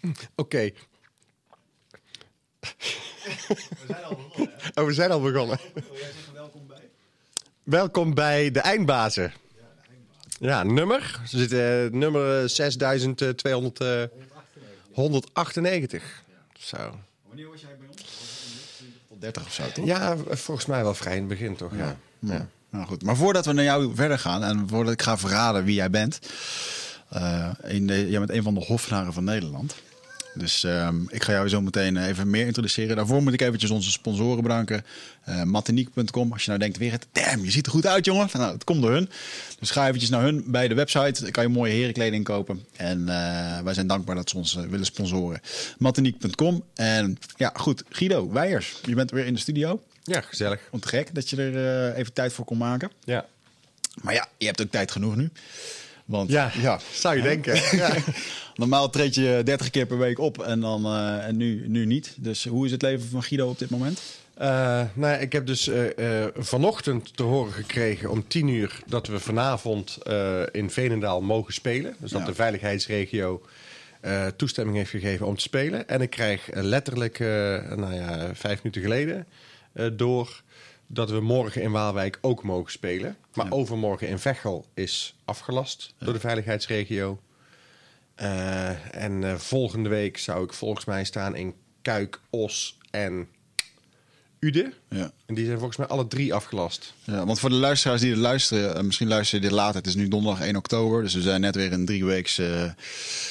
[0.34, 0.70] Oké.
[2.60, 4.54] We zijn al begonnen.
[4.74, 5.58] Oh, we zijn al begonnen.
[5.74, 6.88] Wil jij zeggen welkom bij?
[7.62, 9.32] Welkom bij de eindbazen.
[10.40, 11.20] Ja, nummer.
[11.26, 14.02] Ze zitten eh, nummer 6200, eh,
[14.92, 16.22] 198.
[16.58, 16.98] Zo.
[17.26, 18.02] Wanneer was jij bij ons?
[19.08, 19.86] Tot 30 of zo, toch?
[19.86, 21.72] Ja, volgens mij wel vrij in het begin toch?
[21.76, 21.96] Ja.
[22.18, 22.48] Ja.
[22.70, 25.74] Nou goed, maar voordat we naar jou verder gaan en voordat ik ga verraden wie
[25.74, 26.18] jij bent,
[27.08, 29.74] eh, in de, jij bent een van de hofnaren van Nederland.
[30.38, 32.96] Dus ehm, ik ga jou zo meteen even meer introduceren.
[32.96, 34.84] Daarvoor moet ik eventjes onze sponsoren bedanken.
[35.28, 36.32] Uh, Matiniek.com.
[36.32, 38.28] Als je nou denkt, weer het, damn, je ziet er goed uit, jongen.
[38.32, 39.10] Nou, het komt door hun.
[39.58, 41.22] Dus ga eventjes naar hun bij de website.
[41.22, 42.64] Dan kan je mooie herenkleding kopen.
[42.76, 45.40] En eh, wij zijn dankbaar dat ze ons eh, willen sponsoren.
[45.78, 46.64] Matiniek.com.
[46.74, 47.82] En ja, goed.
[47.88, 49.82] Guido Weijers, je bent weer in de studio.
[50.04, 50.60] ja, gezellig.
[50.80, 52.90] Te gek dat je er even tijd voor kon maken.
[53.04, 53.26] Ja.
[54.02, 55.30] Maar ja, je hebt ook tijd genoeg nu.
[56.08, 56.50] Want Ja,
[56.92, 57.54] zou je denken.
[57.78, 57.94] Ja.
[58.54, 62.14] normaal treed je 30 keer per week op en, dan, eh, en nu, nu niet.
[62.16, 64.00] Dus hoe is het leven van Guido op dit moment?
[64.34, 64.48] Eh,
[64.94, 69.06] nou, ja, ik heb dus eh, eh, vanochtend te horen gekregen om tien uur dat
[69.06, 71.94] we vanavond eh, in Veenendaal mogen spelen.
[71.98, 72.26] Dus dat Ja.
[72.26, 73.42] de veiligheidsregio
[74.00, 75.88] eh, toestemming heeft gegeven om te spelen.
[75.88, 77.26] En ik krijg letterlijk, eh,
[77.76, 79.26] nou ja, vijf minuten geleden
[79.72, 80.42] eh, door
[80.90, 83.16] dat we morgen in Waalwijk ook mogen spelen.
[83.34, 83.52] Maar Ja.
[83.52, 87.20] overmorgen in Veghel is afgelast door de veiligheidsregio.
[88.14, 93.28] Eh, en eh, volgende week zou ik volgens mij staan in Kuik, Os en
[94.40, 94.72] Ude.
[94.90, 95.10] Ja.
[95.26, 96.94] En die zijn volgens mij alle drie afgelast.
[97.04, 99.76] Ja, want voor de luisteraars die er luisteren, eh, misschien luisteren je dit later.
[99.76, 102.64] Het is nu donderdag 1 oktober, dus we zijn net weer een drieweeks eh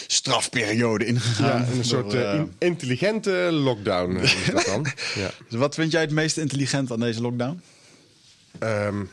[0.08, 1.62] strafperiode ingegaan.
[1.62, 4.86] Ja, een soort Door, eh, in- intelligente lockdown is dat dan.
[5.24, 5.32] ja.
[5.50, 7.62] dus wat vind jij het meest intelligent aan deze lockdown?
[8.60, 9.04] Ehm,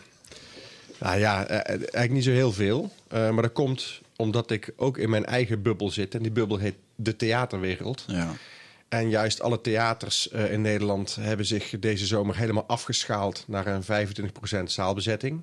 [1.00, 2.92] nou ja, eigenlijk niet zo heel veel.
[3.10, 6.14] Maar dat komt omdat ik ook in mijn eigen bubbel zit.
[6.14, 8.04] En die bubbel heet de theaterwereld.
[8.06, 8.34] Ja.
[8.94, 14.08] En juist alle theaters eh, in Nederland hebben zich deze zomer helemaal afgeschaald naar een
[14.60, 15.42] 25% zaalbezetting.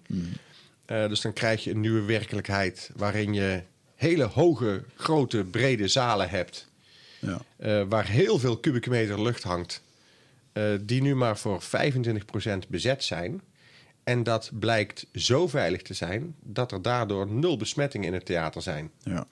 [0.85, 3.61] Eh, dus dan krijg je een nieuwe werkelijkheid waarin je
[3.95, 6.69] hele hoge, grote, brede zalen hebt.
[7.19, 7.41] Ja.
[7.57, 9.81] eh, waar heel veel kubieke meter lucht hangt.
[10.81, 13.41] die nu maar voor 25% bezet zijn.
[14.03, 18.61] En dat blijkt zo veilig te zijn dat er daardoor nul besmettingen in het theater
[18.61, 18.91] zijn.
[19.03, 19.27] Ja.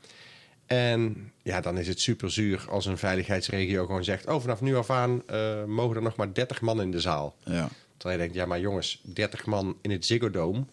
[0.69, 4.75] En ja, dan is het super zuur als een veiligheidsregio gewoon zegt: Oh, vanaf nu
[4.75, 7.35] af aan eh, mogen er nog maar 30 man in de zaal.
[7.43, 7.69] Ja.
[7.97, 10.63] Terwijl je denkt: Ja, maar jongens, 30 man in het Ziggo Dome.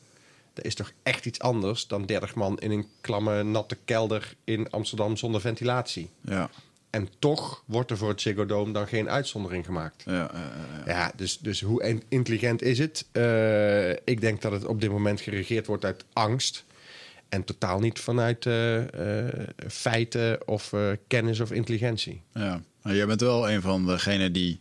[0.52, 4.70] Dat is toch echt iets anders dan 30 man in een klamme, natte kelder in
[4.70, 6.10] Amsterdam zonder ventilatie.
[6.20, 6.50] Ja.
[6.90, 10.02] En toch wordt er voor het Ziggo Dome dan geen uitzondering gemaakt.
[10.06, 10.12] Ja.
[10.14, 10.30] ja,
[10.86, 10.92] ja.
[10.92, 13.06] Ja, dus, dus hoe in- intelligent is het?
[13.12, 16.64] Eh, ik denk dat het op dit moment geregeerd wordt uit angst.
[17.28, 19.32] En totaal niet vanuit eh, eh,
[19.68, 22.22] feiten of eh, kennis of intelligentie.
[22.34, 24.58] Ja, maar jij bent wel een van degenen die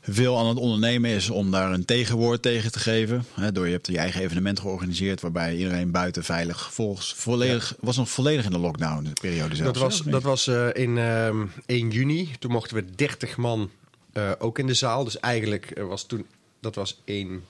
[0.00, 3.24] veel aan het ondernemen is om daar een tegenwoord tegen te geven.
[3.52, 8.10] Door je hebt je eigen evenement georganiseerd waarbij iedereen buiten veilig volgens volledig was nog
[8.10, 9.72] volledig in de lockdown de periode zelf.
[9.72, 12.30] Dat was, dat was in ehm 1 juni.
[12.38, 13.70] Toen mochten we 30 man
[14.38, 15.04] ook in de zaal.
[15.04, 16.26] Dus eigenlijk was toen,
[16.60, 17.42] dat was 1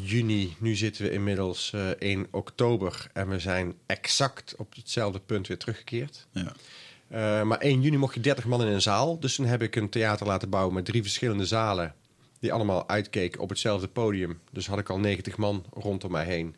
[0.00, 0.56] juni.
[0.58, 3.10] Nu zitten we inmiddels eh 1 oktober.
[3.12, 6.26] En we zijn exact op hetzelfde punt weer teruggekeerd.
[6.30, 6.52] Ja.
[7.08, 9.20] Eh, maar 1 juni mocht je 30 man in een zaal.
[9.20, 11.94] Dus toen heb ik een theater laten bouwen met drie verschillende zalen.
[12.38, 14.38] Die allemaal uitkeken op hetzelfde podium.
[14.50, 16.56] Dus had ik al 90 man rondom mij heen.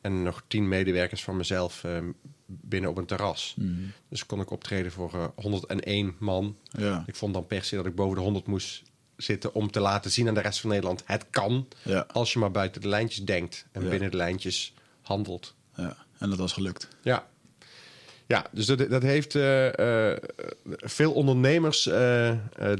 [0.00, 1.98] En nog 10 medewerkers van mezelf eh,
[2.46, 3.56] binnen op een terras.
[4.08, 6.56] Dus kon ik optreden voor eh, 101 man.
[6.70, 7.04] Ja.
[7.06, 8.82] Ik vond dan per se dat ik boven de 100 moest
[9.18, 11.02] zitten om te laten zien aan de rest van Nederland.
[11.04, 12.06] Het kan Ja.
[12.12, 13.88] als je maar buiten de lijntjes denkt en Ja.
[13.88, 15.54] binnen de lijntjes handelt.
[15.74, 16.88] ja, en dat was gelukt.
[17.02, 17.26] Ja.
[18.26, 20.18] Ja, dus dat, dat heeft eh, eh,
[20.66, 22.32] veel ondernemers eh,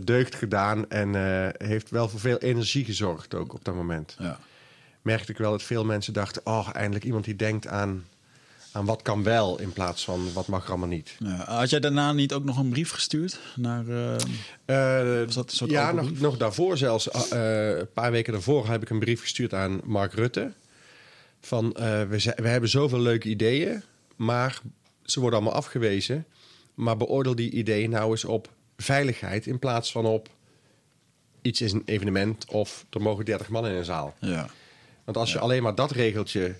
[0.05, 1.15] deugd gedaan en
[1.65, 4.17] heeft wel voor veel energie gezorgd ook op dat moment.
[4.19, 4.39] Ja.
[5.03, 8.05] Merkte ik wel dat veel mensen dachten, oh, eindelijk iemand die denkt aan,
[8.73, 11.17] aan wat kan wel in plaats van wat mag er allemaal niet.
[11.19, 11.45] Ja.
[11.57, 13.89] Had jij daarna niet ook nog een brief gestuurd naar?
[13.89, 14.15] eh,
[14.65, 17.09] Eh, Was dat een soort ja, nog, nog daarvoor zelfs.
[17.11, 20.53] eh, een paar weken daarvoor heb ik een brief gestuurd aan Mark Rutte.
[21.41, 21.73] Van,
[22.09, 23.83] we, we hebben zoveel leuke ideeën,
[24.17, 24.61] maar
[25.05, 26.27] ze worden allemaal afgewezen.
[26.75, 30.29] Maar beoordeel die ideeën nou eens op veiligheid in plaats van op
[31.43, 34.15] iets is een evenement of er mogen 30 man in een zaal.
[34.21, 34.49] ja.
[35.05, 36.55] Want als je alleen maar dat regeltje.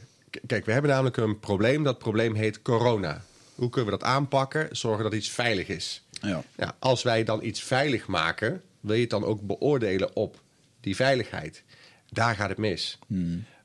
[0.47, 1.83] Kijk, we hebben namelijk een probleem.
[1.83, 3.25] Dat probleem heet corona.
[3.55, 4.77] Hoe kunnen we dat aanpakken?
[4.77, 6.05] Zorgen dat iets veilig is.
[6.11, 6.43] Ja.
[6.57, 10.41] Ja, als wij dan iets veilig maken, wil je het dan ook beoordelen op
[10.81, 11.65] die veiligheid.
[12.09, 12.99] Daar gaat het mis.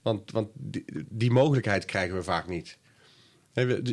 [0.02, 2.78] Want, want die, die mogelijkheid krijgen we vaak niet.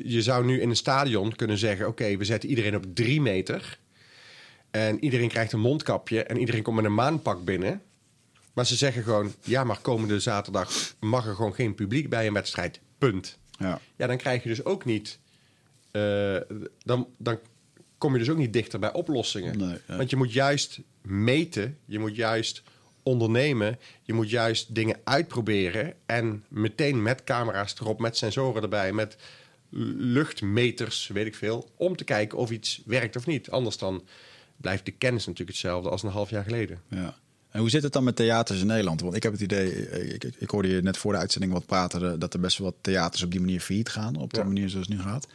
[0.05, 3.79] Je zou nu in een stadion kunnen zeggen: oké, we zetten iedereen op drie meter.
[4.71, 7.83] En iedereen krijgt een mondkapje en iedereen komt met een maanpak binnen.
[8.61, 12.33] Maar ze zeggen gewoon: ja, maar komende zaterdag mag er gewoon geen publiek bij een
[12.33, 12.81] wedstrijd.
[12.99, 13.39] Punt.
[13.59, 13.81] Ja.
[13.97, 15.19] Ja, dan krijg je dus ook niet.
[15.91, 16.37] eh,
[16.83, 17.39] dan, dan
[17.99, 19.59] kom je dus ook niet dichter bij oplossingen.
[19.59, 19.97] Nee, ja.
[19.97, 22.63] Want je moet juist meten, je moet juist
[23.03, 29.17] ondernemen, je moet juist dingen uitproberen en meteen met camera's erop, met sensoren erbij, met
[29.99, 33.51] luchtmeters, weet ik veel, om te kijken of iets werkt of niet.
[33.51, 34.07] Anders dan
[34.57, 36.83] blijft de kennis natuurlijk hetzelfde als een half jaar geleden.
[36.89, 37.19] Ja.
[37.51, 39.01] En hoe zit het dan met theaters in Nederland?
[39.01, 41.53] Want ik heb het idee, eh, ik, ik, ik hoorde je net voor de uitzending
[41.53, 44.33] wat praten, eh, dat er best wel wat theaters op die manier failliet gaan, op
[44.33, 44.47] de Ja.
[44.47, 45.29] manier zoals het nu gaat.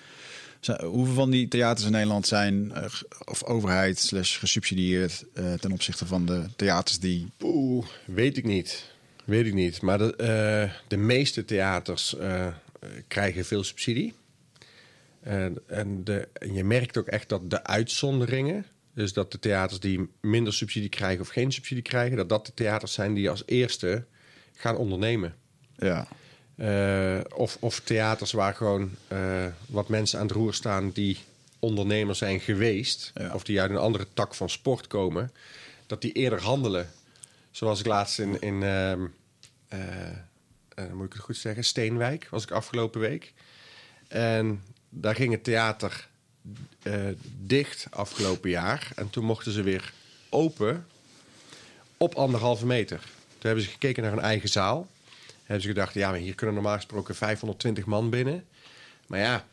[0.81, 2.85] Hoeveel van die theaters in Nederland zijn eh,
[3.25, 5.25] of overheid slash gesubsidieerd
[5.59, 7.31] ten opzichte van de theaters die...
[7.41, 8.93] Oeh, weet ik niet.
[9.25, 9.81] Weet ik niet.
[9.81, 12.15] Maar de, de meeste theaters
[13.07, 14.13] krijgen veel subsidie.
[15.21, 19.79] En, en, de, en je merkt ook echt dat de uitzonderingen, dus dat de theaters
[19.79, 23.43] die minder subsidie krijgen of geen subsidie krijgen, dat dat de theaters zijn die als
[23.45, 24.05] eerste
[24.55, 25.35] gaan ondernemen.
[25.77, 26.07] Ja,
[26.55, 31.17] Eh, of, of theaters waar gewoon eh, wat mensen aan het roer staan die
[31.59, 33.33] ondernemers zijn geweest, Ja.
[33.33, 35.31] of die uit een andere tak van sport komen,
[35.87, 36.89] dat die eerder handelen.
[37.51, 39.05] Zoals ik laatst in, in ehm,
[39.67, 39.79] eh,
[40.93, 43.33] moet ik het goed zeggen, Steenwijk was ik afgelopen week.
[44.07, 46.07] En daar ging het theater
[47.37, 48.91] dicht afgelopen jaar.
[48.95, 49.93] En toen mochten ze weer
[50.29, 50.85] open
[51.97, 52.99] op anderhalve meter.
[52.99, 54.87] Toen hebben ze gekeken naar hun eigen zaal.
[55.43, 58.45] Hebben ze gedacht, ja, hier kunnen normaal gesproken 520 man binnen.
[59.07, 59.45] Maar ja,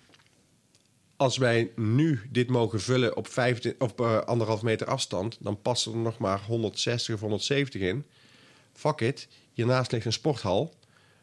[1.16, 5.36] als wij nu dit mogen vullen op, 25, op eh, meter afstand...
[5.40, 8.04] dan passen er nog maar 160 of 170 in.
[8.72, 10.74] Fuck it, hiernaast ligt een sporthal.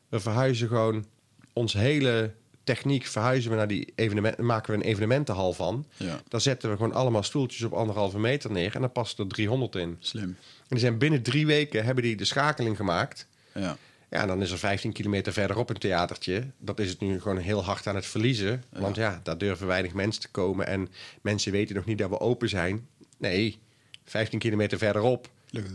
[0.09, 1.05] We verhuizen gewoon
[1.53, 2.33] ons hele
[2.75, 5.85] techniek verhuizen we naar die evenement, maken we een evenementenhal van.
[5.97, 6.21] Ja.
[6.27, 9.75] Daar zetten we gewoon allemaal stoeltjes op anderhalve meter neer en dan passen er 300
[9.75, 9.97] in.
[9.99, 10.23] slim.
[10.23, 10.35] En
[10.67, 13.27] die zijn binnen drie weken hebben die de schakeling gemaakt.
[13.53, 13.77] Ja,
[14.09, 16.45] Ja, en dan is er 15 kilometer verderop een theatertje.
[16.57, 18.63] Dat is het nu gewoon heel hard aan het verliezen.
[18.69, 20.67] Want ja, daar durven weinig mensen te komen.
[20.67, 20.89] En
[21.21, 22.87] mensen weten nog niet dat we open zijn.
[23.17, 23.59] Nee,
[24.05, 25.29] 15 kilometer verderop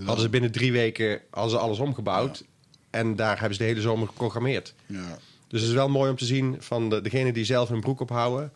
[0.04, 2.44] hadden ze binnen drie weken hadden ze alles omgebouwd.
[2.90, 4.74] En daar hebben ze de hele zomer geprogrammeerd.
[4.86, 5.18] ja.
[5.54, 8.00] Dus het is wel mooi om te zien van de, degene die zelf hun broek
[8.00, 8.52] ophouden...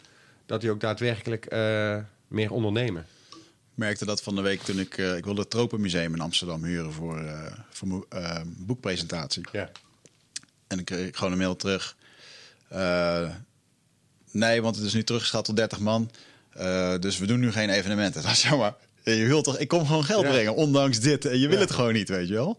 [0.47, 1.97] dat die ook daadwerkelijk eh,
[2.29, 3.07] meer ondernemen.
[3.31, 3.37] Ik
[3.75, 4.99] merkte dat van de week toen ik...
[4.99, 9.43] eh, ik wilde het Tropenmuseum in Amsterdam huren voor, eh voor mijn eh, boekpresentatie.
[9.53, 9.71] Ja.
[10.67, 11.97] En ik kreeg gewoon een mail terug.
[14.31, 16.11] Nee, want het is nu teruggeschat tot 30 man.
[17.01, 18.23] Dus we doen nu geen evenementen.
[18.23, 18.75] Dat is jammer.
[19.03, 20.31] Je wilt toch, ik kom gewoon geld Ja.
[20.31, 21.25] brengen, ondanks dit.
[21.25, 21.63] En je wil Ja.
[21.63, 22.59] het gewoon niet, weet je wel.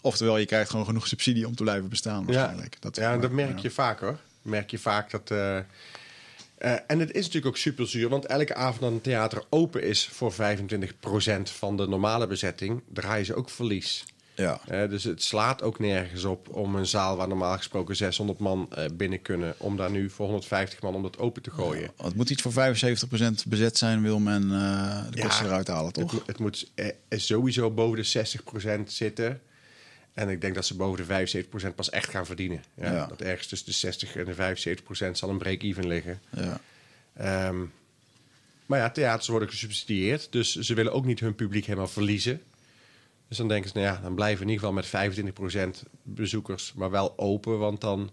[0.00, 2.76] Oftewel, je krijgt gewoon genoeg subsidie om te blijven bestaan waarschijnlijk.
[2.80, 4.18] Ja, ja dat merk je vaak hoor.
[4.42, 5.30] Merk je vaak dat.
[5.30, 5.64] eh, eh,
[6.86, 10.08] en het is natuurlijk ook super zuur, want elke avond dat een theater open is
[10.12, 14.04] voor 25% van de normale bezetting, draaien ze ook verlies.
[14.34, 18.38] Ja, Eh, dus het slaat ook nergens op om een zaal waar normaal gesproken 600
[18.38, 21.90] man binnen kunnen, om daar nu voor 150 man om dat open te gooien.
[21.96, 25.94] het moet iets voor 75% bezet zijn, wil men de Ja, kosten eruit halen, Het,
[25.94, 26.12] toch?
[26.12, 26.70] mo- het moet
[27.10, 29.40] sowieso boven de 60% zitten.
[30.16, 32.64] En ik denk dat ze boven de 75% pas echt gaan verdienen.
[32.74, 33.06] Ja, Ja.
[33.06, 36.20] Dat ergens tussen de 60 en de 75% zal een break-even liggen.
[36.30, 36.60] Ja.
[37.14, 37.64] Ehm,
[38.66, 40.26] maar ja, theaters worden gesubsidieerd.
[40.30, 42.42] Dus ze willen ook niet hun publiek helemaal verliezen.
[43.28, 46.72] Dus dan denken ze, nou ja, dan blijven we in ieder geval met 25% bezoekers,
[46.76, 47.58] maar wel open.
[47.58, 48.10] Want dan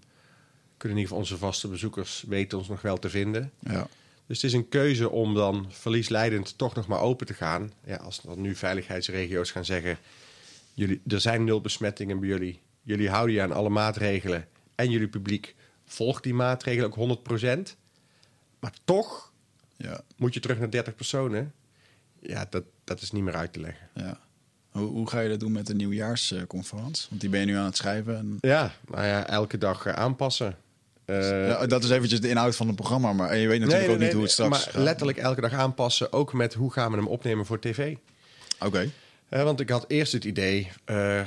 [0.77, 3.51] kunnen in ieder geval onze vaste bezoekers weten ons nog wel te vinden.
[3.59, 3.87] ja.
[4.27, 7.73] Dus het is een keuze om dan verliesleidend toch nog maar open te gaan.
[7.85, 9.97] Ja, als dan nu veiligheidsregio's gaan zeggen...
[10.73, 12.61] Jullie, er zijn nul besmettingen bij jullie.
[12.81, 14.47] Jullie houden je aan alle maatregelen.
[14.75, 17.77] En jullie publiek volgt die maatregelen ook 100%.
[18.59, 19.31] Maar toch
[19.77, 20.01] ja.
[20.17, 21.53] moet je terug naar 30 personen.
[22.19, 23.87] Ja, dat, dat is niet meer uit te leggen.
[23.93, 24.19] ja.
[24.69, 27.05] Hoe, hoe ga je dat doen met de nieuwjaarsconferentie?
[27.09, 28.17] Want die ben je nu aan het schrijven.
[28.17, 28.37] En...
[28.39, 30.57] Ja, nou ja, elke dag eh, aanpassen.
[31.05, 33.89] Eh, Ja, dat is eventjes de inhoud van het programma, maar en je weet natuurlijk
[33.89, 34.83] ook niet hoe het straks Maar gaat.
[34.83, 36.13] letterlijk elke dag aanpassen.
[36.13, 37.95] Ook met hoe gaan we hem opnemen voor tv.
[38.59, 38.89] Oké.
[39.33, 41.25] Eh, want ik had eerst het idee, eh, eh,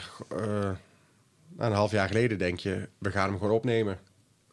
[1.59, 3.99] een half jaar geleden denk je, we gaan hem gewoon opnemen.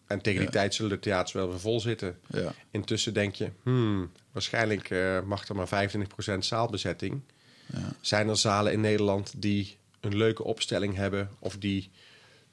[0.08, 0.54] En tegen die Ja.
[0.54, 2.18] tijd zullen de theaters wel weer vol zitten.
[2.28, 2.54] Ja.
[2.72, 7.22] Intussen denk je, hmm, waarschijnlijk eh, mag er maar 25% zaalbezetting.
[7.66, 7.94] Ja.
[8.02, 11.90] Zijn er zalen in Nederland die een leuke opstelling hebben of die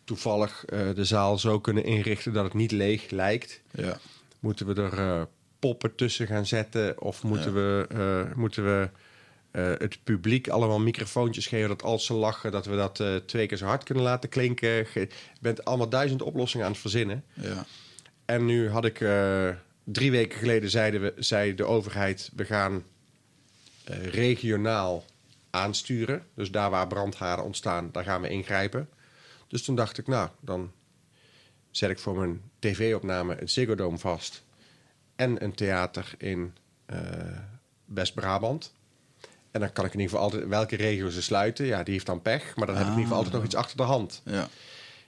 [0.04, 0.64] toevallig
[0.94, 3.60] de zaal zo kunnen inrichten dat het niet leeg lijkt?
[3.70, 3.98] Ja.
[4.40, 5.28] Moeten we er
[5.58, 7.00] poppen tussen gaan zetten?
[7.00, 7.86] Of moeten we,
[8.36, 8.88] moeten we
[9.50, 11.68] eh, het publiek allemaal microfoontjes geven...
[11.68, 14.68] dat als ze lachen, dat we dat eh, twee keer zo hard kunnen laten klinken?
[14.68, 15.08] Je
[15.40, 17.24] bent allemaal duizend oplossingen aan het verzinnen.
[17.34, 17.64] Ja.
[18.24, 19.48] En nu had ik eh,
[19.84, 22.84] drie weken geleden zeiden we, zei de overheid: we gaan
[24.02, 25.04] regionaal
[25.50, 26.26] aansturen.
[26.34, 28.88] Dus daar waar brandhaarden ontstaan, daar gaan we ingrijpen.
[29.48, 30.72] Dus toen dacht ik, nou, dan
[31.70, 34.42] zet ik voor mijn tv-opname het Ziggo Dome vast.
[35.16, 36.54] En een theater in
[37.84, 38.72] West-Brabant.
[39.50, 41.66] En dan kan ik in ieder geval altijd welke regio ze sluiten.
[41.66, 42.56] Ja, die heeft dan pech.
[42.56, 44.22] Maar dan heb ik in ieder geval altijd nog iets achter de hand.
[44.24, 44.48] Ja.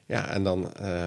[0.06, 1.06] Ja, en dan eh,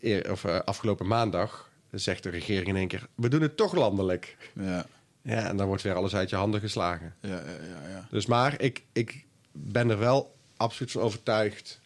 [0.00, 3.06] eer, of, eh, afgelopen maandag zegt de regering in één keer...
[3.14, 4.36] we doen het toch landelijk.
[4.52, 4.86] Ja.
[5.22, 7.14] Ja, en dan wordt weer alles uit je handen geslagen.
[7.20, 8.06] Ja, ja, ja, ja.
[8.10, 11.80] Dus maar ik, ik ben er wel absoluut van overtuigd.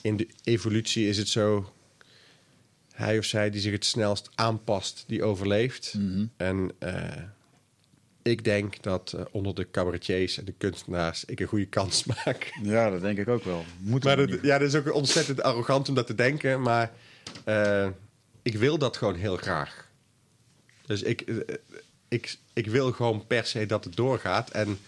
[0.00, 1.72] In de evolutie is het zo...
[2.92, 5.94] hij of zij die zich het snelst aanpast, die overleeft.
[5.96, 6.26] Mhm.
[6.36, 7.22] En eh,
[8.22, 11.24] ik denk dat eh, onder de cabaretiers en de kunstenaars...
[11.24, 12.52] ik een goede kans maak.
[12.62, 13.64] Ja, dat denk ik ook wel.
[13.78, 16.62] Moet Maar dat, ja, dat is ook ontzettend arrogant om dat te denken.
[16.62, 16.92] Maar
[17.44, 17.88] eh,
[18.42, 19.88] ik wil dat gewoon heel graag.
[20.86, 21.54] Dus ik, eh,
[22.08, 24.50] ik, ik wil gewoon per se dat het doorgaat.
[24.50, 24.78] En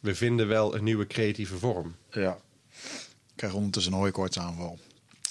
[0.00, 1.96] we vinden wel een nieuwe creatieve vorm.
[2.10, 2.38] Ja.
[3.26, 4.78] Ik krijg ondertussen een hooikoortsaanval.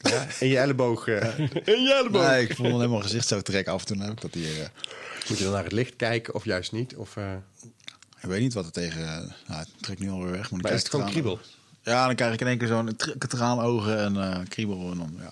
[0.02, 1.08] Ja, in je elleboog.
[1.08, 1.40] eh,
[1.76, 2.28] in je elleboog.
[2.30, 4.02] Nee, ik voel helemaal gezicht zo trekken af en toe.
[4.04, 4.62] heb ik dat hier.
[4.62, 4.68] eh,
[5.30, 6.96] Moet je dan naar het licht kijken of juist niet?
[6.96, 7.34] Of, eh,
[8.22, 9.06] ik weet niet wat er tegen...
[9.48, 10.52] nou, het trekt nu alweer weg.
[10.52, 11.40] Maar, maar is het ik gewoon traan- kriebel?
[11.82, 14.92] Ja, dan krijg ik in één keer zo'n tr- traanogen en eh kriebel.
[14.92, 15.32] En dan, ja.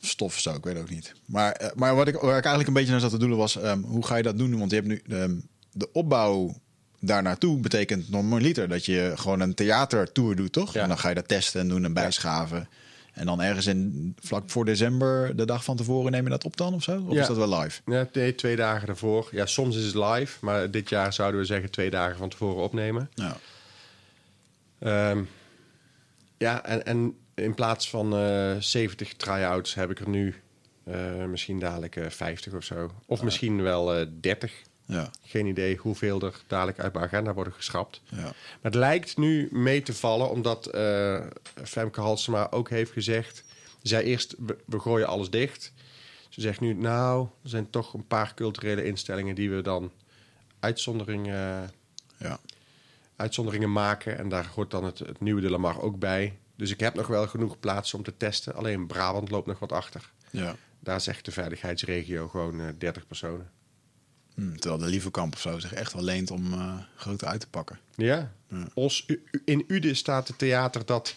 [0.00, 1.12] Stof of zo, ik weet ook niet.
[1.24, 3.56] Maar, maar wat ik, waar ik eigenlijk een beetje naar zat te doelen was...
[3.56, 4.58] ehm, hoe ga je dat doen?
[4.58, 5.34] Want je hebt nu ehm,
[5.72, 6.54] de opbouw
[6.98, 10.72] daar naartoe betekent normaliter dat je gewoon een theatertour doet, toch?
[10.74, 10.82] Ja.
[10.82, 12.68] En dan ga je dat testen en doen en bijschaven.
[13.12, 16.56] En dan ergens in vlak voor december, de dag van tevoren, neem je dat op
[16.56, 17.04] dan of zo?
[17.06, 17.20] Of Ja.
[17.20, 17.80] is dat wel live?
[17.86, 19.28] Ja, nee, twee dagen ervoor.
[19.30, 20.38] Ja, soms is het live.
[20.44, 23.10] Maar dit jaar zouden we zeggen twee dagen van tevoren opnemen.
[23.14, 23.36] Ja.
[24.78, 25.22] Ehm,
[26.38, 30.34] ja, en, en in plaats van eh 70 try-outs heb ik er nu
[30.84, 32.90] eh, misschien dadelijk eh 50 of zo.
[33.06, 34.52] Of misschien wel eh 30.
[34.84, 35.10] Ja.
[35.24, 38.00] Geen idee hoeveel er dadelijk uit mijn agenda worden geschrapt.
[38.08, 38.16] Ja.
[38.22, 41.20] Maar het lijkt nu mee te vallen, omdat eh,
[41.64, 43.44] Femke Halsema ook heeft gezegd...
[43.82, 44.34] Ze zei eerst,
[44.66, 45.72] we, gooien alles dicht.
[46.28, 49.34] Ze zegt nu, nou, er zijn toch een paar culturele instellingen...
[49.34, 49.92] die we dan
[50.60, 51.70] uitzonderingen
[52.16, 52.38] Ja.
[53.16, 54.18] uitzonderingen maken.
[54.18, 56.38] En daar hoort dan het, het nieuwe de Lamar ook bij.
[56.56, 58.54] Dus ik heb nog wel genoeg plaatsen om te testen.
[58.54, 60.10] Alleen Brabant loopt nog wat achter.
[60.30, 60.56] ja.
[60.80, 63.50] Daar zegt de veiligheidsregio gewoon eh 30 personen.
[64.34, 67.48] Hm, terwijl de Lievekamp of zo zich echt wel leent om eh grote uit te
[67.48, 67.78] pakken.
[67.96, 68.32] Ja.
[68.48, 68.66] Ja.
[68.74, 69.06] Os,
[69.44, 71.14] in Uden staat het theater dat...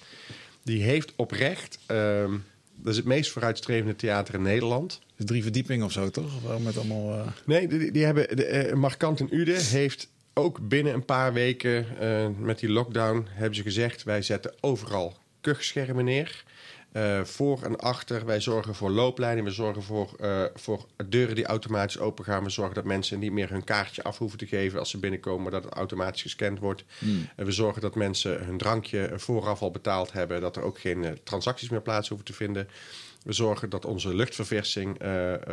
[0.64, 1.80] Die heeft oprecht...
[1.86, 2.32] ehm,
[2.76, 5.02] dat is het meest vooruitstrevende theater in Nederland.
[5.16, 6.44] Dus drie verdiepingen of zo, toch?
[6.44, 7.14] Of met allemaal...
[7.20, 8.36] eh, Nee, die, die hebben...
[8.36, 11.86] De, eh, Markant in Uden heeft ook binnen een paar weken...
[12.40, 14.04] met die lockdown hebben ze gezegd...
[14.04, 16.44] wij zetten overal kuchschermen neer.
[16.96, 18.26] Eh, voor en achter.
[18.26, 19.44] Wij zorgen voor looplijnen.
[19.44, 22.44] We zorgen voor, eh, voor deuren die automatisch open gaan.
[22.44, 25.42] We zorgen dat mensen niet meer hun kaartje af hoeven te geven als ze binnenkomen,
[25.42, 26.84] maar dat het automatisch gescand wordt.
[27.36, 31.04] En we zorgen dat mensen hun drankje vooraf al betaald hebben, dat er ook geen
[31.04, 32.68] eh, transacties meer plaats hoeven te vinden.
[33.24, 34.98] We zorgen dat onze luchtverversing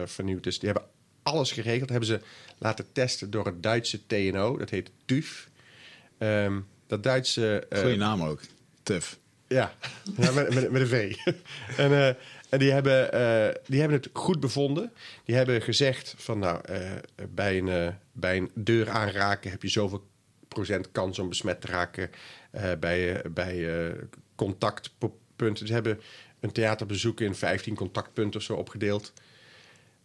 [0.04, 0.58] vernieuwd is.
[0.58, 0.88] Die hebben
[1.22, 1.90] alles geregeld.
[1.90, 2.20] Hebben ze
[2.58, 4.56] laten testen door het Duitse TNO.
[4.56, 5.46] Dat heet TÜV.
[6.18, 7.66] Ehm, dat Duitse...
[7.70, 8.40] Goeie naam ook.
[8.82, 9.20] Tuf.
[9.52, 9.72] Ja,
[10.16, 11.16] met, met, een V.
[11.76, 12.14] en eh,
[12.48, 14.92] en die, hebben, eh, die hebben het goed bevonden.
[15.24, 16.90] Die hebben gezegd van nou, eh,
[17.30, 20.06] bij, een, bij een deur aanraken heb je zoveel
[20.48, 22.10] procent kans om besmet te raken.
[22.80, 23.94] Bij bij
[24.34, 25.66] contactpunten.
[25.66, 26.00] Ze hebben
[26.40, 29.12] een theaterbezoek in 15 contactpunten of zo opgedeeld.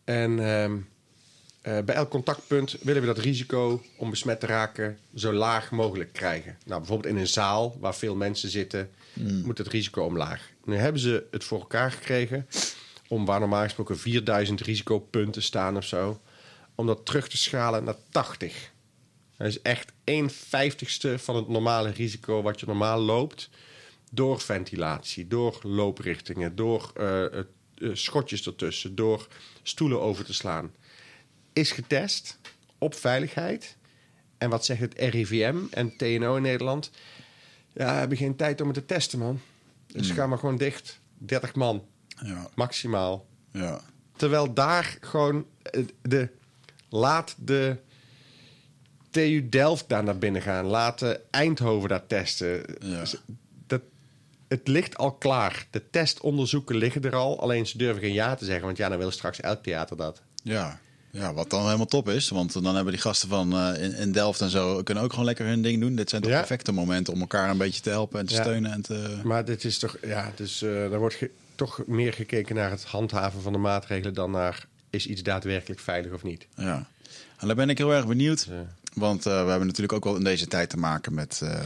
[0.03, 0.77] En ehm,
[1.67, 6.13] eh, bij elk contactpunt willen we dat risico om besmet te raken zo laag mogelijk
[6.13, 6.57] krijgen.
[6.65, 8.89] Nou, bijvoorbeeld in een zaal waar veel mensen zitten,
[9.43, 10.49] moet het risico omlaag.
[10.65, 12.47] Nu hebben ze het voor elkaar gekregen
[13.07, 16.21] om waar normaal gesproken 4000 risicopunten staan of zo,
[16.75, 18.71] om dat terug te schalen naar 80.
[19.37, 23.49] Dat is echt 1 vijftigste van het normale risico wat je normaal loopt.
[24.11, 27.43] Door ventilatie, door looprichtingen, door eh, eh,
[27.93, 29.27] schotjes ertussen, door
[29.63, 30.71] stoelen over te slaan.
[31.57, 32.37] Is getest
[32.77, 33.75] op veiligheid.
[34.37, 36.91] En wat zegt het RIVM en TNO in Nederland?
[37.73, 39.39] Ja, we hebben geen tijd om het te testen, man.
[39.87, 40.99] Dus ga maar gewoon dicht.
[41.17, 41.85] 30 man,
[42.23, 42.47] Ja.
[42.55, 43.27] maximaal.
[43.51, 43.81] Ja.
[44.15, 46.29] Terwijl daar gewoon eh, de.
[46.89, 47.77] Laat de
[49.09, 50.65] TU Delft daar naar binnen gaan.
[50.65, 52.65] Laat de Eindhoven daar testen.
[52.79, 53.03] Ja.
[53.67, 53.81] Dat,
[54.47, 55.67] het ligt al klaar.
[55.71, 57.39] De testonderzoeken liggen er al.
[57.41, 58.65] Alleen ze durven geen ja te zeggen.
[58.65, 60.21] Want ja, dan wil straks elk theater dat.
[60.43, 60.79] Ja.
[61.11, 62.29] Ja, wat dan helemaal top is.
[62.29, 64.83] Want dan hebben die gasten van eh, in, in Delft en zo...
[64.83, 65.95] kunnen ook gewoon lekker hun ding doen.
[65.95, 66.37] Dit zijn toch Ja.
[66.37, 68.41] perfecte momenten om elkaar een beetje te helpen en te Ja.
[68.41, 68.71] steunen.
[68.71, 69.19] En te...
[69.23, 71.17] Maar dit is toch, ja, dus uh, er wordt
[71.55, 76.11] toch meer gekeken naar het handhaven van de maatregelen dan naar is iets daadwerkelijk veilig
[76.11, 76.47] of niet.
[76.55, 76.87] Ja.
[77.37, 78.47] En daar ben ik heel erg benieuwd.
[78.49, 78.65] Ja.
[78.93, 81.41] Want uh, we hebben natuurlijk ook wel in deze tijd te maken met.
[81.43, 81.59] Uh,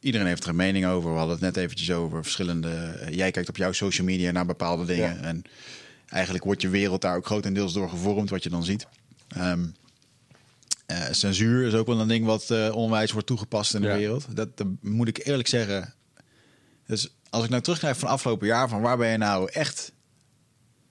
[0.00, 1.10] iedereen heeft er een mening over.
[1.10, 2.70] We hadden het net eventjes over verschillende.
[2.70, 5.14] eh, jij kijkt op jouw social media naar bepaalde dingen.
[5.14, 5.20] Ja.
[5.22, 5.42] En
[6.08, 8.86] eigenlijk wordt je wereld daar ook grotendeels door gevormd, wat je dan ziet.
[9.38, 9.74] Um,
[11.10, 13.96] censuur is ook wel een ding wat uh, onwijs wordt toegepast in de Ja.
[13.96, 14.26] wereld.
[14.36, 15.94] Dat, dat moet ik eerlijk zeggen.
[16.86, 19.92] Dus als ik nou terugkrijg van afgelopen jaar, van waar ben je nou echt.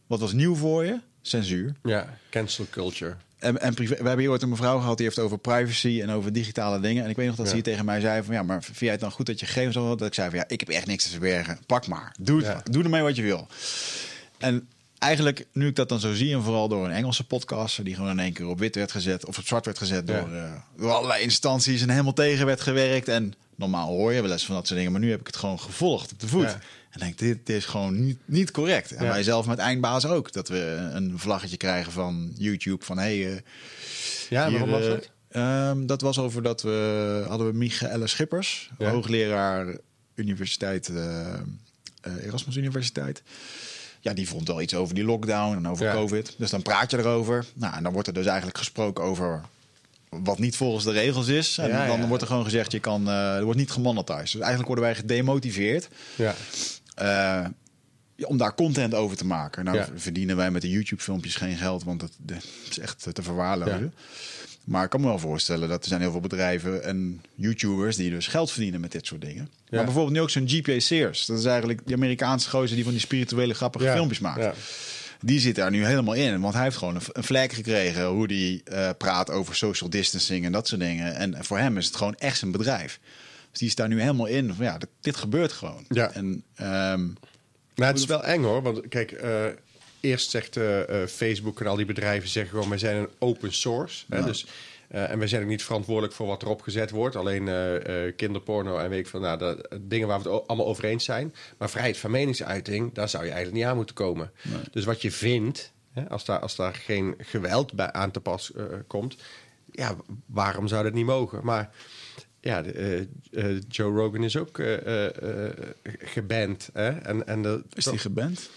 [0.08, 1.00] Wat was nieuw voor je?
[1.22, 1.76] Censuur.
[1.84, 3.16] Ja, cancel culture.
[3.40, 6.10] En, en privé, we hebben hier ooit een mevrouw gehad die heeft over privacy en
[6.10, 7.04] over digitale dingen.
[7.04, 7.50] En ik weet nog dat Ja.
[7.52, 9.46] ze hier tegen mij zei van ja, maar vind jij het dan goed dat je
[9.46, 10.00] gegevens had?
[10.00, 11.60] Dat ik zei van ja, ik heb echt niks te verbergen.
[11.66, 12.16] Pak maar.
[12.20, 12.72] Doe, het, Ja.
[12.72, 13.48] doe ermee wat je wil.
[14.38, 14.68] En
[15.00, 18.10] eigenlijk, nu ik dat dan zo zie, en vooral door een Engelse podcaster die gewoon
[18.12, 20.20] in één keer op wit werd gezet of op zwart werd gezet Ja.
[20.20, 23.08] door, eh, door allerlei instanties en helemaal tegen werd gewerkt.
[23.08, 25.36] En normaal hoor je wel eens van dat soort dingen, maar nu heb ik het
[25.36, 26.42] gewoon gevolgd op de voet.
[26.44, 26.60] Ja.
[26.90, 28.92] En denk, dit, dit is gewoon niet, niet correct.
[28.92, 29.10] En Ja.
[29.12, 30.32] wij zelf met eindbaas ook.
[30.32, 33.40] Dat we een vlaggetje krijgen van YouTube van hé, hey, eh,
[34.30, 35.10] Ja, waarom was eh, dat?
[35.30, 39.78] ehm, dat was over dat we hadden we Michaëlle Schippers, hoogleraar
[40.16, 41.40] universiteit eh, eh,
[42.26, 43.22] Erasmus Universiteit.
[44.02, 45.94] Ja, die vond wel iets over die lockdown en over Ja.
[45.94, 46.36] COVID.
[46.38, 47.46] Dus dan praat je erover.
[47.54, 49.42] Nou, en dan wordt er dus eigenlijk gesproken over
[50.10, 51.58] wat niet volgens de regels is.
[51.58, 52.08] En Ja, dan ja.
[52.08, 54.22] wordt er gewoon gezegd, je kan, eh, er wordt niet gemonetized.
[54.32, 56.36] Dus eigenlijk worden wij gedemotiveerd Ja.
[56.96, 57.46] eh,
[58.28, 59.66] om daar content over te maken.
[59.66, 63.94] Nou verdienen wij met de YouTube-filmpjes geen geld, want dat, dat is echt te verwaarlozen.
[64.68, 68.10] Maar ik kan me wel voorstellen dat er zijn heel veel bedrijven en YouTubers die
[68.10, 69.50] dus geld verdienen met dit soort dingen.
[69.52, 69.76] Ja.
[69.76, 71.26] Maar bijvoorbeeld nu ook zo'n GPA Sears.
[71.26, 73.94] Dat is eigenlijk die Amerikaanse gozer die van die spirituele grappige Ja.
[73.94, 74.42] filmpjes maakt.
[74.42, 74.54] Ja.
[75.22, 76.40] Die zit daar nu helemaal in.
[76.42, 80.52] Want hij heeft gewoon een, vlek gekregen hoe die eh, praat over social distancing en
[80.52, 81.16] dat soort dingen.
[81.16, 83.00] En voor hem is het gewoon echt zijn bedrijf.
[83.50, 84.54] Dus die is daar nu helemaal in.
[84.54, 85.86] Van, ja, dit, dit gebeurt gewoon.
[85.90, 86.12] Ja.
[86.12, 87.08] En ehm,
[87.76, 88.62] Maar het is wel eng hoor.
[88.62, 89.46] Want kijk, eh,
[90.08, 93.54] eerst zegt eh, eh, Facebook en al die bedrijven zeggen gewoon: wij zijn een open
[93.54, 94.06] source.
[94.10, 94.48] Hè, dus,
[94.88, 97.16] eh, en wij zijn ook niet verantwoordelijk voor wat erop gezet wordt.
[97.16, 97.46] Alleen
[98.16, 99.20] kinderporno en weet ik veel.
[99.20, 101.34] Nou, dat, dingen waar we het allemaal over eens zijn.
[101.58, 104.32] Maar vrijheid van meningsuiting, daar zou je eigenlijk niet aan moeten komen.
[104.72, 108.52] Dus wat je vindt, hè, als, daar, als daar geen geweld bij aan te pas
[108.88, 109.16] komt,
[109.72, 111.40] ja, waarom zou dat niet mogen?
[111.44, 111.70] Maar
[112.42, 113.08] ja, de,
[113.68, 114.62] Joe Rogan is ook
[115.86, 116.70] geband.
[116.74, 116.90] Hè?
[116.90, 118.50] En, en de, is die geband?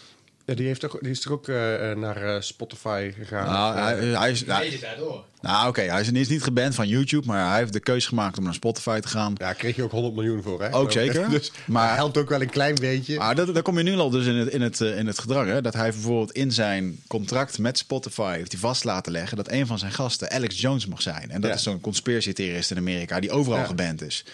[0.51, 3.47] Ja, die, heeft toch, die is toch ook eh, eh, naar eh, Spotify gegaan?
[3.53, 5.25] Nou, Eh, hij, hij is, nou, Deze daardoor.
[5.41, 8.45] nou, oké, hij is niet geband van YouTube, maar hij heeft de keuze gemaakt om
[8.45, 9.33] naar Spotify te gaan.
[9.37, 10.75] ja, kreeg je ook 100 miljoen voor, hè?
[10.75, 11.29] Ook zeker.
[11.31, 13.19] Dus, Maar- helpt ook wel een klein beetje.
[13.19, 15.19] Maar dat, daar kom je nu al dus in het, in het, eh, in het
[15.19, 15.47] gedrag.
[15.47, 15.63] Hè?
[15.63, 19.67] Dat hij bijvoorbeeld in zijn contract met Spotify heeft hij vast laten leggen dat een
[19.67, 21.31] van zijn gasten Alex Jones mag zijn.
[21.31, 21.57] En dat Ja.
[21.57, 23.65] is zo'n conspiracy theorist in Amerika die overal Ja.
[23.65, 24.25] geband is.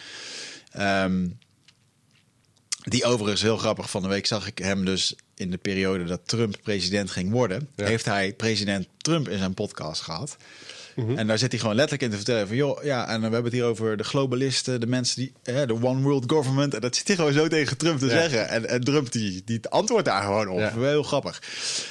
[0.73, 1.27] Ehm,
[2.89, 6.21] die overigens heel grappig van de week zag ik hem dus in de periode dat
[6.25, 7.85] Trump president ging worden, Ja.
[7.85, 10.37] heeft hij president Trump in zijn podcast gehad.
[10.97, 11.19] Mhm.
[11.19, 12.57] En daar zit hij gewoon letterlijk in te vertellen van...
[12.57, 15.33] joh, ja, en we hebben het hier over de globalisten, de mensen die...
[15.43, 16.75] hè, de one world government.
[16.75, 18.11] En dat zit hij gewoon zo tegen Trump te Ja.
[18.13, 18.49] zeggen.
[18.49, 20.59] En, en Trump die, die antwoordt daar gewoon op.
[20.59, 20.73] Ja.
[20.79, 21.41] Heel grappig.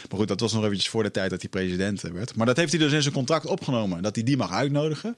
[0.10, 2.36] Maar goed, dat was nog eventjes voor de tijd dat hij president werd.
[2.36, 4.04] Maar dat heeft hij dus in zijn contract opgenomen.
[4.04, 5.16] Dat hij die mag uitnodigen.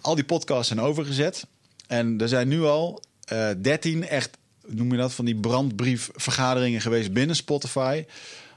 [0.00, 1.46] Al die podcasts zijn overgezet.
[1.86, 4.36] En er zijn nu al eh 13 echt,
[4.68, 8.04] noem je dat, van die brandbriefvergaderingen geweest binnen Spotify.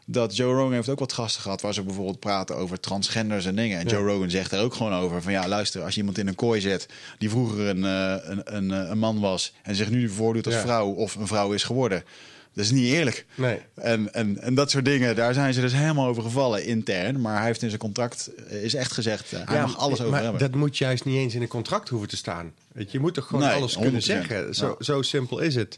[0.05, 3.55] Dat Joe Rogan heeft ook wat gasten gehad waar ze bijvoorbeeld praten over transgenders en
[3.55, 3.79] dingen.
[3.79, 3.91] En Ja.
[3.91, 6.35] Joe Rogan zegt er ook gewoon over van ja, luister, als je iemand in een
[6.35, 6.85] kooi zet
[7.17, 10.55] die vroeger een, eh, een, een, eh, een man was en zich nu voordoet als
[10.55, 10.61] Ja.
[10.61, 12.03] vrouw of een vrouw is geworden.
[12.53, 13.25] Dat is niet eerlijk.
[13.35, 13.57] Nee.
[13.75, 17.21] En, en, en dat soort dingen, daar zijn ze dus helemaal over gevallen intern.
[17.21, 20.11] Maar hij heeft in zijn contract eh, is echt gezegd, hij Ja, mag alles over
[20.11, 20.39] maar hebben.
[20.41, 22.53] dat moet juist niet eens in een contract hoeven te staan.
[22.79, 24.03] Weet je, je moet toch gewoon Nee, alles kunnen 100%.
[24.03, 24.55] zeggen.
[24.55, 24.83] Zo, Ja.
[24.85, 25.77] zo simpel is het.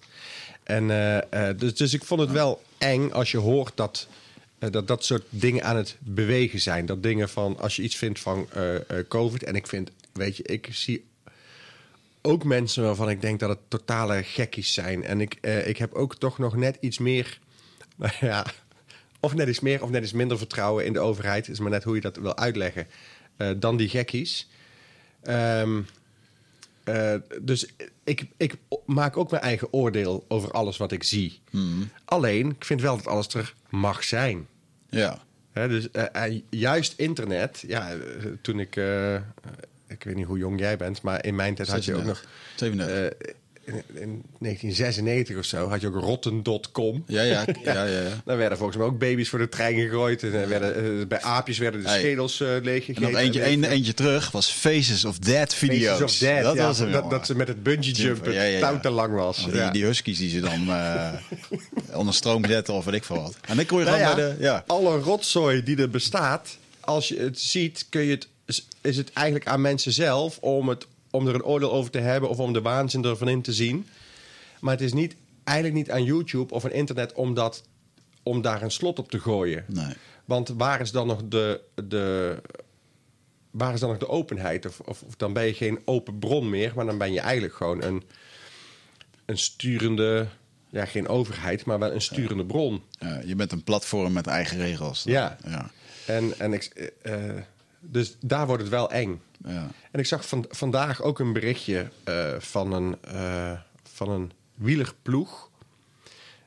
[0.63, 4.07] En, eh, eh, dus, dus ik vond het wel eng als je hoort dat,
[4.59, 6.85] eh, dat dat soort dingen aan het bewegen zijn.
[6.85, 8.47] Dat dingen van, als je iets vindt van
[9.07, 9.43] COVID.
[9.43, 11.05] En ik vind, weet je, ik zie
[12.21, 15.03] ook mensen waarvan ik denk dat het totale gekkies zijn.
[15.03, 15.33] En ik,
[15.65, 17.39] ik heb ook toch nog net iets meer,
[17.95, 18.45] nou ja,
[19.19, 21.47] of net iets meer of net iets minder vertrouwen in de overheid.
[21.47, 22.87] Is maar net hoe je dat wil uitleggen.
[23.57, 24.47] dan die gekkies.
[25.23, 25.81] Ehm,
[26.83, 27.65] eh, dus
[28.03, 31.39] ik, ik maak ook mijn eigen oordeel over alles wat ik zie.
[32.05, 34.47] Alleen, ik vind wel dat alles er mag zijn.
[34.89, 35.21] ja.
[35.51, 37.95] Hè, dus eh, eh, juist internet, ja,
[38.41, 38.75] toen ik,
[39.87, 42.23] ik weet niet hoe jong jij bent, maar in mijn tijd had je ook nog
[42.55, 43.33] 37.
[43.65, 47.03] Eh, in, in 1996 of zo had je ook rotten.com.
[47.07, 47.85] Ja, ja, ja, ja.
[47.85, 48.21] ja.
[48.25, 50.23] Daar werden volgens mij ook baby's voor de trein gegooid.
[50.23, 51.99] En er werden, eh, bij aapjes werden de Hey.
[51.99, 53.01] schedels eh En leeggegeten.
[53.11, 55.99] nog eentje, En een, eentje terug was Faces of Dead video's.
[55.99, 58.79] Faces of dat ja, was hem, dat, dat ze met het bungee jumpen Ja, touw
[58.79, 59.47] te lang was.
[59.71, 61.13] Die, huskies die ze dan eh,
[61.99, 63.35] onder stroom zetten of weet ik veel wat.
[63.47, 64.35] En dan kon je Nou gewoon bij de...
[64.43, 64.63] Ja.
[64.67, 68.27] alle rotzooi die er bestaat, als je het ziet, kun je het,
[68.81, 72.29] is het eigenlijk aan mensen zelf om, het, om er een oordeel over te hebben
[72.29, 73.87] of om de waanzin ervan in te zien.
[74.59, 77.63] Maar het is niet, eigenlijk niet aan YouTube of aan internet om, dat,
[78.23, 79.65] om daar een slot op te gooien.
[79.67, 79.93] Nee.
[80.25, 82.37] Want waar is dan nog de, de,
[83.51, 84.65] waar is dan nog de openheid?
[84.65, 87.53] Of, of, of dan ben je geen open bron meer, maar dan ben je eigenlijk
[87.53, 88.03] gewoon een,
[89.25, 90.27] een sturende,
[90.69, 92.83] ja, geen overheid, maar wel een sturende bron.
[92.89, 95.03] Ja, je bent een platform met eigen regels.
[95.03, 95.37] Ja.
[95.45, 95.71] ja.
[96.05, 96.63] En, en ik,
[97.01, 97.15] eh,
[97.79, 99.21] dus daar wordt het wel eng.
[99.45, 99.69] Ja.
[99.91, 105.49] En ik zag van, vandaag ook een berichtje eh, van, een, eh, van een wielerploeg.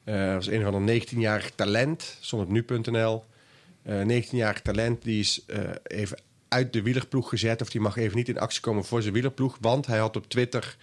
[0.04, 3.24] Eh, dat was een van een 19-jarig talent, stond op nu.nl.
[3.82, 5.44] Eh 19-jarig talent, die is
[5.82, 7.60] even uit de wielerploeg gezet.
[7.60, 9.58] Of die mag even niet in actie komen voor zijn wielerploeg.
[9.60, 10.76] Want hij had op Twitter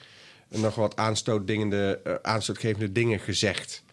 [0.47, 3.84] nog wat aanstootdingende, aanstootgevende dingen gezegd.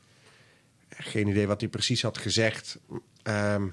[0.88, 2.78] Geen idee wat hij precies had gezegd.
[3.22, 3.66] Ehm,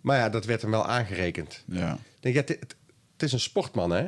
[0.00, 1.62] maar ja, dat werd hem wel aangerekend.
[1.66, 1.98] ja.
[2.20, 2.76] Ik denk, ja, het,
[3.14, 4.06] het- is een sportman, hè?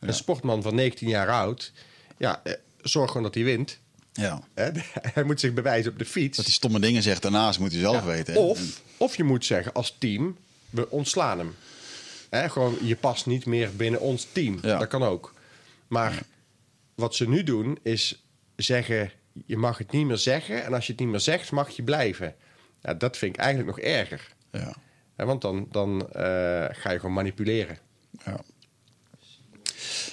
[0.00, 1.72] Een sportman van 19 jaar oud.
[2.18, 2.52] Ja, eh,
[2.82, 3.78] zorg gewoon dat hij wint.
[4.12, 4.42] ja.
[4.54, 4.70] Hè?
[5.14, 6.36] Hij moet zich bewijzen op de fiets.
[6.36, 8.34] Dat hij stomme dingen zegt daarnaast moet hij zelf Ja, weten.
[8.34, 8.40] hè.
[8.40, 10.36] Of, of je moet zeggen als team,
[10.70, 11.54] we ontslaan hem.
[12.30, 12.48] Hè?
[12.48, 14.58] Gewoon, je past niet meer binnen ons team.
[14.62, 14.78] Ja.
[14.78, 15.34] Dat kan ook.
[15.86, 16.22] Maar
[16.94, 18.24] wat ze nu doen, is
[18.56, 19.10] zeggen...
[19.46, 20.64] je mag het niet meer zeggen...
[20.64, 22.34] en als je het niet meer zegt, mag je blijven.
[22.82, 24.28] Ja, dat vind ik eigenlijk nog erger.
[24.52, 24.74] Ja.
[25.16, 26.22] Want dan, dan eh,
[26.70, 27.78] ga je gewoon manipuleren.
[28.26, 28.40] Ja.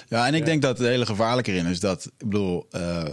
[0.08, 3.04] Ja, en ik denk dat het hele gevaarlijke erin is dat, ik bedoel, eh,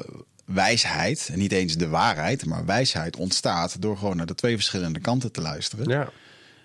[0.45, 4.99] wijsheid, en niet eens de waarheid, maar wijsheid ontstaat door gewoon naar de twee verschillende
[4.99, 5.89] kanten te luisteren.
[5.89, 6.09] Ja.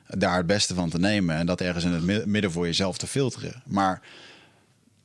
[0.08, 2.98] Daar het beste van te nemen en dat ergens in het mi- midden voor jezelf
[2.98, 3.62] te filteren.
[3.66, 4.00] Maar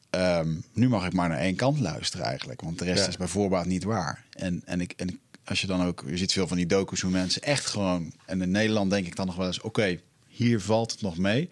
[0.09, 3.09] ehm, nu mag ik maar naar één kant luisteren eigenlijk, want de rest Ja.
[3.09, 4.23] is bij voorbaat niet waar.
[4.31, 7.01] En, en, ik, en ik- als je dan ook, je ziet veel van die docu's
[7.01, 10.61] hoe mensen echt gewoon, en in Nederland denk ik dan nog wel eens, oké, hier
[10.61, 11.49] valt het nog mee.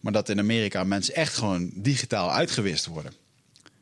[0.00, 3.12] Maar dat in Amerika mensen echt gewoon digitaal uitgewist worden.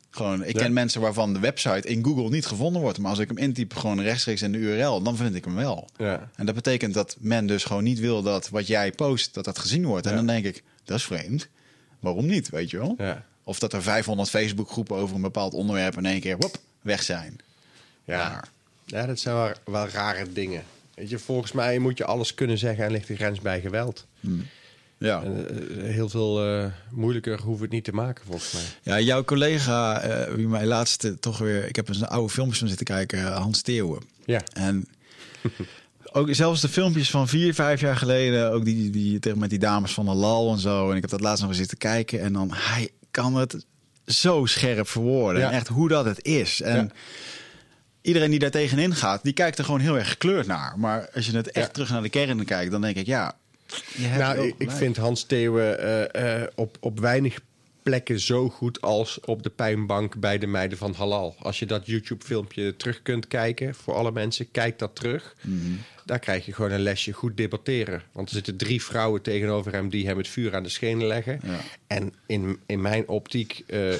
[0.09, 0.61] Gewoon, ik Ja.
[0.61, 2.97] ken mensen waarvan de website in Google niet gevonden wordt.
[2.97, 5.89] Maar als ik hem intyp gewoon rechtstreeks in de URL, dan vind ik hem wel.
[5.97, 6.29] Ja.
[6.35, 9.59] En dat betekent dat men dus gewoon niet wil dat wat jij post, dat dat
[9.59, 10.05] gezien wordt.
[10.05, 10.17] En Ja.
[10.17, 11.47] dan denk ik, dat is vreemd.
[11.99, 12.95] Waarom niet, weet je wel?
[12.97, 13.25] Ja.
[13.43, 17.37] Of dat er 500 Facebookgroepen over een bepaald onderwerp in één keer wop, weg zijn.
[18.03, 18.29] Ja.
[18.29, 18.49] Maar-
[18.85, 20.63] ja, dat zijn wel, wel rare dingen.
[20.93, 24.05] Weet je, volgens mij moet je alles kunnen zeggen en ligt de grens bij geweld.
[24.99, 25.23] Ja.
[25.23, 28.61] En, eh, heel veel eh, moeilijker hoeven we het niet te maken, volgens mij.
[28.81, 31.67] Ja, jouw collega, eh, wie mij laatst toch weer...
[31.67, 34.01] Ik heb eens een oude filmpjes van zitten kijken, Hans Theeuwen.
[34.25, 34.41] Ja.
[34.53, 34.85] En
[36.11, 38.51] ook zelfs de filmpjes van vier, vijf jaar geleden...
[38.51, 40.89] ook die, die tegen met die dames van de Lal en zo.
[40.89, 42.21] En ik heb dat laatst nog eens zitten kijken.
[42.21, 43.65] En dan, hij kan het
[44.05, 45.41] zo scherp verwoorden.
[45.41, 45.47] Ja.
[45.47, 46.61] En echt hoe dat het is.
[46.61, 46.89] En Ja.
[48.01, 50.79] iedereen die daar tegenin gaat, die kijkt er gewoon heel erg gekleurd naar.
[50.79, 51.71] Maar als je het echt Ja.
[51.73, 53.37] terug naar de kern kijkt, dan denk ik, ja...
[54.17, 57.39] Nou, ik, vind Hans Theeuwen eh, eh, op, op weinig
[57.83, 61.35] plekken zo goed als op de pijnbank bij de meiden van Halal.
[61.39, 65.35] Als je dat YouTube-filmpje terug kunt kijken, voor alle mensen, kijk dat terug.
[66.05, 68.01] Daar krijg je gewoon een lesje goed debatteren.
[68.11, 71.39] Want er zitten drie vrouwen tegenover hem die hem het vuur aan de schenen leggen.
[71.43, 71.59] Ja.
[71.87, 73.99] En in, in mijn optiek eh, eh,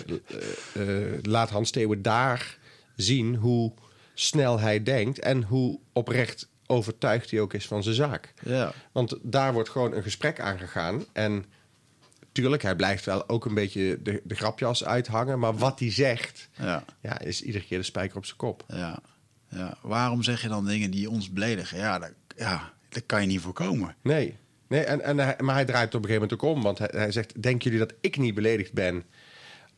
[0.74, 2.58] eh, laat Hans Theeuwen daar
[2.96, 3.72] zien hoe
[4.14, 8.34] snel hij denkt en hoe oprecht overtuigd hij ook is van zijn zaak.
[8.44, 8.74] Ja.
[8.92, 11.06] Want daar wordt gewoon een gesprek aangegaan.
[11.14, 11.46] En
[12.32, 15.40] tuurlijk, hij blijft wel ook een beetje de, de grapjas uithangen.
[15.40, 16.84] Maar wat hij zegt, Ja.
[17.02, 18.64] ja, is iedere keer de spijker op zijn kop.
[18.68, 19.00] Ja,
[19.50, 19.78] ja.
[19.82, 21.78] Waarom zeg je dan dingen die ons beledigen?
[21.78, 23.96] Ja, dat, ja, dat kan je niet voorkomen.
[24.02, 24.38] Nee.
[24.68, 26.64] nee en, en maar hij draait op een gegeven moment ook om.
[26.64, 29.04] Want hij, hij zegt, denken jullie dat ik niet beledigd ben...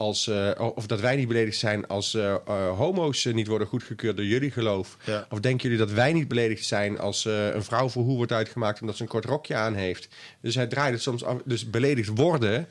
[0.02, 4.18] Als, eh, of dat wij niet beledigd zijn als eh, eh, homo's niet worden goedgekeurd
[4.18, 4.98] door jullie geloof?
[5.06, 5.28] Ja.
[5.30, 8.82] Of denken jullie dat wij niet beledigd zijn als een vrouw voor hoe wordt uitgemaakt
[8.82, 10.08] omdat ze een kort rokje aan heeft?
[10.42, 11.38] Dus hij draait het soms af.
[11.46, 12.68] Dus beledigd worden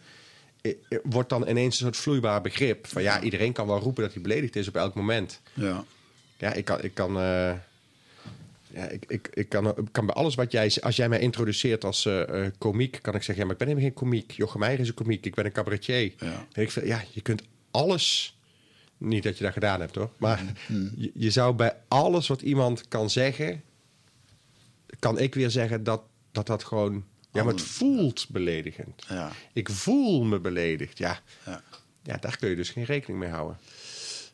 [1.02, 2.86] wordt dan ineens een soort vloeibaar begrip.
[2.86, 5.40] Van ja, iedereen kan wel roepen dat hij beledigd is op elk moment.
[5.54, 5.84] Ja.
[6.36, 6.82] Ja, ik kan.
[6.82, 7.16] Ik kan
[8.74, 10.76] ja, ik, ik, ik kan, kan bij alles wat jij...
[10.80, 12.98] Als jij mij introduceert als eh, komiek...
[13.02, 14.30] kan ik zeggen, ja, maar ik ben helemaal geen komiek.
[14.30, 15.26] Jochem Meijer is een komiek.
[15.26, 16.12] Ik ben een cabaretier.
[16.18, 16.46] Ja.
[16.52, 18.34] Weet ik veel, ja, je kunt alles...
[18.98, 20.10] Niet dat je dat gedaan hebt, hoor.
[20.16, 20.42] Maar
[20.96, 23.62] je, je zou bij alles wat iemand kan zeggen...
[24.98, 26.02] kan ik weer zeggen dat
[26.32, 27.04] dat, dat gewoon...
[27.32, 29.04] Ja, maar het voelt beledigend.
[29.08, 29.32] Ja.
[29.52, 30.98] Ik voel me beledigd.
[30.98, 31.20] Ja.
[31.46, 31.62] Ja.
[32.02, 33.58] ja, daar kun je dus geen rekening mee houden.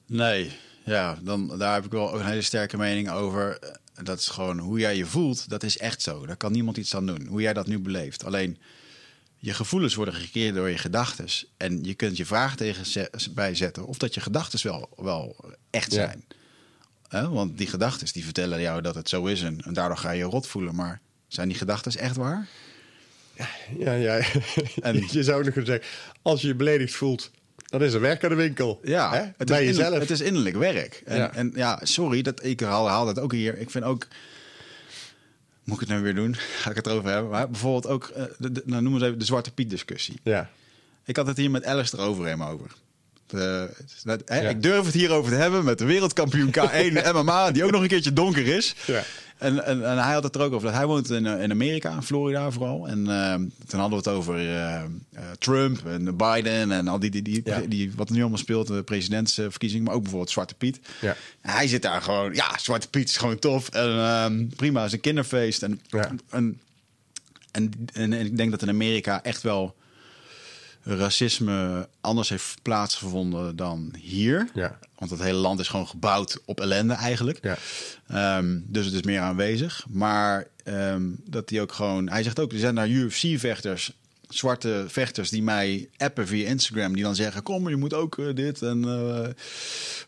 [0.07, 0.51] Nee,
[0.85, 3.59] Ja, dan, daar heb ik wel een hele sterke mening over.
[4.03, 6.27] Dat is gewoon hoe jij je voelt, dat is echt zo.
[6.27, 7.27] Daar kan niemand iets aan doen.
[7.27, 8.25] Hoe jij dat nu beleeft.
[8.25, 8.59] Alleen
[9.37, 11.27] je gevoelens worden gekeerd door je gedachten.
[11.57, 15.37] En je kunt je vraag tegen ze- bij zetten of dat je gedachten wel, wel
[15.71, 15.97] echt Ja.
[17.09, 17.33] zijn.
[17.33, 20.19] Want die gedachten die vertellen jou dat het zo is en, en daardoor ga je
[20.19, 20.75] je rot voelen.
[20.75, 22.49] Maar zijn die gedachten echt waar?
[23.79, 24.19] Ja, ja.
[24.83, 25.89] En- je zou nog kunnen zeggen,
[26.23, 27.31] als je je beledigd voelt,
[27.67, 28.81] dan is er werk aan de winkel.
[28.83, 29.19] Ja, Hè?
[29.37, 29.77] het, bij is jezelf.
[29.85, 31.03] innerlijk, het is innerlijk werk.
[31.05, 31.35] En Ja.
[31.35, 33.59] en ja sorry, dat, ik haal, haal dat ook hier.
[33.59, 34.07] Ik vind ook...
[35.65, 36.35] Moet ik het nou weer doen?
[36.61, 37.31] Ga ik het erover hebben?
[37.31, 40.21] Maar bijvoorbeeld ook, eh, de, de- nou, noem eens even de Zwarte Piet discussie.
[40.23, 40.51] Ja.
[41.05, 42.71] Ik had het hier met Alice erover hem over.
[43.27, 43.71] De,
[44.05, 44.49] dat- hè, Ja.
[44.49, 47.89] Ik durf het hierover te hebben met de wereldkampioen K1 MMA, die ook nog een
[47.89, 48.75] keertje donker is.
[48.87, 49.03] Ja.
[49.39, 50.67] En, en, en hij had het er ook over.
[50.67, 52.89] Dat hij woont in, eh, in Amerika, in Florida vooral.
[52.89, 53.35] En eh,
[53.67, 54.87] toen hadden we het over eh, eh,
[55.39, 57.61] Trump en Biden en al die, die, die, Ja.
[57.69, 60.81] die, wat er nu allemaal speelt, de presidentsverkiezing, maar ook bijvoorbeeld Zwarte Piet.
[61.01, 61.17] Ja.
[61.41, 63.69] Hij zit daar gewoon, ja, Zwarte Piet is gewoon tof.
[63.69, 65.63] En ehm, prima, is een kinderfeest.
[65.63, 66.11] En, Ja.
[66.31, 66.61] en,
[67.51, 69.77] en, en, en ik denk dat in Amerika echt wel
[70.89, 74.49] racisme anders heeft plaatsgevonden dan hier.
[74.55, 74.79] Ja.
[74.99, 77.39] Want het hele land is gewoon gebouwd op ellende eigenlijk.
[77.43, 77.57] Ja.
[78.09, 79.85] Ehm, dus het is meer aanwezig.
[79.89, 82.09] Maar ehm, dat hij ook gewoon...
[82.09, 83.93] Hij zegt ook, er zijn daar UFC-vechters...
[84.29, 86.95] Zwarte vechters die mij appen via Instagram...
[86.95, 89.29] die dan zeggen, kom, je moet ook eh, dit en eh,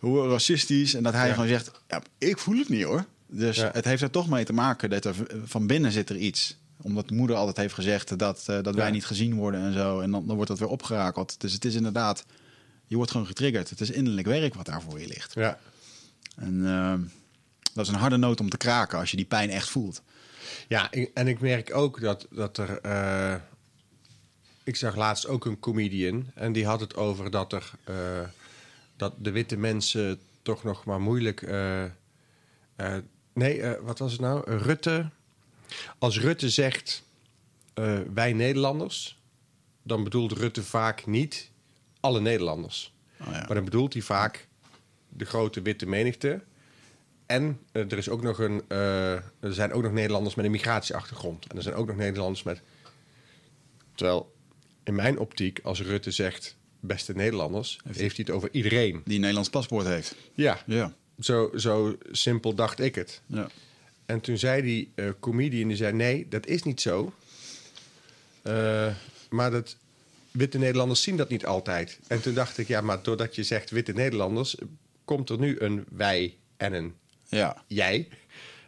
[0.01, 0.95] hoe racistisch.
[0.95, 1.33] En dat hij Ja.
[1.35, 3.05] gewoon zegt, ja, ik voel het niet hoor.
[3.27, 3.71] Dus Ja.
[3.73, 5.15] het heeft er toch mee te maken dat er
[5.45, 6.57] van binnen zit er iets.
[6.83, 8.93] Omdat moeder altijd heeft gezegd dat, eh, dat wij Ja.
[8.93, 10.01] niet gezien worden en zo.
[10.01, 11.41] En dan, dan wordt dat weer opgerakeld.
[11.41, 12.25] Dus het is inderdaad,
[12.87, 13.71] je wordt gewoon getriggerd.
[13.71, 15.35] Het is innerlijk werk wat daar voor je ligt.
[15.35, 15.59] Ja.
[16.37, 17.01] En ehm,
[17.75, 20.03] dat is een harde noot om te kraken als je die pijn echt voelt.
[20.69, 22.81] Ja, en ik merk ook dat, dat er.
[22.81, 23.35] eh,
[24.65, 27.71] ik zag laatst ook een comedian en die had het over dat er.
[27.85, 27.95] eh,
[28.97, 31.41] dat de witte mensen toch nog maar moeilijk.
[33.35, 34.57] nee, wat was het nou?
[34.57, 35.11] Rutte.
[35.99, 37.03] Als Rutte zegt
[37.75, 39.19] eh, wij Nederlanders,
[39.83, 41.51] dan bedoelt Rutte vaak niet
[42.01, 42.93] alle Nederlanders.
[43.21, 43.33] Oh ja.
[43.33, 44.47] Maar dan bedoelt hij vaak
[45.09, 46.41] de grote witte menigte.
[47.27, 50.51] En eh, er, is ook nog een, eh, er zijn ook nog Nederlanders met een
[50.51, 51.47] migratieachtergrond.
[51.47, 52.61] En er zijn ook nog Nederlanders met.
[53.95, 54.35] Terwijl
[54.85, 59.03] in mijn optiek, als Rutte zegt beste Nederlanders, heeft, hij het over iedereen.
[59.05, 60.15] Die een Nederlands paspoort heeft.
[60.35, 60.95] Ja, Ja.
[61.21, 63.23] zo, zo simpel dacht ik het.
[63.27, 63.49] ja.
[64.09, 67.13] En toen zei die eh, comedian, die zei nee, dat is niet zo.
[68.43, 68.95] Eh,
[69.31, 69.77] maar dat,
[70.31, 71.99] witte Nederlanders zien dat niet altijd.
[72.07, 74.57] En toen dacht ik, ja, maar doordat je zegt witte Nederlanders...
[75.05, 76.95] komt er nu een wij en een
[77.27, 77.63] ja.
[77.67, 78.09] jij.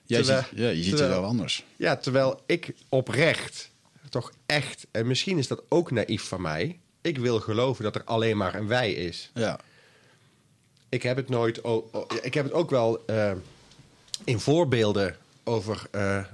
[0.04, 1.64] Jij Terwijl- ziet, ja, je ziet het wel anders.
[1.76, 3.70] Ja, terwijl ik oprecht,
[4.08, 4.86] toch echt...
[4.90, 6.78] en misschien is dat ook naïef van mij...
[7.00, 9.30] ik wil geloven dat er alleen maar een wij is.
[9.34, 9.60] Ja.
[10.88, 11.60] Ik heb het nooit...
[12.22, 13.32] ik heb het ook wel eh,
[14.24, 16.24] in voorbeelden over eh, eh,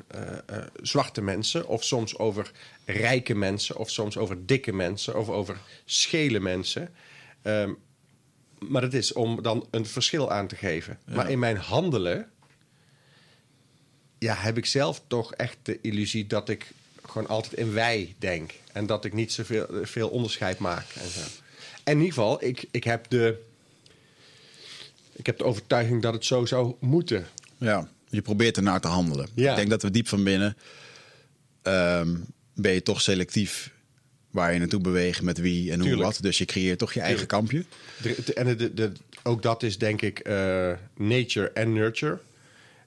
[0.46, 1.66] eh, zwarte mensen...
[1.66, 2.50] of soms over
[2.84, 3.76] rijke mensen...
[3.76, 5.18] of soms over dikke mensen...
[5.18, 6.94] of over schele mensen...
[7.42, 7.72] Ehm,
[8.58, 10.98] maar het is om dan een verschil aan te geven.
[11.06, 11.14] Ja.
[11.14, 12.30] Maar in mijn handelen...
[14.18, 16.72] ja, heb ik zelf toch echt de illusie dat ik
[17.06, 18.52] gewoon altijd in wij denk.
[18.72, 20.86] En dat ik niet zoveel veel onderscheid maak.
[20.94, 21.20] En, zo.
[21.84, 23.42] en in ieder geval, ik, ik, heb de,
[25.12, 27.26] ik heb de overtuiging dat het zo zou moeten.
[27.58, 29.28] Ja, je probeert ernaar te handelen.
[29.34, 29.50] Ja.
[29.50, 30.56] Ik denk dat we diep van binnen
[31.62, 32.16] ehm,
[32.54, 33.74] ben je toch selectief
[34.30, 36.18] waar je naartoe beweegt, met wie en hoe wat.
[36.20, 37.48] Dus je creëert toch je eigen Tuurlijk.
[37.48, 38.34] kampje.
[38.34, 38.92] En de, de,
[39.22, 42.18] ook dat is denk ik eh, nature en nurture.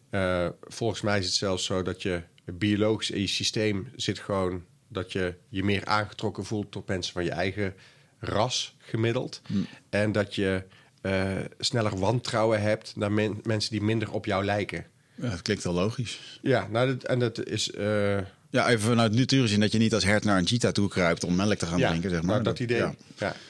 [0.09, 4.63] Eh, volgens mij is het zelfs zo dat je biologisch in je systeem zit gewoon...
[4.87, 7.73] dat je je meer aangetrokken voelt tot mensen van je eigen
[8.19, 9.41] ras gemiddeld.
[9.89, 10.63] En dat je
[11.01, 14.85] eh, sneller wantrouwen hebt naar men- mensen die minder op jou lijken.
[15.21, 16.39] Ja, dat klinkt wel logisch.
[16.41, 17.71] Ja, nou, dat, en dat is...
[17.71, 18.17] eh,
[18.49, 21.23] Ja, even vanuit natuur zien dat je niet als hert naar een cheetah toe kruipt
[21.23, 22.31] om melk te gaan drinken, zeg maar.
[22.31, 22.77] nou, dat idee.
[22.77, 22.95] Ja.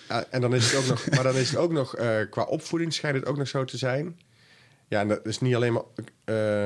[0.08, 0.25] Ja.
[0.29, 2.93] En dan is het ook nog, maar dan is het ook nog eh, qua opvoeding
[2.93, 4.19] schijnt het ook nog zo te zijn.
[4.88, 5.84] Ja, en dat is niet alleen maar.
[6.25, 6.65] eh,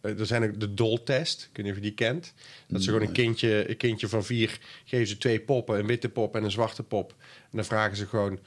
[0.00, 2.32] er zijn ook de doltest, ik weet niet of je die kent.
[2.68, 6.08] Dat ze gewoon een kindje, een kindje van vier geven ze twee poppen, een witte
[6.08, 7.14] pop en een zwarte pop.
[7.20, 8.38] En dan vragen ze gewoon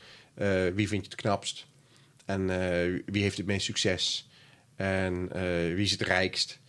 [0.75, 1.65] wie vind je het knapst
[2.25, 2.47] en
[3.05, 4.27] wie heeft het meest succes
[4.77, 5.41] en eh,
[5.73, 6.59] wie is het rijkst.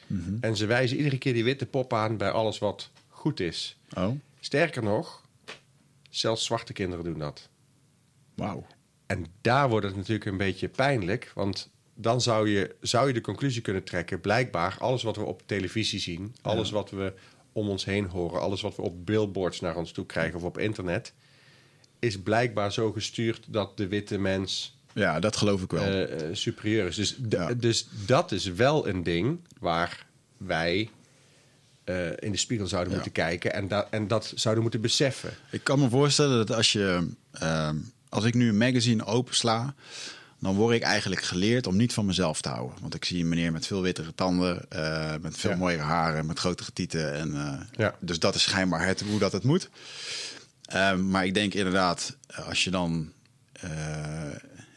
[0.41, 3.79] En ze wijzen iedere keer die witte pop aan bij alles wat goed is.
[3.97, 5.23] Oh, Sterker nog,
[6.11, 7.49] zelfs zwarte kinderen doen dat.
[8.35, 8.67] wauw.
[9.07, 13.21] En daar wordt het natuurlijk een beetje pijnlijk, want dan zou je, zou je de
[13.21, 17.13] conclusie kunnen trekken: blijkbaar alles wat we op televisie zien, alles wat we
[17.53, 20.59] om ons heen horen, alles wat we op billboards naar ons toe krijgen of op
[20.59, 21.13] internet,
[21.99, 25.83] is blijkbaar zo gestuurd dat de witte mens Ja, dat geloof ik wel.
[25.83, 26.97] eh, eh, superieur is.
[26.97, 27.55] Dus, Ja.
[27.55, 30.07] dus dat is wel een ding waar
[30.37, 30.91] wij
[31.85, 32.95] eh, in de spiegel zouden Ja.
[32.95, 35.31] moeten kijken en, da- en dat zouden moeten beseffen.
[35.51, 37.77] Ik kan me voorstellen dat als je, ehm,
[38.09, 39.75] als ik nu een magazine opensla,
[40.41, 42.77] dan word ik eigenlijk geleerd om niet van mezelf te houden.
[42.81, 44.67] Want ik zie een meneer met veel wittere tanden,
[45.21, 45.57] met veel Ja.
[45.57, 47.15] mooiere haren, met grotere tieten.
[47.15, 47.33] En,
[47.77, 47.95] Ja.
[48.01, 49.69] Dus dat is schijnbaar het, hoe dat het moet.
[50.63, 53.13] Ehm, maar ik denk inderdaad, als je dan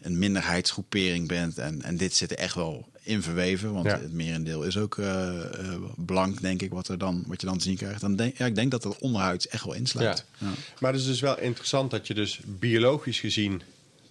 [0.02, 4.00] een minderheidsgroepering bent en, en dit zit er echt wel in verweven, want Ja.
[4.00, 7.58] het merendeel is ook eh, eh, blank, denk ik, wat, er dan, wat je dan
[7.58, 8.02] te zien krijgt.
[8.02, 10.26] Dan denk, ja, ik denk dat het onderhuids echt wel insluit.
[10.38, 10.48] Ja.
[10.80, 13.62] Maar het is dus wel interessant dat je dus biologisch gezien...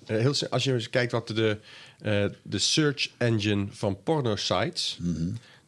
[0.07, 1.59] eh, heel, als je eens kijkt wat de,
[1.98, 4.98] eh, de search engine van porno-sites...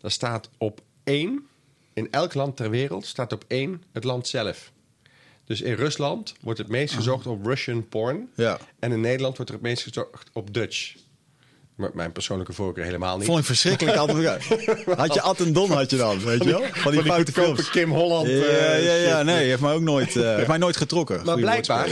[0.00, 1.46] daar staat op één,
[1.92, 4.72] in elk land ter wereld, staat op één het land zelf.
[5.52, 8.28] Dus in Rusland wordt het meest gezocht op Russian porn.
[8.34, 8.58] Ja.
[8.78, 10.94] En in Nederland wordt er het meest gezocht op Dutch.
[11.74, 13.26] Maar mijn persoonlijke voorkeur helemaal niet.
[13.26, 14.44] Vond ik verschrikkelijk altijd.
[14.96, 16.62] Had je Ad en Don had je dan, weet je wel?
[16.72, 17.70] Van die foute films.
[17.70, 18.28] Kim Holland.
[18.28, 21.16] Ja, eh, ja, ja, nee, heeft mij ook nooit, eh, heeft mij nooit getrokken.
[21.16, 21.88] Maar Goeie blijkbaar,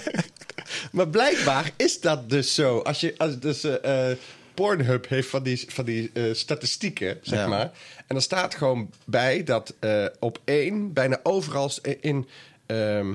[0.92, 2.78] maar blijkbaar is dat dus zo.
[2.78, 4.06] Als je als dus eh,
[4.54, 7.46] Pornhub heeft van die, van die statistieken, zeg Ja.
[7.46, 7.70] maar.
[8.06, 9.74] En er staat gewoon bij dat
[10.18, 11.70] op één, bijna overal
[12.00, 12.28] in
[12.72, 13.14] ehm,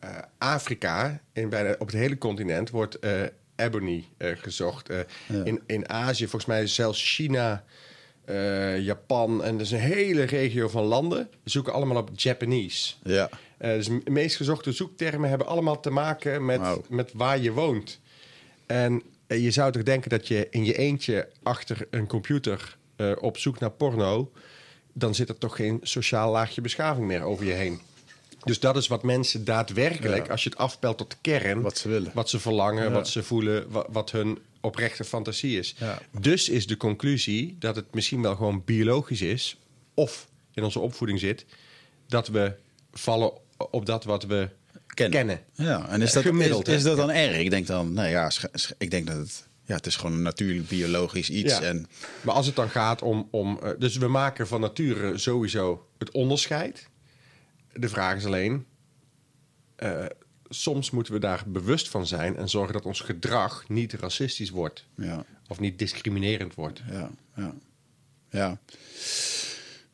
[0.00, 3.22] eh, Afrika, in bijna op het hele continent, wordt eh,
[3.56, 4.90] ebony eh, gezocht.
[5.44, 7.64] In, in Azië, volgens mij zelfs China,
[8.78, 12.94] Japan en dus een hele regio van landen zoeken allemaal op Japanese.
[13.02, 13.30] Ja.
[13.58, 18.00] Dus de meest gezochte zoektermen hebben allemaal te maken met, met waar je woont.
[18.66, 22.76] En je zou toch denken dat je in je eentje achter een computer
[23.20, 24.32] op zoek naar porno...
[24.92, 27.80] dan zit er toch geen sociaal laagje beschaving meer over je heen.
[28.44, 30.32] Dus dat is wat mensen daadwerkelijk, Ja.
[30.32, 31.60] als je het afpelt tot de kern...
[31.60, 32.10] Wat ze willen.
[32.14, 32.90] Wat ze verlangen, Ja.
[32.90, 35.74] wat ze voelen, wat, wat hun oprechte fantasie is.
[35.78, 35.98] Ja.
[36.20, 39.58] Dus is de conclusie dat het misschien wel gewoon biologisch is...
[39.94, 41.44] of in onze opvoeding zit...
[42.06, 42.52] dat we
[42.92, 44.48] vallen op dat wat we
[44.94, 45.40] kennen.
[45.52, 47.36] Ja, en is dat, Gemiddeld, is, dat dan erg?
[47.36, 48.30] Ik denk dan, nou ja,
[48.78, 51.52] ik denk dat het, ja, het is gewoon een natuurlijk biologisch iets.
[51.52, 51.62] Ja.
[51.62, 51.86] En
[52.20, 53.28] Maar als het dan gaat om...
[53.30, 56.88] om eh, dus we maken van nature sowieso het onderscheid.
[57.72, 58.64] De vraag is alleen...
[59.76, 60.04] eh,
[60.48, 62.36] soms moeten we daar bewust van zijn...
[62.36, 64.84] en zorgen dat ons gedrag niet racistisch wordt.
[64.96, 66.82] ja, Of niet discriminerend wordt.
[66.90, 67.54] ja, ja.
[68.30, 68.58] ja.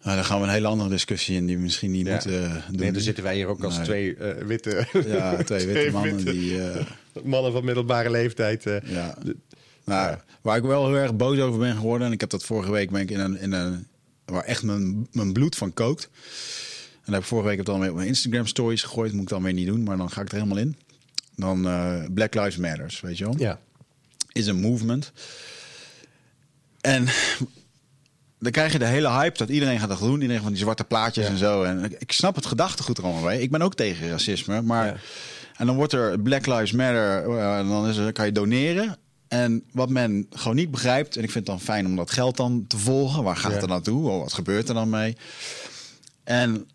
[0.03, 2.13] Nou, dan gaan we een hele andere discussie in die we misschien niet Ja.
[2.13, 2.77] moeten eh, doen.
[2.81, 3.85] Nee, dan zitten wij hier ook als Nee.
[3.85, 4.87] twee eh, witte...
[5.07, 6.63] Ja, twee witte mannen witte die...
[6.71, 6.87] eh,
[7.25, 8.67] mannen van middelbare leeftijd.
[8.67, 8.81] eh.
[8.91, 9.17] Ja.
[9.23, 9.37] De-
[9.85, 12.71] Nou, waar ik wel heel erg boos over ben geworden, en ik heb dat vorige
[12.71, 13.87] week ben ik in een, in een
[14.25, 16.11] waar echt mijn, mijn bloed van kookt.
[17.05, 19.13] En heb ik vorige week dan weer op mijn Instagram stories gegooid.
[19.13, 20.77] Moet ik dan weer niet doen, maar dan ga ik er helemaal in.
[21.37, 23.35] Dan eh, Black Lives Matters, weet je wel?
[23.39, 23.59] ja.
[24.33, 25.13] Is een movement.
[26.81, 27.07] En
[28.39, 30.21] dan krijg je de hele hype dat iedereen gaat dat doen.
[30.21, 31.31] Iedereen van die zwarte plaatjes Ja.
[31.33, 31.63] en zo.
[31.63, 33.41] En ik, snap het gedachtegoed er allemaal bij.
[33.41, 34.87] Ik ben ook tegen racisme, maar...
[34.87, 34.97] Ja.
[35.57, 38.97] En dan wordt er Black Lives Matter, eh, en dan is er, kan je doneren.
[39.29, 42.37] En wat men gewoon niet begrijpt, en ik vind het dan fijn om dat geld
[42.37, 43.23] dan te volgen.
[43.23, 43.53] Waar gaat Ja.
[43.55, 44.09] het er naartoe?
[44.11, 45.17] Of wat gebeurt er dan mee?
[46.25, 46.69] En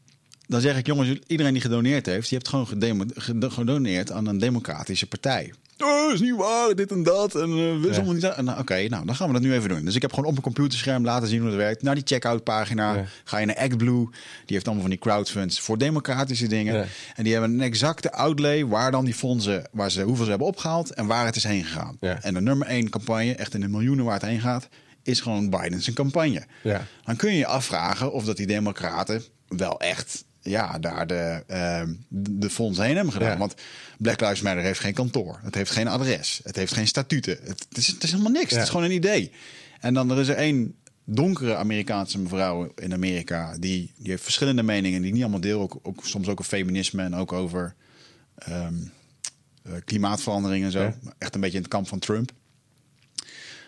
[0.50, 3.12] dan zeg ik, jongens, iedereen die gedoneerd heeft, die heeft gewoon
[3.52, 5.54] gedoneerd aan een democratische partij.
[5.84, 7.36] Oh, is niet waar, dit en dat.
[7.36, 7.90] En uh, Ja.
[7.96, 8.36] allemaal niet.
[8.42, 9.86] Nou, Oké, nou, dan gaan we dat nu even doen.
[9.86, 11.82] Dus ik heb gewoon op mijn computerscherm laten zien hoe het werkt.
[11.84, 13.06] Naar die checkout pagina Ja.
[13.24, 14.04] ga je naar ActBlue.
[14.10, 14.12] Die
[14.46, 16.74] heeft allemaal van die crowdfunds voor democratische dingen.
[16.76, 16.86] Ja.
[17.16, 20.48] En die hebben een exacte outlay waar dan die fondsen, waar ze, hoeveel ze hebben
[20.48, 21.98] opgehaald en waar het is heen gegaan.
[22.00, 24.68] En de nummer één campagne, echt in de miljoenen waar het heen gaat,
[25.04, 26.44] is gewoon Biden zijn campagne.
[26.64, 26.86] Ja.
[27.04, 31.94] Dan kun je je afvragen of dat die democraten wel echt ja, daar de, ehm,
[32.10, 33.32] de fondsen heen hebben gedaan.
[33.32, 33.38] Ja.
[33.38, 33.56] Want
[33.98, 35.40] Black Lives Matter heeft geen kantoor.
[35.44, 36.42] Het heeft geen adres.
[36.44, 37.38] Het heeft geen statuten.
[37.44, 38.50] Het, het is, het is helemaal niks.
[38.50, 38.56] Ja.
[38.56, 39.32] Het is gewoon een idee.
[39.80, 43.58] En dan er is er één donkere Amerikaanse mevrouw in Amerika...
[43.60, 45.62] die, die heeft verschillende meningen die niet allemaal deel.
[45.62, 47.76] Ook, ook, soms ook over feminisme en ook over
[48.36, 48.68] eh,
[49.86, 50.82] klimaatverandering en zo.
[50.82, 50.96] Ja.
[51.18, 52.32] Echt een beetje in het kamp van Trump.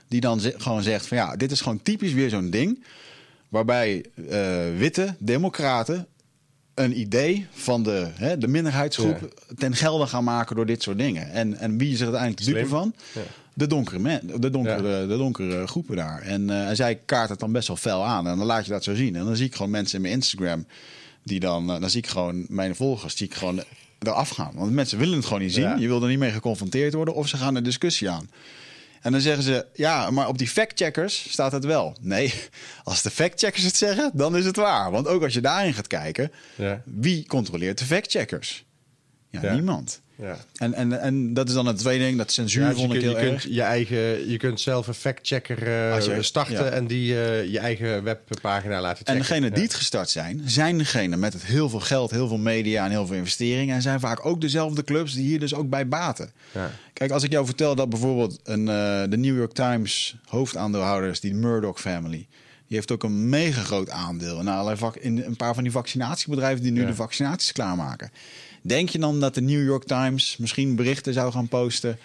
[0.08, 2.84] Die dan gewoon zegt van ja, dit is gewoon typisch weer zo'n ding...
[3.50, 6.08] waarbij eh, witte democraten
[6.74, 11.32] een idee van de, hè, de minderheidsgroep ten gelde gaan maken door dit soort dingen.
[11.32, 12.94] En, en wie is er uiteindelijk de dupe van?
[13.14, 13.22] Ja.
[13.54, 16.22] De donkere, men, de, donkere, de donkere groepen daar.
[16.22, 18.28] En, eh, en zij kaart het dan best wel fel aan.
[18.28, 19.16] En dan laat je dat zo zien.
[19.16, 20.66] En dan zie ik gewoon mensen in mijn Instagram...
[21.24, 23.16] die dan, eh, dan zie ik gewoon mijn volgers...
[23.16, 23.64] die ik gewoon
[24.00, 24.52] eraf gaan.
[24.56, 25.80] Want mensen willen het gewoon niet zien.
[25.80, 27.14] Je wil er niet mee geconfronteerd worden...
[27.14, 28.30] of ze gaan een discussie aan.
[29.02, 31.98] En dan zeggen ze, ja, maar op die factcheckers staat het wel.
[32.02, 32.34] Nee,
[32.84, 34.92] als de factcheckers het zeggen, dan is het waar.
[34.92, 36.82] Want ook als je daarin gaat kijken, Ja.
[36.86, 38.66] wie controleert de factcheckers?
[39.30, 39.54] Ja, Ja.
[39.54, 40.01] niemand.
[40.22, 40.38] Ja.
[40.56, 42.98] En, en, en dat is dan het tweede ding, dat censuur Ja, dus vond je,
[42.98, 43.42] ik kunt, heel je, erg.
[43.42, 46.70] kunt je, eigen, je kunt zelf een factchecker je- starten ja.
[46.70, 49.14] en die eh, je eigen webpagina laten checken.
[49.14, 52.38] En degenen die het gestart zijn, zijn degenen met het heel veel geld, heel veel
[52.38, 53.76] media en heel veel investeringen.
[53.76, 56.32] En zijn vaak ook dezelfde clubs die hier dus ook bij baten.
[56.52, 56.72] Ja.
[56.94, 61.34] Kijk, als ik jou vertel dat bijvoorbeeld een, eh, de New York Times hoofdaandeelhouders, die
[61.34, 62.28] Murdoch family,
[62.68, 66.64] die heeft ook een mega groot aandeel in, allerlei in een paar van die vaccinatiebedrijven
[66.64, 68.12] die nu de vaccinaties klaarmaken.
[68.62, 71.98] Denk je dan dat de New York Times misschien berichten zou gaan posten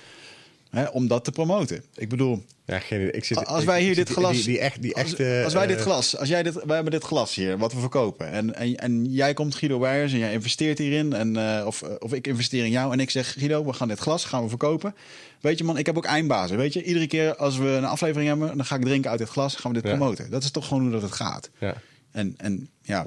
[0.71, 1.83] hè, om dat te promoten?
[1.95, 3.15] Ik bedoel, Ja, geen.
[3.15, 4.35] Ik zit, als wij hier dit glas.
[4.35, 6.17] Die, die, echt, die echte, als wij dit eh, glas.
[6.17, 6.55] Als jij dit.
[6.55, 8.31] Wij hebben dit glas hier, wat we verkopen.
[8.31, 11.13] En, en, en jij komt Guido Weijers en jij investeert hierin.
[11.13, 12.93] En, eh, of, eh, of ik investeer in jou.
[12.93, 14.95] En ik zeg: Guido, we gaan dit glas gaan we verkopen.
[15.41, 16.57] Weet je, man, ik heb ook eindbazen.
[16.57, 19.29] Weet je, iedere keer als we een aflevering hebben, dan ga ik drinken uit dit
[19.29, 19.55] glas.
[19.55, 19.97] Gaan we dit Ja.
[19.97, 20.31] promoten.
[20.31, 21.51] Dat is toch gewoon hoe dat het gaat.
[21.61, 21.75] Ja.
[22.13, 23.07] En, en ja.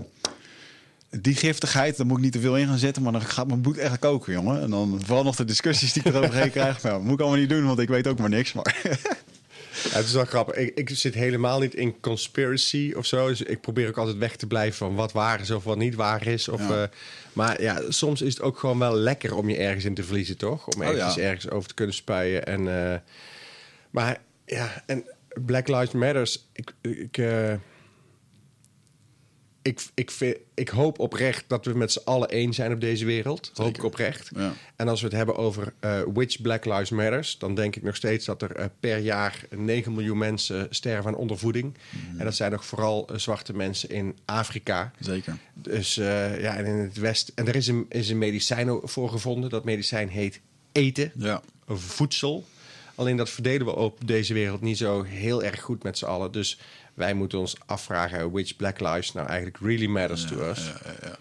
[1.11, 3.61] Die giftigheid, daar moet ik niet te veel in gaan zetten, maar dan gaat mijn
[3.61, 4.61] bloed echt koken, jongen.
[4.61, 6.81] En dan vooral nog de discussies die ik eroverheen krijg.
[6.83, 8.53] Nou, moet ik allemaal niet doen, want ik weet ook maar niks.
[8.53, 8.79] Maar
[9.83, 10.55] Ja, het is wel grappig.
[10.55, 13.27] Ik, ik zit helemaal niet in conspiracy of zo.
[13.27, 15.95] Dus ik probeer ook altijd weg te blijven van wat waar is of wat niet
[15.95, 16.47] waar is.
[16.47, 16.81] Of, Ja.
[16.83, 16.87] eh,
[17.33, 20.37] maar ja, soms is het ook gewoon wel lekker om je ergens in te verliezen,
[20.37, 20.67] toch?
[20.67, 21.21] Om Oh, ergens, ja.
[21.21, 22.45] ergens over te kunnen spuien.
[22.45, 22.97] En, eh,
[23.89, 25.03] maar ja, en
[25.45, 26.45] Black Lives Matters.
[26.53, 27.53] Ik, ik, eh,
[29.69, 33.05] ik, ik, vind, ik hoop oprecht dat we met z'n allen één zijn op deze
[33.05, 33.51] wereld.
[33.53, 34.29] Hoop ik oprecht.
[34.35, 34.53] Ja.
[34.75, 37.95] En als we het hebben over eh, which Black Lives Matters, dan denk ik nog
[37.95, 41.77] steeds dat er eh, per jaar 9 miljoen mensen sterven aan ondervoeding.
[41.89, 42.19] Mhm.
[42.19, 44.91] En dat zijn nog vooral eh, zwarte mensen in Afrika.
[44.99, 45.37] Zeker.
[45.53, 47.33] Dus ja, en in het Westen.
[47.35, 49.49] En er is een, is een medicijn voor gevonden.
[49.49, 50.39] Dat medicijn heet
[50.71, 51.41] eten, Ja.
[51.67, 52.45] of voedsel.
[52.99, 56.31] Alleen dat verdelen we op deze wereld niet zo heel erg goed met z'n allen.
[56.31, 56.59] Dus
[56.99, 60.65] wij moeten ons afvragen which Black Lives nou eigenlijk really matters to us.
[60.65, 61.17] Ja, ja.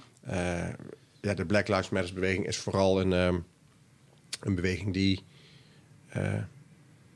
[0.65, 0.75] Eh,
[1.21, 3.39] ja, de Black Lives Matters beweging is vooral een, ehm,
[4.41, 5.25] een beweging die
[6.09, 6.43] eh,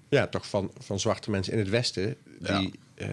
[0.08, 3.08] ja, toch van, van zwarte mensen in het Westen die, eh,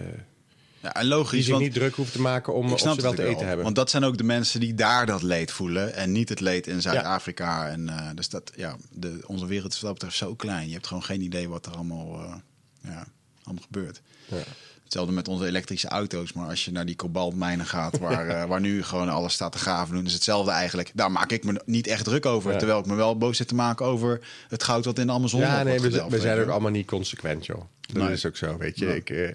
[0.80, 3.14] Ja, en die logisch, zich want niet druk hoeven te maken om, of ze wel
[3.14, 3.64] te eten hebben.
[3.64, 6.66] Want dat zijn ook de mensen die daar dat leed voelen en niet het leed
[6.66, 7.68] in Zuid-Afrika.
[7.68, 10.66] En eh, dus dat, ja, de, onze wereld is wat dat betreft zo klein.
[10.66, 12.34] Je hebt gewoon geen idee wat er allemaal, eh,
[12.80, 13.06] ja,
[13.42, 14.00] allemaal gebeurt.
[14.28, 14.42] Ja.
[14.90, 16.32] Hetzelfde met onze elektrische auto's.
[16.32, 19.58] Maar als je naar die kobaltmijnen gaat, waar, eh, waar nu gewoon alles staat te
[19.58, 20.90] graven doen, is hetzelfde eigenlijk.
[20.94, 22.52] Daar maak ik me niet echt druk over.
[22.52, 22.58] Ja.
[22.58, 25.40] Terwijl ik me wel boos zit te maken over het goud wat in de Amazon
[25.40, 27.60] ja, nee, we, zijn ook allemaal niet consequent, joh.
[27.92, 28.12] Dat Nee.
[28.12, 28.86] is ook zo, weet je.
[28.86, 28.92] Ja.
[28.92, 29.28] Ik, eh,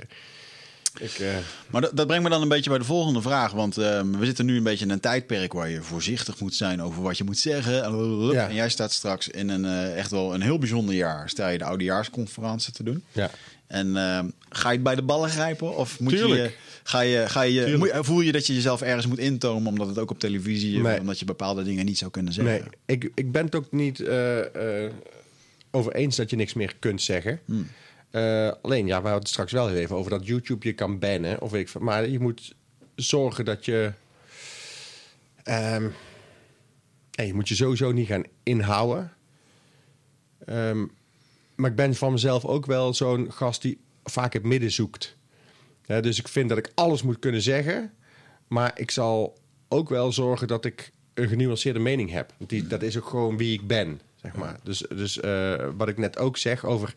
[1.00, 1.28] ik, eh,
[1.70, 3.52] Maar dat, dat brengt me dan een beetje bij de volgende vraag.
[3.52, 6.82] Want ehm, we zitten nu een beetje in een tijdperk waar je voorzichtig moet zijn
[6.82, 7.74] over wat je moet zeggen.
[8.32, 8.48] Ja.
[8.48, 11.30] En jij staat straks in een echt wel een heel bijzonder jaar.
[11.30, 13.04] Sta je de oudejaarsconferentie te doen.
[13.12, 13.30] ja.
[13.76, 15.76] En ehm, ga je het bij de ballen grijpen?
[15.78, 16.52] Of moet je,
[16.84, 19.98] ga je, ga je, moet- voel je dat je jezelf ergens moet intomen omdat het
[20.00, 21.00] ook op televisie Nee.
[21.00, 22.54] omdat je bepaalde dingen niet zou kunnen zeggen?
[22.54, 24.92] Nee, ik, ik ben het ook niet eh, eh,
[25.72, 27.40] over eens dat je niks meer kunt zeggen.
[27.46, 27.68] Hmm.
[28.12, 31.00] Eh, alleen, ja, we hadden het straks wel heel even over dat YouTube je kan
[31.00, 31.42] bannen.
[31.42, 32.56] Of ik, maar je moet
[32.96, 33.92] zorgen dat je...
[35.44, 35.88] ehm,
[37.16, 39.14] nee, je moet je sowieso niet gaan inhouden.
[40.46, 40.86] Ehm,
[41.56, 45.16] maar ik ben van mezelf ook wel zo'n gast die vaak het midden zoekt.
[45.86, 47.92] Dus ik vind dat ik alles moet kunnen zeggen.
[48.48, 49.38] Maar ik zal
[49.68, 52.34] ook wel zorgen dat ik een genuanceerde mening heb.
[52.38, 54.60] Die, dat is ook gewoon wie ik ben, zeg maar.
[54.64, 56.94] Dus, dus eh, wat ik net ook zeg over...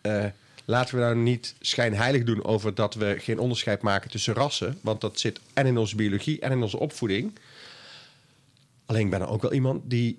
[0.00, 0.24] eh,
[0.64, 4.78] laten we nou niet schijnheilig doen over dat we geen onderscheid maken tussen rassen.
[4.82, 7.38] Want dat zit en in onze biologie en in onze opvoeding.
[8.86, 10.18] Alleen ik ben er ook wel iemand die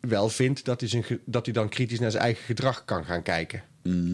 [0.00, 3.22] wel vindt dat hij, zijn, dat hij dan kritisch naar zijn eigen gedrag kan gaan
[3.22, 3.62] kijken.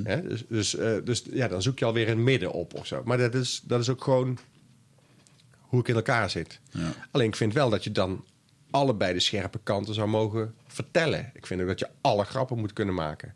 [0.04, 0.22] Hè?
[0.22, 3.02] Dus, dus, eh, dus ja, dan zoek je alweer een midden op of zo.
[3.04, 4.38] Maar dat is, dat is ook gewoon
[5.60, 6.60] hoe ik in elkaar zit.
[6.70, 6.92] Ja.
[7.10, 8.24] Alleen ik vind wel dat je dan
[8.70, 11.30] allebei de scherpe kanten zou mogen vertellen.
[11.34, 13.32] Ik vind ook dat je alle grappen moet kunnen maken.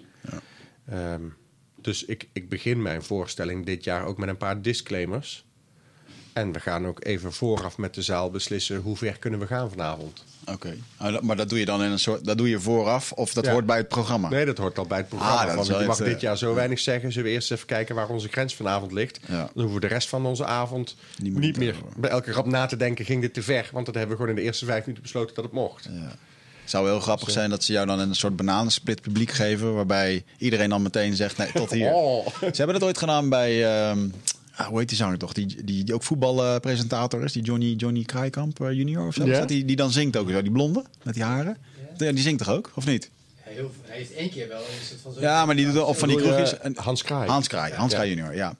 [0.86, 1.22] Ehm,
[1.76, 5.46] dus ik, ik begin mijn voorstelling dit jaar ook met een paar disclaimers.
[6.32, 9.70] En we gaan ook even vooraf met de zaal beslissen hoe ver kunnen we gaan
[9.70, 10.24] vanavond.
[10.46, 10.74] Oké.
[10.96, 12.24] Ah, Maar dat doe je dan in een soort.
[12.24, 13.52] Dat doe je vooraf of dat Ja.
[13.52, 14.28] hoort bij het programma?
[14.28, 15.34] Nee, dat hoort al bij het programma.
[15.40, 17.12] Ah, dat Want je mag het, eh, dit jaar zo weinig zeggen.
[17.12, 19.20] Zullen we eerst even kijken waar onze grens vanavond ligt?
[19.28, 19.36] Ja.
[19.36, 22.66] Dan hoeven we de rest van onze avond Niet niet, meer bij elke grap na
[22.66, 23.04] te denken...
[23.04, 23.68] ging dit te ver?
[23.72, 25.88] Want dat hebben we gewoon in de eerste vijf minuten besloten dat het mocht.
[25.92, 26.16] Ja.
[26.60, 29.74] Het zou heel grappig zijn dat ze jou dan een soort bananensplit publiek geven.
[29.74, 31.92] Waarbij iedereen dan meteen zegt: nee, tot hier.
[32.00, 32.26] Oh.
[32.40, 33.64] Ze hebben dat ooit gedaan bij.
[33.88, 34.08] ehm,
[34.60, 35.32] ah, hoe heet die zanger toch?
[35.32, 37.32] Die, die, die ook voetbalpresentator is.
[37.32, 39.44] Die Johnny, Johnny Kraaikamp eh, junior of zo.
[39.46, 40.42] Die, die dan zingt ook zo.
[40.42, 41.56] Die blonde met die haren.
[41.96, 42.70] Ja, die zingt toch ook?
[42.74, 43.10] Of niet?
[43.36, 45.20] Hij, heel, hij heeft één keer wel een soort van zo.
[45.20, 46.58] Ja, maar die doet of van die kroegjes.
[46.58, 47.28] En- Hans Kraai.
[47.28, 47.98] Hans Kraai, Hans Ja.
[47.98, 48.54] Kraai junior, ja.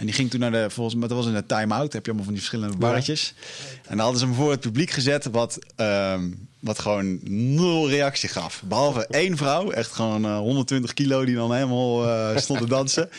[0.00, 1.92] En die ging toen naar de, volgens mij, dat was in de time-out.
[1.92, 3.34] Heb je allemaal van die verschillende barretjes.
[3.82, 6.30] En dan hadden ze hem voor het publiek gezet, wat, ehm,
[6.60, 7.18] wat gewoon
[7.54, 8.62] nul reactie gaf.
[8.64, 13.08] Behalve één vrouw, echt gewoon eh, 120 kilo, die dan helemaal eh, stond te dansen.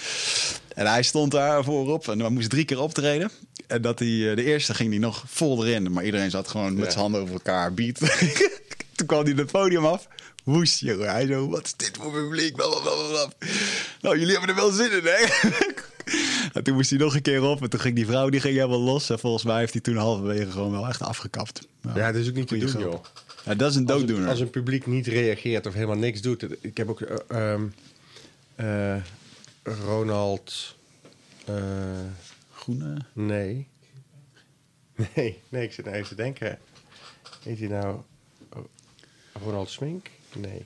[0.75, 3.31] En hij stond daar voorop en hij moest drie keer optreden.
[3.67, 5.91] En dat hij, eh, de eerste ging hij nog vol erin.
[5.91, 6.89] Maar iedereen zat gewoon met Ja.
[6.89, 7.73] zijn handen over elkaar.
[7.73, 7.99] Beat.
[8.95, 10.07] Toen kwam hij het podium af.
[10.43, 11.09] Woest, jongen.
[11.11, 12.55] Hij zo, wat is dit voor publiek?
[12.55, 13.27] Blablabla.
[14.01, 15.49] Nou, jullie hebben er wel zin in, hè?
[16.53, 17.61] en toen moest hij nog een keer op.
[17.61, 19.09] En toen ging die vrouw, die ging helemaal los.
[19.09, 21.67] En volgens mij heeft hij toen halverwege gewoon wel echt afgekapt.
[21.81, 22.81] Nou, Ja, dat is ook niet te doen, grap.
[22.81, 23.03] joh.
[23.45, 24.23] Ja, dat is een Als dooddoener.
[24.23, 26.45] een, als een publiek niet reageert of helemaal niks doet.
[26.63, 27.63] Ik heb ook eh, ehm,
[28.55, 28.95] eh,
[29.85, 30.75] Ronald.
[31.45, 31.55] eh,
[32.53, 32.97] Groene.
[33.13, 33.67] nee.
[35.15, 36.59] Nee, nee, ik zit nou even te denken.
[37.43, 37.99] Heet hij nou
[38.53, 38.63] oh,
[39.43, 40.09] Ronald Smink?
[40.35, 40.65] Nee.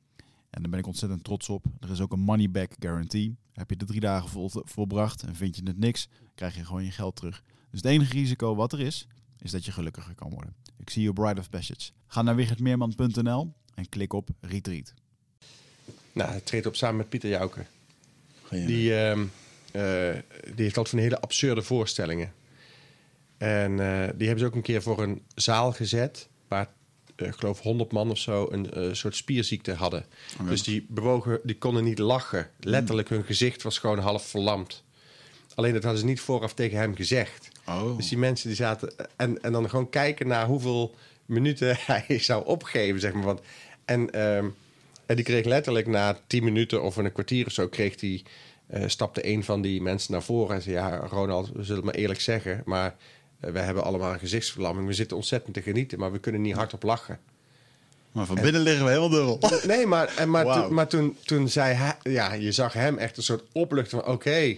[0.51, 1.65] En daar ben ik ontzettend trots op.
[1.79, 3.35] Er is ook een money back guarantee.
[3.53, 6.83] Heb je de drie dagen vol, volbracht en vind je het niks, krijg je gewoon
[6.83, 7.43] je geld terug.
[7.69, 9.07] Dus het enige risico wat er is,
[9.39, 10.55] is dat je gelukkiger kan worden.
[10.77, 11.91] Ik zie je op Bride of Passage.
[12.07, 14.93] Ga naar wichertmeerman.nl en klik op Retreat.
[16.13, 17.65] Nou, hij treedt op samen met Pieter Jouke.
[18.49, 19.25] Die, Die, ehm,
[19.71, 22.33] eh, die heeft altijd van hele absurde voorstellingen.
[23.37, 26.27] En eh, die hebben ze ook een keer voor een zaal gezet...
[26.47, 26.69] waar,
[27.15, 30.05] ik geloof, 100 man of zo een eh, soort spierziekte hadden.
[30.39, 30.49] Oké.
[30.49, 32.49] Dus die bewogen, die konden niet lachen.
[32.59, 34.83] Letterlijk, hun gezicht was gewoon half verlamd.
[35.55, 37.47] Alleen dat hadden ze niet vooraf tegen hem gezegd.
[37.67, 38.93] oh, Dus die mensen die zaten...
[39.15, 40.95] En, en dan gewoon kijken naar hoeveel
[41.25, 43.23] minuten hij zou opgeven, zeg maar.
[43.23, 43.41] Want,
[43.85, 44.49] en, ehm,
[45.05, 47.67] en die kreeg letterlijk na tien minuten of een kwartier of zo...
[47.67, 48.23] Kreeg die,
[48.67, 50.75] eh, stapte een van die mensen naar voren en zei...
[50.75, 52.61] Ja, Ronald, we zullen het maar eerlijk zeggen...
[52.65, 52.93] maar eh,
[53.41, 54.87] we hebben allemaal een gezichtsverlamming.
[54.87, 57.19] We zitten ontzettend te genieten, maar we kunnen niet hardop lachen.
[58.11, 59.39] maar van binnen liggen we helemaal dubbel.
[59.67, 60.65] Nee, maar, en, maar, Wauw.
[60.65, 61.97] toen, maar toen, toen zei hij...
[62.03, 64.13] Ja, je zag hem echt een soort opluchten van...
[64.13, 64.57] Oké,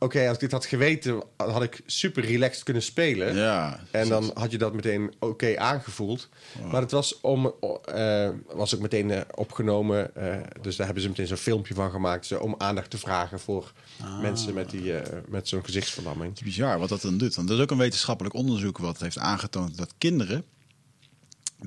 [0.00, 1.22] oké, als ik dit had geweten...
[1.36, 3.34] had ik super relaxed kunnen spelen.
[3.36, 6.28] Ja, En dan had je dat meteen oké aangevoeld.
[6.70, 10.14] Maar het was, om, eh, was ook meteen eh, opgenomen.
[10.16, 12.26] eh, dus daar hebben ze meteen zo'n filmpje van gemaakt.
[12.26, 13.72] zo, om aandacht te vragen voor
[14.20, 14.92] mensen met, die,
[15.28, 16.28] met zo'n gezichtsverlamming.
[16.30, 17.34] Het is bizar wat dat dan doet.
[17.34, 20.44] Want er is ook een wetenschappelijk onderzoek wat heeft aangetoond dat kinderen,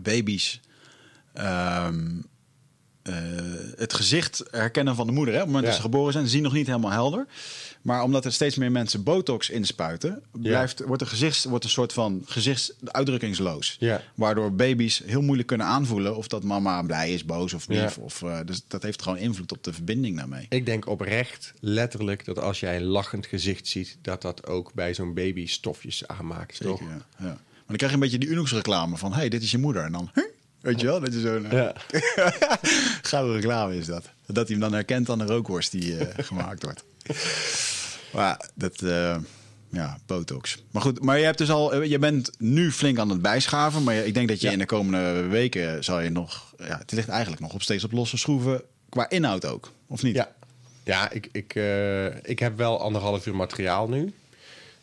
[0.01, 0.59] baby's,
[1.34, 2.07] ehm,
[3.03, 3.13] eh,
[3.75, 5.34] het gezicht herkennen van de moeder.
[5.34, 5.39] Hè?
[5.39, 5.79] Op het moment Ja.
[5.79, 7.27] dat ze geboren zijn, zien nog niet helemaal helder.
[7.84, 11.93] Maar omdat er steeds meer mensen botox inspuiten, blijft, wordt een gezicht wordt een soort
[11.93, 13.75] van gezichtsuitdrukkingsloos.
[13.79, 14.01] Ja.
[14.15, 17.95] Waardoor baby's heel moeilijk kunnen aanvoelen of dat mama blij is, boos of lief.
[17.95, 18.03] Ja.
[18.03, 20.45] Of, eh, dus dat heeft gewoon invloed op de verbinding daarmee.
[20.49, 23.97] Ik denk oprecht, letterlijk, dat als jij een lachend gezicht ziet...
[24.01, 26.59] dat dat ook bij zo'n baby stofjes aanmaakt.
[26.61, 26.79] toch?
[26.79, 27.05] Zeker, ja.
[27.25, 27.25] ja.
[27.25, 29.13] Maar dan krijg je een beetje die Unox reclame van...
[29.13, 29.84] hey, dit is je moeder.
[29.84, 30.09] En dan...
[30.13, 30.23] "Huh?"
[30.61, 30.99] Weet je wel?
[30.99, 31.45] Dat je zo'n...
[31.45, 31.73] eh, Ja.
[33.01, 34.09] Gouden reclame is dat.
[34.25, 36.84] Dat hij hem dan herkent aan de rookworst die eh, gemaakt wordt.
[38.13, 38.81] Maar ja, dat...
[38.81, 39.17] eh,
[39.69, 40.63] ja, botox.
[40.71, 43.83] Maar goed, maar je, hebt dus al, eh, je bent nu flink aan het bijschaven.
[43.83, 44.53] Maar ik denk dat je Ja.
[44.53, 46.53] in de komende weken zal je nog...
[46.57, 48.61] Ja, het ligt eigenlijk nog op steeds op losse schroeven.
[48.89, 50.15] Qua inhoud ook, of niet?
[50.15, 50.35] Ja,
[50.83, 54.13] ja ik, ik, eh, ik heb wel anderhalf uur materiaal nu.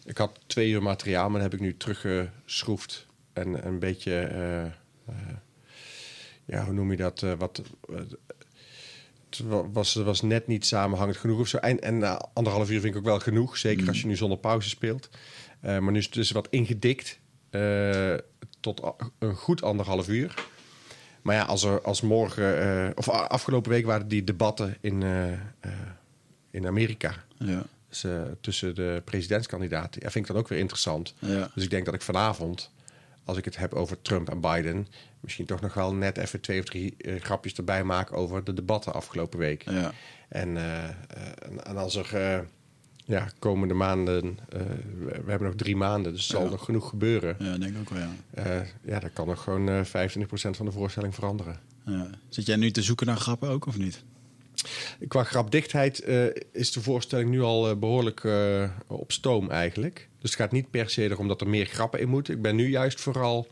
[0.04, 3.06] Ik had twee uur materiaal, maar dat heb ik nu teruggeschroefd.
[3.32, 4.12] En een beetje,
[6.44, 7.24] ja, hoe noem je dat?
[7.38, 7.62] wat,
[9.72, 11.56] was, was net niet samenhangend genoeg of zo.
[11.56, 13.56] En, en na anderhalf uur vind ik ook wel genoeg.
[13.56, 15.08] Zeker als je nu zonder pauze speelt.
[15.60, 17.18] Eh, maar nu is het dus wat ingedikt.
[17.50, 18.14] eh,
[18.60, 20.34] tot een goed anderhalf uur.
[21.22, 25.02] Maar ja, als, er, als morgen, eh, of afgelopen week waren die debatten in,
[26.50, 27.14] in Amerika.
[27.38, 27.62] Ja.
[27.88, 28.04] Dus,
[28.40, 30.02] tussen de presidentskandidaten.
[30.02, 31.14] Ja, vind ik dan ook weer interessant.
[31.18, 31.50] Ja.
[31.54, 32.70] Dus ik denk dat ik vanavond,
[33.24, 34.86] als ik het heb over Trump en Biden,
[35.20, 38.54] misschien toch nog wel net even twee of drie eh, grapjes erbij maak over de
[38.54, 39.62] debatten afgelopen week.
[39.70, 39.92] Ja.
[40.28, 40.92] En, eh, eh,
[41.38, 42.44] en, en als er
[43.04, 46.50] ja, komende maanden, we, we hebben nog drie maanden, dus er zal Ja.
[46.50, 47.36] nog genoeg gebeuren.
[47.38, 48.08] ja, denk ik ook wel,
[48.44, 48.64] ja.
[48.84, 51.58] Ja, dan kan nog gewoon eh 25% van de voorstelling veranderen.
[51.86, 52.10] ja.
[52.28, 54.02] Zit jij nu te zoeken naar grappen ook, of niet?
[55.08, 56.04] Qua grapdichtheid
[56.52, 60.08] is de voorstelling nu al eh, behoorlijk eh, op stoom eigenlijk.
[60.18, 62.34] Dus het gaat niet per se erom dat er meer grappen in moeten.
[62.34, 63.46] Ik ben nu juist vooral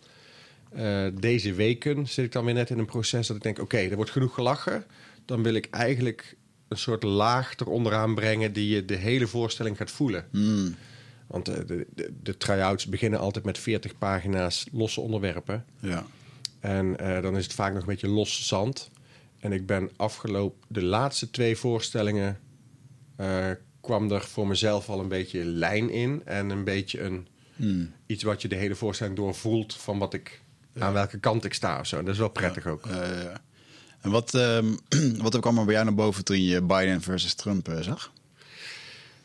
[0.70, 3.78] eh, deze weken zit ik dan weer net in een proces dat ik denk: oké,
[3.78, 4.84] er wordt genoeg gelachen.
[5.24, 6.36] Dan wil ik eigenlijk
[6.68, 10.26] een soort laag eronder brengen die je de hele voorstelling gaat voelen.
[10.30, 10.74] Hmm.
[11.26, 15.64] Want eh, de, de, de try-outs beginnen altijd met 40 pagina's losse onderwerpen.
[15.80, 16.06] Ja.
[16.60, 18.90] En eh, dan is het vaak nog een beetje los zand.
[19.40, 22.38] En ik ben afgelopen, de laatste twee voorstellingen
[23.80, 26.22] kwam er voor mezelf al een beetje lijn in.
[26.24, 27.92] En een beetje een, Hmm.
[28.06, 30.42] iets wat je de hele voorstelling doorvoelt van wat ik,
[30.78, 32.02] aan welke kant ik sta of zo.
[32.02, 32.88] Dat is wel prettig ook.
[34.00, 34.66] En wat, ehm,
[35.24, 38.12] wat kwam er bij jou naar boven toen je Biden versus Trump eh, zag?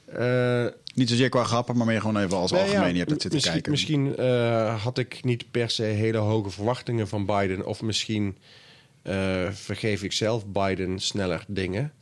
[0.05, 2.91] Eh, Niet zozeer qua grappen, maar meer gewoon even als ja, algemeen.
[2.91, 3.71] Je hebt het zitten misschien, kijken.
[3.71, 7.65] Misschien eh, had ik niet per se hele hoge verwachtingen van Biden.
[7.65, 8.37] Of misschien
[9.51, 11.93] vergeef ik zelf Biden sneller dingen.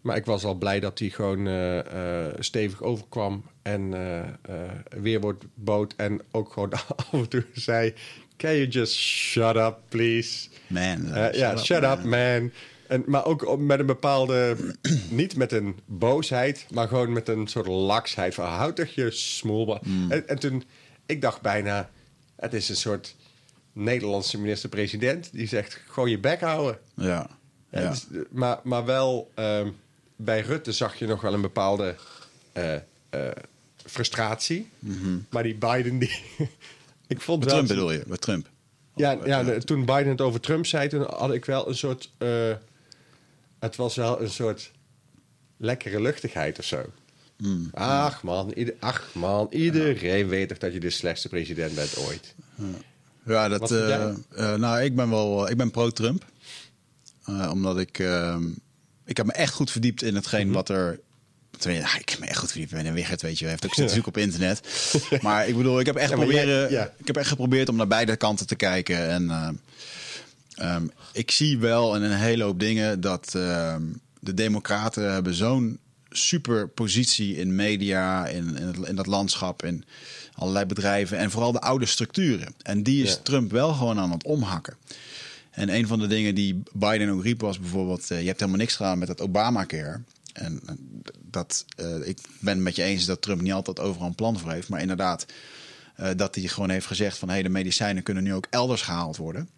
[0.00, 1.48] Maar ik was al blij dat hij gewoon
[2.38, 3.44] stevig overkwam.
[3.62, 5.94] En eh weerwoord bood.
[5.96, 7.94] En ook gewoon af en toe zei...
[8.40, 10.48] Can you just shut up, please?
[10.66, 11.12] Man.
[11.12, 12.50] Eh, ja, shut up, man.
[12.88, 14.56] En, maar ook met een bepaalde,
[15.10, 19.78] niet met een boosheid, maar gewoon met een soort laksheid van houd toch je smoel.
[19.82, 20.10] Hmm.
[20.10, 20.64] En, en toen,
[21.06, 21.90] ik dacht bijna,
[22.36, 23.16] het is een soort
[23.72, 26.78] Nederlandse minister-president die zegt gewoon je bek houden.
[26.94, 27.30] Ja.
[28.30, 29.70] Maar, maar wel, ehm,
[30.16, 31.94] bij Rutte zag je nog wel een bepaalde
[32.52, 32.80] eh, eh,
[33.76, 34.70] frustratie.
[35.30, 36.22] Maar die Biden, die,
[37.10, 37.48] ik vond Met.
[37.48, 37.64] Mhm.
[37.64, 38.02] Trump bedoel je?
[38.06, 38.48] Met Trump?
[38.96, 42.10] Ja, Of, ja toen Biden het over Trump zei, toen had ik wel een soort.
[42.18, 42.52] eh,
[43.58, 44.70] het was wel een soort
[45.56, 46.84] lekkere luchtigheid of zo.
[47.36, 47.68] Hmm.
[47.72, 52.34] Ach man, ieder, ach man, iedereen weet toch dat je de slechtste president bent ooit.
[53.24, 56.24] Ja, dat, eh, eh, nou, ik ben wel, ik ben pro-Trump.
[57.50, 57.98] Omdat ik,
[59.04, 60.54] ik heb me echt goed verdiept in hetgeen Mhm.
[60.54, 61.00] wat er...
[61.58, 62.70] tenminste, ik heb me echt goed verdiept.
[62.72, 63.46] Ik ben een Wigert, weet je.
[63.46, 64.60] Heeft ook zitten zoeken op internet.
[65.22, 66.70] Maar ik bedoel, ik heb echt Ja, maar jij- proberen...
[66.70, 66.92] ja.
[66.98, 69.08] Ik heb echt geprobeerd om naar beide kanten te kijken.
[69.08, 69.48] En eh,
[70.74, 73.82] ehm, ik zie wel in een hele hoop dingen dat ehm,
[74.20, 75.78] de democraten hebben zo'n
[76.10, 79.84] super positie in media, in, in, het, in dat landschap, in
[80.34, 82.54] allerlei bedrijven en vooral de oude structuren.
[82.62, 83.16] En die is Ja.
[83.22, 84.76] Trump wel gewoon aan het omhakken.
[85.50, 88.60] En een van de dingen die Biden ook riep was bijvoorbeeld: eh, je hebt helemaal
[88.60, 90.00] niks gedaan met het Obamacare.
[90.40, 90.60] En
[91.18, 94.38] dat, eh, ik ben het met je eens dat Trump niet altijd overal een plan
[94.38, 94.68] voor heeft.
[94.68, 95.26] Maar inderdaad,
[95.96, 97.28] eh, dat hij gewoon heeft gezegd van...
[97.28, 99.48] hey, de medicijnen kunnen nu ook elders gehaald worden.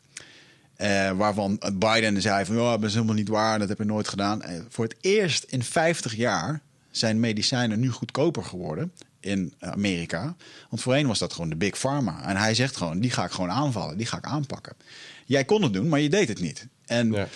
[0.76, 4.08] Eh, waarvan Biden zei van, ja, dat is helemaal niet waar, dat heb ik nooit
[4.08, 4.42] gedaan.
[4.68, 6.60] Voor het eerst in 50 jaar
[6.90, 10.36] zijn medicijnen nu goedkoper geworden in Amerika.
[10.70, 12.28] Want voorheen was dat gewoon de big pharma.
[12.28, 14.76] En hij zegt gewoon, die ga ik gewoon aanvallen, die ga ik aanpakken.
[15.26, 16.66] Jij kon het doen, maar je deed het niet.
[16.86, 17.28] En, Ja.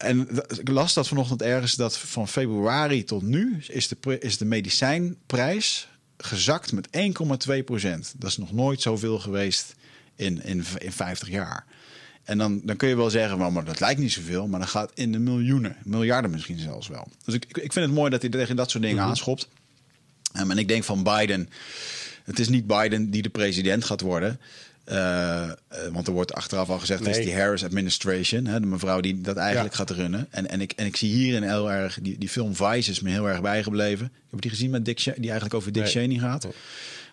[0.00, 0.28] En
[0.58, 5.88] ik las dat vanochtend ergens, dat van februari tot nu is de, is de medicijnprijs
[6.16, 6.88] gezakt met
[7.48, 8.14] 1,2 procent.
[8.16, 9.74] Dat is nog nooit zoveel geweest
[10.16, 11.64] in, in, in 50 jaar.
[12.24, 14.68] En dan, dan kun je wel zeggen, well, maar dat lijkt niet zoveel, maar dan
[14.68, 17.08] gaat in de miljoenen, miljarden misschien zelfs wel.
[17.24, 19.48] Dus ik, ik vind het mooi dat hij tegen dat soort dingen aanschopt.
[20.38, 21.48] Um, en ik denk van Biden,
[22.24, 24.40] het is niet Biden die de president gaat worden.
[24.84, 25.52] Eh, eh,
[25.92, 29.20] want er wordt achteraf al gezegd, het is die Harris administration, hè, de mevrouw die
[29.20, 29.78] dat eigenlijk Ja.
[29.78, 30.26] gaat runnen.
[30.30, 33.10] En, en, ik, en ik zie hierin heel erg, die, die film Vice is me
[33.10, 34.06] heel erg bijgebleven.
[34.06, 35.92] Ik heb die gezien met Dick, die eigenlijk over Dick Nee.
[35.92, 36.46] Cheney gaat.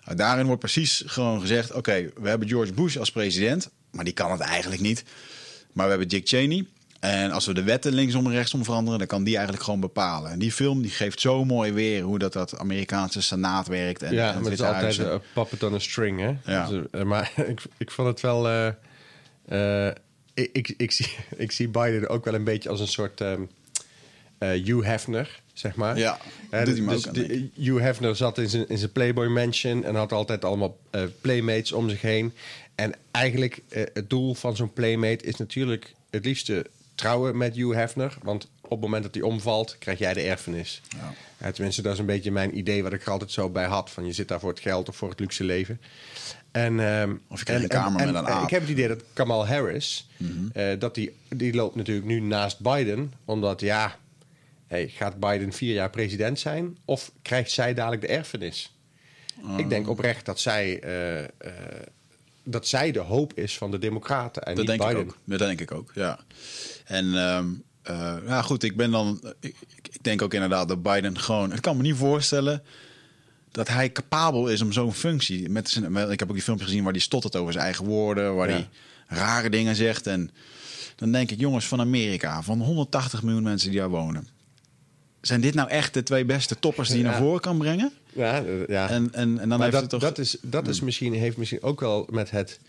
[0.06, 4.14] Nou, daarin wordt precies gewoon gezegd: oké, we hebben George Bush als president, maar die
[4.14, 5.04] kan het eigenlijk niet.
[5.74, 6.66] Maar we hebben Dick Cheney.
[7.00, 10.32] En als we de wetten linksom en rechtsom veranderen, dan kan die eigenlijk gewoon bepalen.
[10.32, 14.04] En die film die geeft zo mooi weer hoe dat, dat Amerikaanse senaat werkt.
[14.04, 15.14] En, ja, en maar het is altijd Huizen.
[15.14, 16.34] een puppet on a string, hè?
[16.54, 16.68] Ja.
[16.68, 18.48] Dus, eh, maar ik, ik vond het wel...
[18.48, 19.96] eh, eh,
[20.34, 23.34] ik, ik, ik, zie, ik zie Biden ook wel een beetje als een soort eh,
[24.38, 25.98] Hugh Hefner, zeg maar.
[25.98, 26.18] Ja,
[26.50, 27.50] Eh, me dus de-.
[27.56, 31.72] Hugh Hefner zat in zijn, in zijn Playboy Mansion en had altijd allemaal eh, playmates
[31.72, 32.34] om zich heen.
[32.76, 36.66] En eigenlijk eh, het doel van zo'n playmate is natuurlijk het liefste
[36.98, 38.18] trouwen met Hugh Hefner.
[38.22, 40.82] Want op het moment dat hij omvalt, krijg jij de erfenis.
[40.90, 41.14] Ja.
[41.38, 43.90] Ja, tenminste, dat is een beetje mijn idee wat ik er altijd zo bij had.
[43.90, 45.82] Van je zit daar voor het geld of voor het luxe leven.
[46.52, 48.44] En, ehm, Of je krijgt en- een kamer en- met en, een aap.
[48.44, 50.32] Ik heb het idee dat Kamal Harris, Mhm.
[50.54, 53.14] eh, dat die, die loopt natuurlijk nu naast Biden.
[53.26, 53.96] Omdat ja,
[54.68, 56.78] hey, gaat Biden vier jaar president zijn?
[56.86, 58.76] Of krijgt zij dadelijk de erfenis?
[59.38, 59.70] Ik Oh.
[59.70, 61.30] denk oprecht dat zij, eh, eh,
[62.50, 65.04] dat zij de hoop is van de Democraten en Dat niet denk Biden.
[65.06, 65.18] ik ook.
[65.26, 66.20] Dat denk ik ook, ja.
[66.86, 67.46] En ehm,
[67.82, 69.34] eh, ja, goed, ik ben dan...
[69.40, 69.56] Ik,
[69.92, 71.54] ik denk ook inderdaad dat Biden gewoon...
[71.54, 72.64] Ik kan me niet voorstellen
[73.52, 75.50] dat hij capabel is om zo'n functie...
[75.50, 77.86] Met zijn, met- ik heb ook die filmpje gezien waar hij stottert over zijn eigen
[77.86, 78.36] woorden...
[78.36, 78.54] waar Ja.
[78.56, 78.70] hij
[79.08, 80.08] rare dingen zegt.
[80.08, 80.32] En
[80.96, 82.42] dan denk ik, jongens van Amerika...
[82.42, 84.28] van 180 miljoen mensen die daar wonen...
[85.28, 87.10] zijn dit nou echt de twee beste toppers die je Ja.
[87.10, 87.94] naar voren kan brengen?
[88.14, 88.90] Ja, eh, ja.
[88.90, 90.02] En, en, en dan maar heeft dat, het toch...
[90.02, 92.60] dat, is, dat is misschien, heeft misschien ook wel met het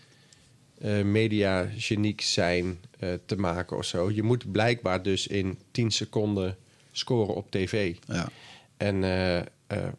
[0.81, 4.11] eh media geniek zijn eh, te maken of zo.
[4.11, 6.57] Je moet blijkbaar dus in 10 seconden
[6.91, 7.95] scoren op tv.
[8.07, 8.29] Ja.
[8.77, 8.99] En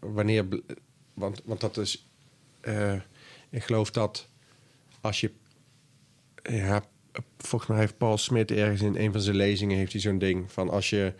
[0.00, 0.46] wanneer...
[1.14, 2.06] Want, want dat is...
[3.50, 4.26] ik geloof dat
[5.00, 5.30] als je...
[6.42, 6.84] Ja,
[7.38, 9.76] volgens mij heeft Paul Smit ergens in een van zijn lezingen...
[9.76, 11.12] heeft hij zo'n ding van als je,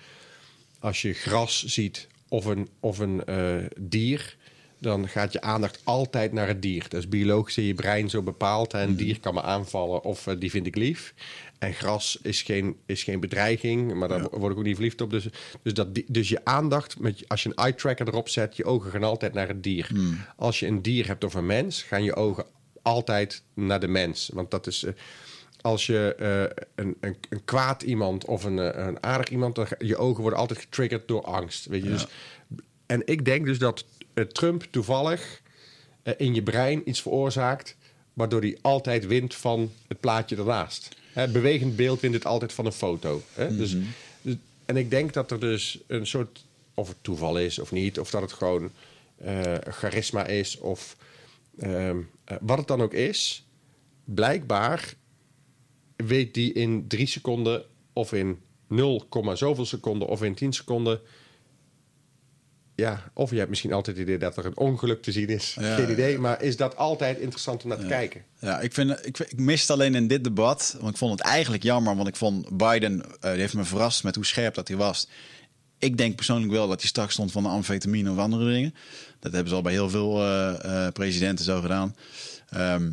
[0.81, 4.37] als je gras ziet of een, of een eh, dier...
[4.79, 6.83] dan gaat je aandacht altijd naar het dier.
[6.89, 8.75] Dat is biologisch in je brein zo bepaald.
[8.75, 11.15] En een dier kan me aanvallen of eh, die vind ik lief.
[11.59, 14.29] En gras is geen, is geen bedreiging, maar daar Ja.
[14.31, 15.11] word ik ook niet verliefd op.
[15.11, 15.27] Dus,
[15.63, 18.91] dus, dat, dus je aandacht, met, als je een eye tracker erop zet, je ogen
[18.91, 19.91] gaan altijd naar het dier.
[20.37, 22.45] Als je een dier hebt of een mens, gaan je ogen
[22.83, 24.31] altijd naar de mens.
[24.33, 24.83] Want dat is.
[24.85, 24.93] eh,
[25.61, 29.67] als je eh, een, een, een kwaad iemand of een, eh, een aardig iemand, dan
[29.79, 31.67] je ogen worden altijd getriggerd door angst.
[31.67, 31.89] Weet je?
[31.89, 32.07] Dus,
[32.87, 33.85] en ik denk dus dat
[34.15, 35.43] eh, Trump toevallig
[36.17, 37.77] in je brein iets veroorzaakt,
[38.13, 40.89] waardoor hij altijd wint van het plaatje ernaast.
[41.13, 43.23] Hè, bewegend beeld wint het altijd van een foto.
[43.35, 43.57] Hè?
[43.57, 43.77] dus,
[44.23, 44.37] dus-
[44.67, 46.45] en ik denk dat er dus een soort,
[46.75, 48.71] of het toeval is of niet, of dat het gewoon
[49.69, 50.97] charisma is, of
[51.59, 53.45] ehm, eh, wat het dan ook is,
[54.05, 54.95] blijkbaar
[56.05, 58.39] weet die in drie seconden of in
[58.69, 61.01] 0, zoveel seconden of in 10 seconden.
[62.75, 65.57] Ja, of je hebt misschien altijd het idee dat er een ongeluk te zien is.
[65.61, 68.25] Ja, Geen idee, maar is dat altijd interessant om naar te kijken?
[68.39, 71.63] Ja, ik, vind, ik, ik miste alleen in dit debat, want ik vond het eigenlijk
[71.63, 74.77] jammer, want ik vond Biden, eh, die heeft me verrast met hoe scherp dat hij
[74.77, 75.09] was.
[75.79, 78.75] Ik denk persoonlijk wel dat hij straks stond van de amfetamine of andere dingen.
[79.19, 81.97] Dat hebben ze al bij heel veel eh, eh, presidenten zo gedaan.
[82.49, 82.91] Ehm,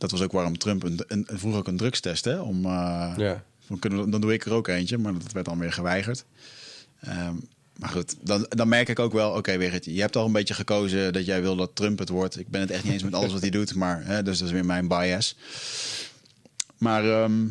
[0.00, 2.38] dat was ook waarom Trump een, een, vroeg ook een drugstest, hè?
[2.40, 3.44] Om, eh, Ja.
[3.66, 6.24] van, kunnen we- dan doe ik er ook eentje, maar dat werd dan weer geweigerd.
[7.00, 7.34] Ehm,
[7.78, 10.54] maar goed, dan, dan merk ik ook wel, oké, Wigert, je hebt al een beetje
[10.54, 12.38] gekozen dat jij wil dat Trump het wordt.
[12.38, 14.46] Ik ben het echt niet eens met alles wat hij doet, maar hè, dus dat
[14.48, 15.36] is weer mijn bias.
[16.78, 17.44] Maar ehm,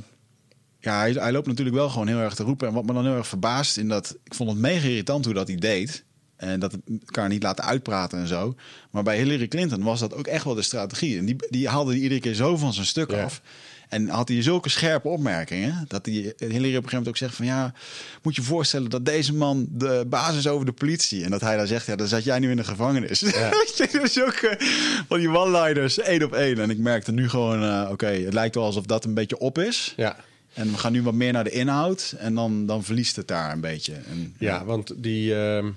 [0.79, 2.67] ja, hij, hij loopt natuurlijk wel gewoon heel erg te roepen.
[2.67, 5.33] En wat me dan heel erg verbaast, in dat ik vond het mega irritant hoe
[5.33, 6.03] dat hij deed.
[6.39, 8.55] En dat elkaar niet laten uitpraten en zo.
[8.91, 11.17] Maar bij Hillary Clinton was dat ook echt wel de strategie.
[11.17, 13.23] En die, die haalde hij iedere keer zo van zijn stuk Ja.
[13.23, 13.41] af.
[13.89, 15.85] En had hij zulke scherpe opmerkingen.
[15.87, 17.73] Dat hij Hillary op een gegeven moment ook zegt van ja,
[18.21, 21.23] moet je je voorstellen dat deze man de baas is over de politie.
[21.23, 23.19] En dat hij dan zegt, ja, dan zat jij nu in de gevangenis.
[23.19, 23.49] Ja.
[24.01, 24.67] dus ook eh,
[25.07, 26.59] van die one-liners, één op één.
[26.59, 29.57] En ik merkte nu gewoon, eh, oké, het lijkt wel alsof dat een beetje op
[29.57, 29.93] is.
[29.97, 30.15] Ja,
[30.53, 32.13] En we gaan nu wat meer naar de inhoud.
[32.17, 33.93] En dan, dan verliest het daar een beetje.
[33.93, 35.35] En, ja want die.
[35.35, 35.67] ehm,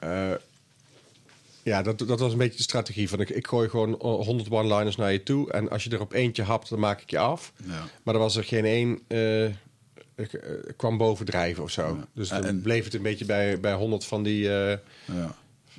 [0.00, 0.30] eh,
[1.62, 4.50] ja, dat, dat was een beetje de strategie van ik, ik gooi gewoon eh, 100
[4.50, 5.52] one-liners naar je toe.
[5.52, 7.52] En als je er op eentje hapt, dan maak ik je af.
[7.66, 7.84] Ja.
[8.02, 9.00] Maar er was er geen één.
[9.08, 9.44] eh,
[10.16, 11.98] ik, eh, kwam bovendrijven of zo.
[12.12, 15.34] Dus dan En- bleef het een beetje bij, bij 100 van die, eh, Ja.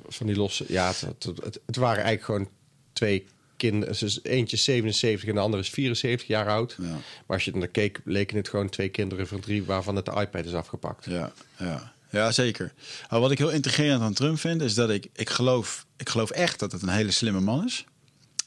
[0.08, 0.64] van die losse.
[0.68, 2.48] Ja, het, het, het, het waren eigenlijk gewoon
[2.92, 3.98] twee kinderen.
[3.98, 6.76] Dus eentje is 77 en de andere is 74 jaar oud.
[6.80, 6.88] Ja.
[6.90, 7.00] Maar
[7.36, 10.44] als je naar keek, leken het gewoon twee kinderen van drie waarvan het de iPad
[10.44, 11.04] is afgepakt.
[11.04, 11.92] Ja, ja.
[12.12, 12.72] Ja zeker.
[13.10, 16.30] Maar wat ik heel intrigerend aan Trump vind, is dat ik, ik, geloof, ik geloof
[16.30, 17.84] echt dat het een hele slimme man is.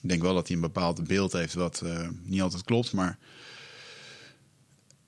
[0.02, 3.18] Ik denk wel dat hij een bepaald beeld heeft wat eh, niet altijd klopt, maar...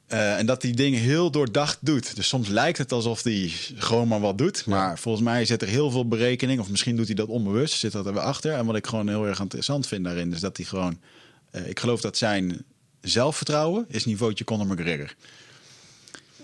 [0.07, 2.15] eh, en dat hij dingen heel doordacht doet.
[2.15, 4.65] Dus soms lijkt het alsof hij gewoon maar wat doet.
[4.65, 6.59] Maar volgens mij zit er heel veel berekening.
[6.59, 7.79] Of misschien doet hij dat onbewust.
[7.79, 8.53] Zit dat er weer achter.
[8.53, 10.33] En wat ik gewoon heel erg interessant vind daarin...
[10.33, 10.99] is dat hij gewoon...
[11.51, 12.63] eh, ik geloof dat zijn
[13.01, 15.15] zelfvertrouwen is niveautje Conor McGregor.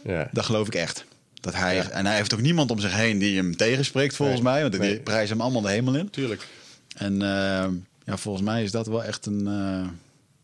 [0.06, 0.30] Ja.
[0.32, 1.06] Dat geloof ik echt.
[1.44, 1.90] Dat hij, Ja.
[1.90, 4.52] En hij heeft ook niemand om zich heen die hem tegenspreekt, volgens Nee.
[4.52, 4.62] mij.
[4.62, 5.00] Want die Nee.
[5.00, 6.10] prijzen hem allemaal de hemel in.
[6.10, 6.48] Tuurlijk.
[6.98, 7.66] En eh,
[8.06, 9.48] ja, volgens mij is dat wel echt een...
[9.48, 9.88] eh,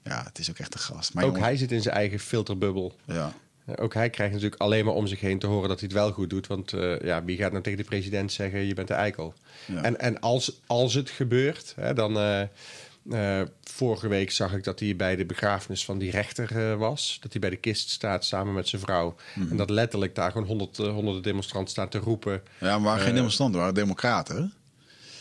[0.04, 1.14] ja, het is ook echt een gast.
[1.14, 2.96] Maar Ook jongen, hij zit in zijn eigen filterbubbel.
[3.06, 3.34] Ja,
[3.76, 6.12] Ook hij krijgt natuurlijk alleen maar om zich heen te horen dat hij het wel
[6.12, 6.48] goed doet.
[6.48, 9.34] Want eh, ja, wie gaat nou tegen de president zeggen: je bent de eikel?
[9.66, 9.82] Ja.
[9.84, 12.18] En, en als, als het gebeurt, hè, dan,
[13.12, 17.18] Eh, vorige week zag ik dat hij bij de begrafenis van die rechter eh, was.
[17.22, 19.16] Dat hij bij de kist staat samen met zijn vrouw.
[19.36, 19.52] Mhm.
[19.52, 22.42] En dat letterlijk daar gewoon honderd, eh, honderden demonstranten staan te roepen.
[22.60, 24.54] Ja, maar waren geen demonstranten, waren democraten.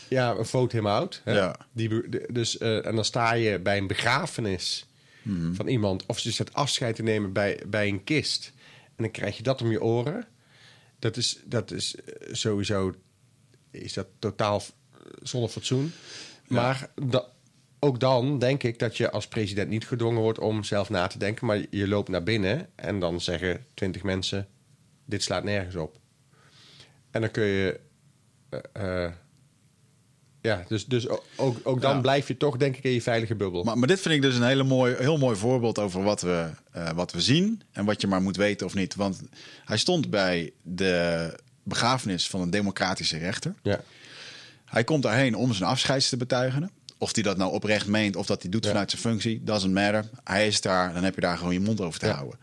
[0.07, 1.21] Ja, een vote him out.
[1.23, 1.33] Hè?
[1.33, 1.55] Ja.
[1.71, 4.83] Die, dus, en dan sta je bij een begrafenis
[5.21, 5.53] Mhm.
[5.53, 6.05] van iemand...
[6.05, 8.51] of je zet afscheid te nemen bij, bij een kist...
[8.85, 10.27] en dan krijg je dat om je oren.
[10.99, 11.95] Dat is, dat is
[12.31, 12.93] sowieso
[13.71, 14.63] is dat totaal
[15.23, 15.91] zonder fatsoen.
[16.47, 17.27] Maar da-
[17.79, 20.39] ook dan denk ik dat je als president niet gedwongen wordt...
[20.39, 22.67] om zelf na te denken, maar je loopt naar binnen...
[22.75, 24.47] en dan zeggen twintig mensen,
[25.05, 25.97] dit slaat nergens op.
[27.11, 27.79] En dan kun je...
[28.49, 29.11] eh, eh,
[30.41, 31.07] ja, dus, dus
[31.37, 32.01] ook, ook dan Ja.
[32.01, 33.63] blijf je toch, denk ik, in je veilige bubbel.
[33.63, 36.49] Maar, maar dit vind ik dus een hele mooi, heel mooi voorbeeld over wat we,
[36.71, 38.95] eh, wat we zien en wat je maar moet weten of niet.
[38.95, 39.21] Want
[39.65, 43.55] hij stond bij de begrafenis van een democratische rechter.
[43.63, 43.81] ja.
[44.65, 46.71] Hij komt daarheen om zijn afscheid te betuigen.
[47.01, 48.69] Of hij dat nou oprecht meent of dat hij doet Ja.
[48.69, 50.09] vanuit zijn functie, doesn't matter.
[50.23, 52.13] Hij is daar, dan heb je daar gewoon je mond over te Ja.
[52.15, 52.39] houden.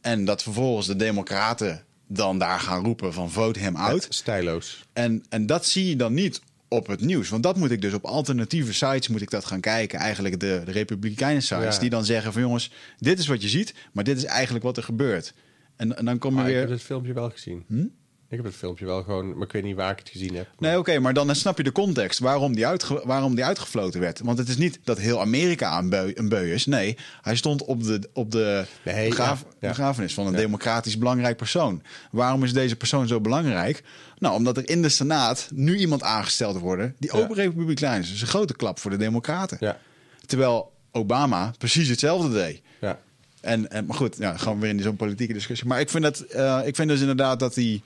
[0.00, 4.06] En dat vervolgens de democraten dan daar gaan roepen van vote him out.
[4.08, 4.84] Stijloos.
[4.92, 7.28] En, en dat zie je dan niet op het nieuws.
[7.28, 9.98] Want dat moet ik dus op alternatieve sites moet ik dat gaan kijken.
[9.98, 11.74] Eigenlijk de, de republikeinen sites.
[11.74, 11.80] Ja.
[11.80, 13.74] Die dan zeggen van jongens, dit is wat je ziet.
[13.92, 15.34] Maar dit is eigenlijk wat er gebeurt.
[15.76, 16.60] En, en dan kom je Maar ik weer...
[16.60, 17.64] heb het filmpje wel gezien.
[17.68, 17.84] Hm?
[18.30, 20.48] Ik heb het filmpje wel gewoon, maar ik weet niet waar ik het gezien heb.
[20.58, 24.20] Nee, oké, maar dan snap je de context waarom die, uitge- waarom die uitgefloten werd.
[24.20, 26.66] Want het is niet dat heel Amerika een beu, een beu is.
[26.66, 30.38] Nee, hij stond op de, op de Nee, ja, begrafenis van een Ja.
[30.38, 31.82] democratisch belangrijk persoon.
[32.10, 33.82] Waarom is deze persoon zo belangrijk?
[34.18, 37.18] Nou, omdat er in de Senaat nu iemand aangesteld wordt die Ja.
[37.22, 38.10] ook republikein is.
[38.10, 39.56] Dus een grote klap voor de democraten.
[39.60, 39.78] Ja,
[40.26, 42.60] Terwijl Obama precies hetzelfde deed.
[42.80, 42.98] ja.
[43.40, 45.68] En, en, maar goed, ja, gewoon weer in zo'n politieke discussie.
[45.68, 47.82] Maar ik vind, dat, eh, ik vind dus inderdaad dat hij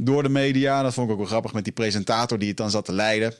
[0.00, 2.70] door de media, dat vond ik ook wel grappig met die presentator die het dan
[2.70, 3.34] zat te leiden.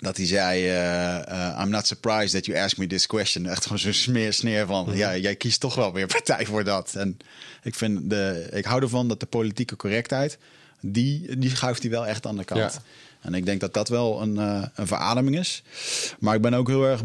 [0.00, 3.46] Dat hij zei: eh, eh, I'm not surprised that you asked me this question.
[3.52, 4.96] Echt gewoon zo'n smeer, sneer van: Mhm.
[4.96, 6.94] ja, jij kiest toch wel weer partij voor dat.
[6.94, 7.16] En
[7.62, 10.38] ik, vind de, ik hou ervan dat de politieke correctheid,
[10.80, 12.72] die, die schuift hij wel echt aan de kant.
[12.72, 12.82] Ja.
[13.20, 15.62] En ik denk dat dat wel een, eh, een verademing is.
[16.18, 17.02] Maar ik ben ook heel erg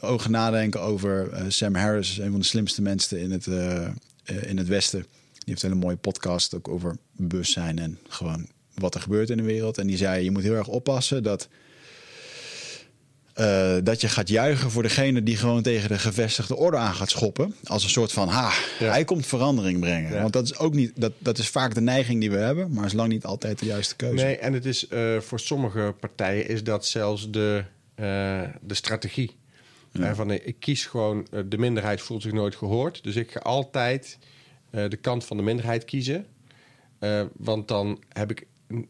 [0.00, 3.46] ook gaan nadenken over Sam Harris, een van de slimste mensen in het,
[4.46, 5.06] in het Westen.
[5.48, 9.36] Die heeft een hele mooie podcast ook over bewustzijn en gewoon wat er gebeurt in
[9.36, 9.78] de wereld.
[9.78, 11.48] En die zei: je moet heel erg oppassen dat.
[13.34, 17.10] eh, dat je gaat juichen voor degene die gewoon tegen de gevestigde orde aan gaat
[17.10, 17.54] schoppen.
[17.64, 18.90] Als een soort van, ha, Ja.
[18.90, 20.12] hij komt verandering brengen.
[20.12, 20.20] Ja.
[20.20, 22.84] Want dat is ook niet, dat, dat is vaak de neiging die we hebben, maar
[22.84, 24.24] is lang niet altijd de juiste keuze.
[24.24, 29.36] Nee, en het is eh, voor sommige partijen is dat zelfs de, eh, de strategie.
[29.92, 30.14] Ja.
[30.14, 33.02] Van, ik kies gewoon, de minderheid voelt zich nooit gehoord.
[33.02, 34.18] Dus ik ga altijd
[34.70, 36.26] de kant van de minderheid kiezen.
[36.98, 38.46] Eh, want dan heb ik,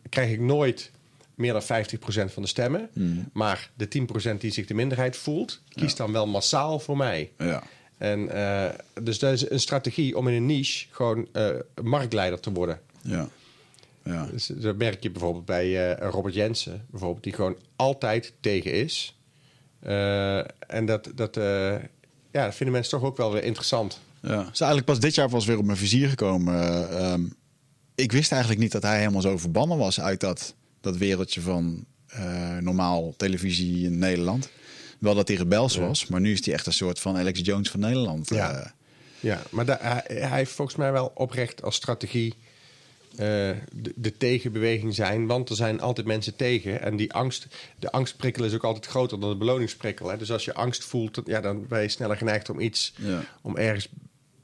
[0.08, 0.90] krijg ik nooit
[1.34, 1.64] meer dan 50%
[2.32, 2.88] van de stemmen.
[2.92, 3.28] Hmm.
[3.32, 7.32] Maar de 10% die zich de minderheid voelt, kiest dan wel massaal voor mij.
[7.38, 7.62] Ja.
[7.98, 8.68] En, eh,
[9.02, 11.48] dus dat is een strategie om in een niche gewoon eh,
[11.82, 12.80] marktleider te worden.
[13.02, 13.28] Ja.
[14.08, 14.26] Ja.
[14.26, 19.18] Dus dat merk je bijvoorbeeld bij eh, Robert Jensen, bijvoorbeeld, die gewoon altijd tegen is.
[19.80, 20.38] Eh,
[20.70, 21.72] en dat, dat, eh,
[22.30, 24.00] ja, dat vinden mensen toch ook wel weer interessant.
[24.22, 24.40] Ja.
[24.40, 26.54] Is eigenlijk pas dit jaar pas weer op mijn vizier gekomen.
[26.54, 27.22] Eh, ehm,
[27.94, 31.84] ik wist eigenlijk niet dat hij helemaal zo verbannen was uit dat, dat wereldje van
[32.06, 34.48] eh, normaal televisie in Nederland.
[34.98, 37.70] Wel dat hij rebels was, maar nu is hij echt een soort van Alex Jones
[37.70, 38.28] van Nederland.
[38.28, 38.50] Ja.
[38.52, 38.70] Eh,
[39.20, 42.34] Ja, maar hij, hij heeft volgens mij wel oprecht als strategie
[43.16, 43.56] de,
[43.94, 45.26] de tegenbeweging zijn.
[45.26, 46.82] Want er zijn altijd mensen tegen.
[46.82, 47.46] En die angst,
[47.78, 50.08] de angstprikkel is ook altijd groter dan de beloningsprikkel.
[50.08, 50.16] Hè?
[50.16, 53.24] Dus als je angst voelt, ja, dan ben je sneller geneigd om iets, Ja.
[53.42, 53.88] om ergens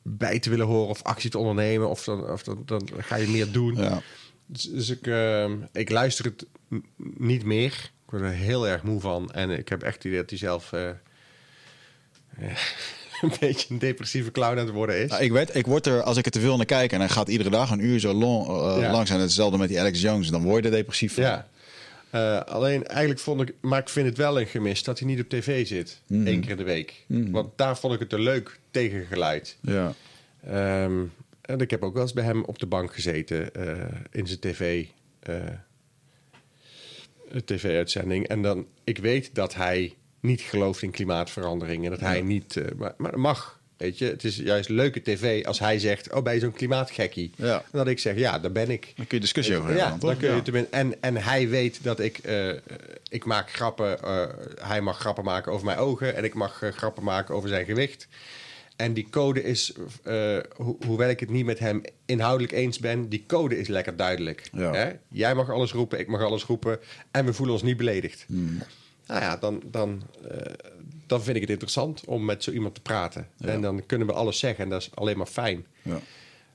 [0.06, 1.88] bij te willen horen of actie te ondernemen.
[1.88, 3.76] Of dan, of dan, dan ga je meer doen.
[3.76, 4.02] ja.
[4.46, 6.46] Dus, dus ik, eh, ik luister het
[7.18, 7.72] niet meer.
[8.04, 9.30] Ik word er heel erg moe van.
[9.32, 10.94] En ik heb echt het idee dat hij zelf eh, eh,
[13.22, 15.10] een beetje een depressieve clown aan het worden is.
[15.10, 17.08] Nou, ik, weet, ik word er, als ik er te veel naar kijk en hij
[17.08, 18.90] gaat iedere dag een uur zo long, Ja.
[18.92, 21.22] lang zijn, hetzelfde met die Alex Jones, dan word je er depressief van.
[21.22, 21.48] Ja.
[22.10, 25.20] Eh, alleen eigenlijk vond ik, maar ik vind het wel een gemis dat hij niet
[25.20, 26.00] op tv zit.
[26.08, 27.04] één keer in de week.
[27.06, 29.56] Want daar vond ik het een leuk tegengeluid.
[29.60, 29.94] Ja.
[30.46, 31.02] Ehm,
[31.40, 34.38] en ik heb ook wel eens bij hem op de bank gezeten eh, in zijn
[34.40, 34.84] tv.
[35.20, 35.34] eh,
[37.44, 38.28] tv-uitzending.
[38.28, 41.84] En dan, ik weet dat hij niet gelooft in klimaatverandering.
[41.84, 42.56] En dat hij niet.
[42.56, 43.60] eh, maar, maar dat mag.
[43.76, 47.30] Weet je, het is juist leuke tv als hij zegt: Oh, ben je zo'n klimaatgekkie?
[47.36, 47.54] Ja.
[47.58, 48.92] En dat ik zeg: Ja, daar ben ik.
[48.96, 50.00] Dan kun je discussie over Ja, hebben.
[50.00, 50.18] dan toch?
[50.18, 50.42] kun je Ja.
[50.42, 50.70] tenminste.
[50.76, 52.20] En, en hij weet dat ik.
[53.08, 53.98] ik maak grappen.
[54.60, 56.14] hij mag grappen maken over mijn ogen.
[56.16, 58.08] En ik mag grappen maken over zijn gewicht.
[58.76, 59.72] En die code is.
[60.02, 63.08] eh, ho- hoewel ik het niet met hem inhoudelijk eens ben.
[63.08, 64.48] Die code is lekker duidelijk.
[64.52, 64.72] Ja.
[64.72, 64.92] Hè?
[65.08, 65.98] Jij mag alles roepen.
[65.98, 66.78] Ik mag alles roepen.
[67.10, 68.24] En we voelen ons niet beledigd.
[68.28, 68.58] Hmm.
[69.06, 70.52] Nou ja, dan, dan, eh,
[71.06, 73.28] dan vind ik het interessant om met zo iemand te praten.
[73.36, 73.48] Ja.
[73.48, 75.66] En dan kunnen we alles zeggen en dat is alleen maar fijn.
[75.82, 76.00] Ja.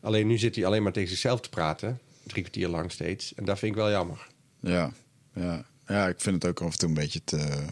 [0.02, 2.00] Alleen nu zit hij alleen maar tegen zichzelf te praten.
[2.24, 3.34] Drie kwartier lang steeds.
[3.36, 4.28] En dat vind ik wel jammer.
[4.60, 4.92] Ja,
[5.36, 5.66] ja.
[5.88, 7.66] ja, ik vind het ook af en toe een beetje te,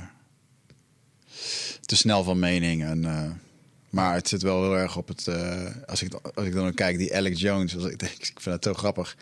[1.85, 2.83] te snel van mening.
[2.83, 3.31] En, eh,
[3.89, 5.27] maar het zit wel heel erg op het.
[5.27, 8.55] eh, als, ik, als ik dan kijk, die Alex Jones, als ik, denk, ik vind
[8.55, 9.15] het zo grappig.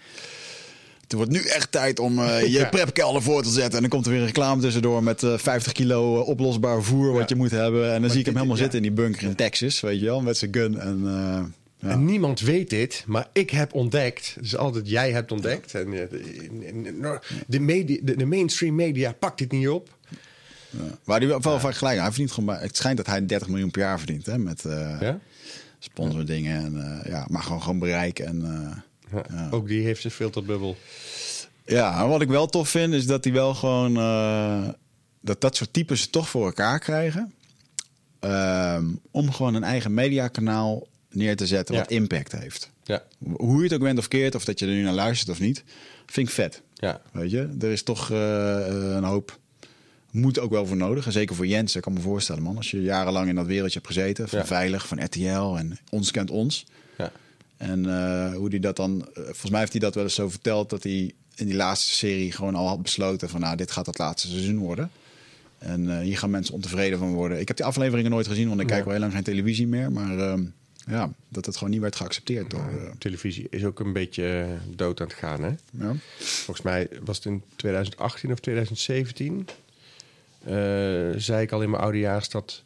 [1.01, 2.69] Het wordt nu echt tijd om eh, je Ja.
[2.69, 3.73] prepkelder voor te zetten.
[3.73, 7.19] En dan komt er weer een reclame tussendoor met eh 50 kilo oplosbaar voer wat
[7.21, 7.25] Ja.
[7.27, 7.93] je moet hebben.
[7.93, 10.21] En dan zie ik hem helemaal zitten in die bunker in Texas, weet je wel,
[10.21, 10.79] met zijn gun.
[10.79, 11.01] En,
[11.79, 11.89] ja.
[11.89, 14.35] En niemand weet dit, maar ik heb ontdekt.
[14.39, 15.73] Dus altijd jij hebt ontdekt.
[15.75, 19.89] En de, de, media, de, de mainstream media pakt dit niet op.
[20.77, 20.97] Ja.
[21.03, 21.97] Waar hij wel, wel vaak gelijk.
[21.99, 24.97] Hij verdient gewoon, het schijnt dat hij 30 miljoen per jaar verdient hè, met eh
[25.01, 25.19] Ja?
[25.79, 26.63] sponsordingen.
[26.65, 28.19] En, eh, ja, maar gewoon, gewoon bereik.
[28.19, 28.41] En,
[29.11, 29.53] eh.
[29.53, 30.77] Ook die heeft zijn filterbubbel.
[31.65, 33.97] ja, en wat ik wel tof vind, is dat hij wel gewoon...
[33.97, 34.69] eh,
[35.21, 37.33] dat dat soort types het toch voor elkaar krijgen.
[38.19, 42.71] Ehm, om gewoon een eigen mediakanaal neer te zetten wat impact heeft.
[42.83, 43.03] Ja,
[43.35, 45.39] Hoe je het ook bent of keert, of dat je er nu naar luistert of
[45.39, 45.63] niet.
[46.05, 46.61] Vind ik vet.
[46.73, 47.01] ja.
[47.11, 49.39] Weet je, er is toch eh, een hoop.
[50.15, 51.05] Moet ook wel voor nodig.
[51.05, 52.57] En zeker voor Jens, ik kan me voorstellen, man.
[52.57, 54.45] Als je jarenlang in dat wereldje hebt gezeten, van Ja.
[54.45, 56.65] Veilig, van RTL en Ons kent ons.
[56.97, 57.11] ja.
[57.57, 59.07] En eh, hoe die dat dan.
[59.13, 61.93] eh, volgens mij heeft hij dat wel eens zo verteld dat hij in die laatste
[61.93, 64.89] serie gewoon al had besloten van, nou, dit gaat het laatste seizoen worden.
[65.57, 67.39] En eh, hier gaan mensen ontevreden van worden.
[67.39, 68.73] Ik heb die afleveringen nooit gezien, want ik Ja.
[68.73, 69.91] kijk al heel lang geen televisie meer.
[69.91, 70.43] Maar ehm,
[70.87, 72.69] ja, dat het gewoon niet werd geaccepteerd door.
[72.97, 75.49] Televisie is ook een beetje dood aan het gaan, hè?
[75.71, 75.95] ja.
[76.19, 79.47] Volgens mij was het in 2018 of 2017.
[80.45, 82.63] Eh, zei ik al in mijn oudejaars dat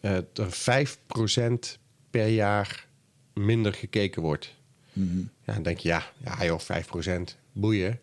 [0.00, 1.78] eh, er 5%
[2.10, 2.86] per jaar
[3.34, 4.54] minder gekeken wordt.
[4.92, 5.18] Mhm.
[5.44, 8.00] Ja, dan denk je, ja, ja joh, 5% boeien.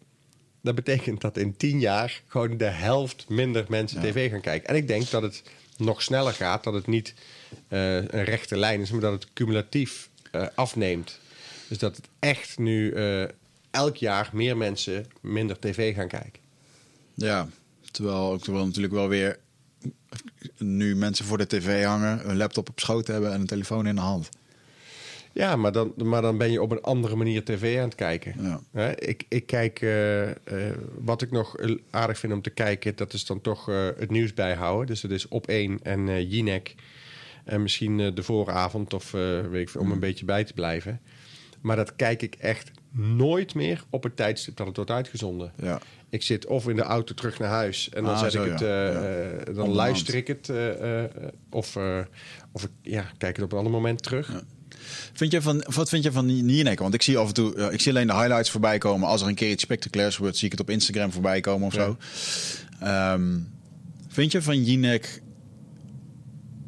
[0.61, 4.11] Dat betekent dat in 10 jaar gewoon de helft minder mensen Ja.
[4.11, 4.69] tv gaan kijken.
[4.69, 5.43] En ik denk dat het
[5.77, 7.13] nog sneller gaat, dat het niet
[7.67, 10.09] eh, een rechte lijn is, maar dat het cumulatief
[10.55, 11.19] afneemt.
[11.67, 12.93] Dus dat het echt nu
[13.71, 16.41] elk jaar meer mensen minder tv gaan kijken.
[17.13, 17.47] Ja,
[17.95, 19.39] terwijl ook wel natuurlijk wel weer
[20.57, 23.95] nu mensen voor de tv hangen, een laptop op schoot hebben en een telefoon in
[23.95, 24.29] de hand.
[25.33, 28.61] Ja, maar dan, maar dan ben je op een andere manier tv aan het kijken.
[28.73, 28.95] Ja.
[28.95, 30.35] Ik, ik kijk, eh, eh,
[30.99, 31.55] wat ik nog
[31.89, 34.87] aardig vind om te kijken, dat is dan toch eh, het nieuws bijhouden.
[34.87, 36.75] Dus dat is op één en eh Jinek.
[37.43, 41.01] En misschien de vooravond of weet ik veel, om een beetje bij te blijven.
[41.61, 45.51] Maar dat kijk ik echt nooit meer op het tijdstip dat het wordt uitgezonden.
[45.61, 45.79] Ja.
[46.09, 48.51] Ik zit of in de auto terug naar huis en dan Ah, zet zo, ik
[48.51, 48.65] het, ja.
[48.87, 49.01] eh, Ja.
[49.39, 51.03] eh, dan luister ik het, eh,
[51.49, 51.77] of,
[52.51, 54.31] of ik ja, kijk het op een ander moment terug.
[54.31, 54.41] Ja.
[55.13, 56.79] Vind je van, wat vind je van Nienek?
[56.79, 59.07] Want ik zie af en toe, ik zie alleen de highlights voorbij komen.
[59.07, 61.75] Als er een keer iets spectaculairs wordt, zie ik het op Instagram voorbij komen of
[61.75, 61.83] Ja.
[61.83, 61.97] zo.
[62.79, 63.37] Ehm,
[64.07, 65.21] vind je van Jinek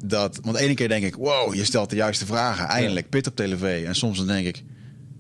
[0.04, 3.36] dat, want ene keer denk ik, wow, je stelt de juiste vragen, eindelijk, pit op
[3.36, 3.86] tv.
[3.86, 4.64] En soms dan denk ik,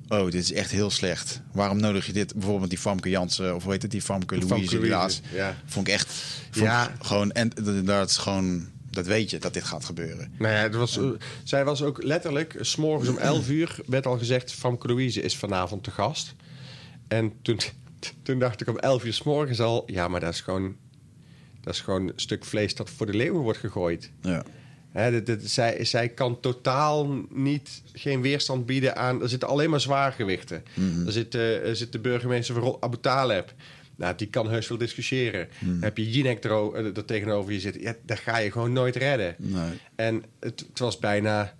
[0.09, 1.41] oh, dit is echt heel slecht.
[1.51, 4.79] Waarom nodig je dit, bijvoorbeeld die Famke Jansen, of hoe heet het, die Famke Famke
[4.79, 5.55] Louise, ja.
[5.65, 6.13] Vond ik echt,
[6.51, 6.89] vond Ja.
[6.89, 7.49] ik gewoon, en
[7.85, 10.31] dat- is gewoon, dat weet je, dat dit gaat gebeuren.
[10.37, 10.99] Nou ja, het was,
[11.43, 15.35] zij was ook letterlijk, s s'morgens om 11 uur werd al gezegd: Famke Louise is
[15.37, 16.35] vanavond te gast.
[17.07, 17.59] En toen,
[18.23, 20.75] toen dacht ik om 11 uur s morgens al: ja, maar dat is gewoon,
[21.61, 24.11] dat is gewoon een stuk vlees dat voor de leeuwen wordt gegooid.
[24.21, 24.43] Ja.
[24.97, 29.21] Hè, dit, dit- zij, zij kan totaal niet, geen weerstand bieden aan.
[29.21, 30.63] Er zitten alleen maar zwaargewichten.
[31.05, 33.53] er, zit, eh, zit de burgemeester van Abu Taleb.
[33.95, 35.47] Nou, die kan heus wel discussiëren.
[35.59, 37.81] Dan heb je Jinek er, o- er tegenover je zitten.
[37.81, 39.35] Ja, dat ga je gewoon nooit redden.
[39.37, 39.69] Nee.
[39.95, 41.53] En het, het was bijna...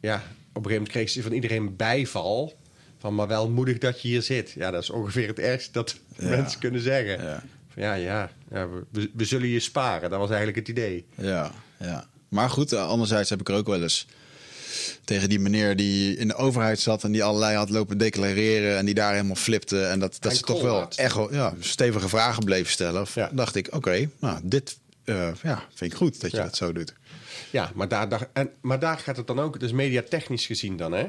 [0.00, 2.58] Ja, op een gegeven moment kreeg ze van iedereen bijval.
[2.98, 4.50] Van, maar wel moedig dat je hier zit.
[4.50, 6.28] Ja, dat is ongeveer het ergste dat Ja.
[6.28, 7.24] mensen kunnen zeggen.
[7.24, 7.42] Ja.
[7.68, 10.10] Van, ja, ja, ja we, we zullen je sparen.
[10.10, 11.06] Dat was eigenlijk het idee.
[11.16, 12.06] Ja, ja.
[12.30, 14.06] Maar goed, eh, anderzijds heb ik er ook wel eens
[15.04, 18.84] tegen die meneer die in de overheid zat en die allerlei had lopen declareren en
[18.84, 22.70] die daar helemaal flipte en dat, dat ze toch wel echt ja, stevige vragen bleef
[22.70, 23.06] stellen.
[23.14, 23.30] Ja.
[23.32, 26.42] Dacht ik, oké, nou dit eh, ja, vind ik goed dat je Ja.
[26.42, 26.94] dat zo doet.
[27.50, 30.92] Ja, maar daar, daar, en, maar daar gaat het dan ook, dus mediatechnisch gezien dan,
[30.92, 31.06] hè?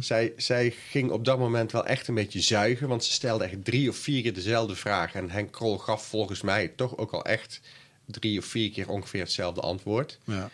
[0.00, 3.64] zij, zij ging op dat moment wel echt een beetje zuigen, want ze stelde echt
[3.64, 5.14] drie of vier keer dezelfde vraag.
[5.14, 7.60] En Henk Krol gaf volgens mij toch ook al echt
[8.06, 10.18] drie of vier keer ongeveer hetzelfde antwoord.
[10.24, 10.50] Ja.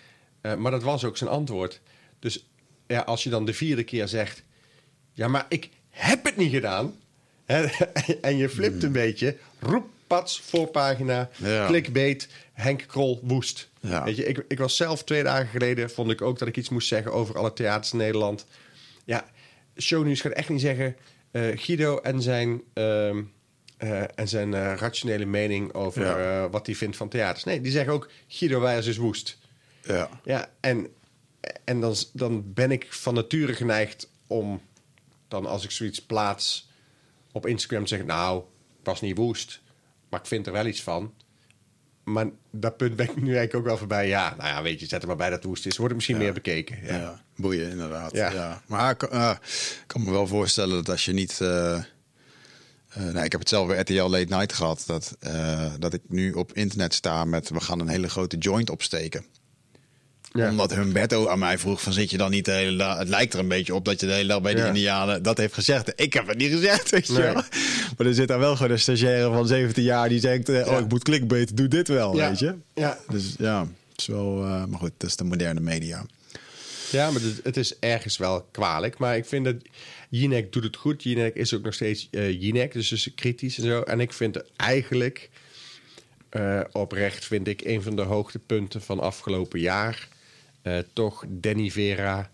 [0.53, 1.80] Eh, maar dat was ook zijn antwoord.
[2.18, 2.46] Dus
[2.86, 4.42] ja, als je dan de vierde keer zegt:
[5.12, 6.94] Ja, maar ik heb het niet gedaan.
[7.44, 7.64] Hè,
[8.20, 9.36] en je flipt een beetje.
[9.59, 11.66] Roep, pats, voorpagina, Ja.
[11.66, 13.68] clickbait, Henk Krol woest.
[13.80, 14.05] Ja.
[14.05, 16.68] Weet je, ik, ik was zelf twee dagen geleden, vond ik ook dat ik iets
[16.68, 18.46] moest zeggen over alle theaters in Nederland.
[19.05, 19.28] Ja,
[19.76, 20.96] shownieuws gaat echt niet zeggen.
[21.30, 23.22] eh, Guido en zijn ehm,
[23.76, 26.49] eh, en zijn rationele mening over Ja.
[26.49, 27.44] wat hij vindt van theaters.
[27.44, 29.38] Nee, die zeggen ook Guido Wijers is woest.
[29.89, 30.09] Ja.
[30.24, 30.86] Ja, en,
[31.64, 34.61] en dan, dan ben ik van nature geneigd om
[35.28, 36.68] dan als ik zoiets plaats
[37.32, 38.39] op Instagram te zeggen, nou,
[38.78, 39.61] ik was niet woest,
[40.11, 41.14] maar ik vind er wel iets van.
[42.05, 44.09] Maar dat punt ben ik nu eigenlijk ook wel voorbij.
[44.09, 45.76] Ja, nou ja, weet je, zet er maar bij dat het woest is.
[45.76, 46.22] Wordt het misschien Ja.
[46.22, 46.78] meer bekeken.
[46.84, 46.97] Ja.
[46.97, 47.24] Ja.
[47.36, 48.12] boeien inderdaad.
[48.12, 48.30] Ja.
[48.32, 48.62] Ja.
[48.66, 49.34] Maar ik kan- eh,
[49.80, 51.41] ik kan me wel voorstellen dat als je niet...
[51.41, 51.82] eh,
[52.95, 54.84] nou, ik heb het zelf bij RTL Late Night gehad.
[54.86, 57.49] Dat, eh, dat ik nu op internet sta met...
[57.49, 59.24] we gaan een hele grote joint opsteken.
[60.33, 60.51] Ja.
[60.51, 62.99] Omdat Humberto aan mij vroeg van zit je dan niet de hele dag...
[62.99, 64.66] Het lijkt er een beetje op dat je de hele dag bij de Ja.
[64.66, 65.93] Indianen dat heeft gezegd.
[65.97, 67.22] Ik heb het niet gezegd, weet je Nee.
[67.22, 67.35] wel.
[67.97, 70.49] Maar er zit daar wel gewoon een stagiaire van 17 jaar die zegt...
[70.49, 70.72] eh, Ja.
[70.74, 72.29] oh, ik moet clickbait, doe dit wel, Ja.
[72.29, 72.55] weet je.
[72.74, 72.99] Ja.
[73.09, 73.61] Dus ja,
[73.91, 74.43] het is wel...
[74.45, 76.07] eh, maar goed, dat is de moderne media.
[76.91, 78.99] Ja, maar het, het is ergens wel kwalijk.
[78.99, 79.55] Maar ik vind dat
[80.09, 81.03] Jinek doet het goed.
[81.03, 83.81] Jinek is ook nog steeds eh Jinek, dus is kritisch en zo.
[83.83, 85.31] En ik vind het eigenlijk
[86.72, 90.09] oprecht, vind ik een van de hoogtepunten van afgelopen jaar.
[90.76, 92.30] Eh, toch Danny Vera,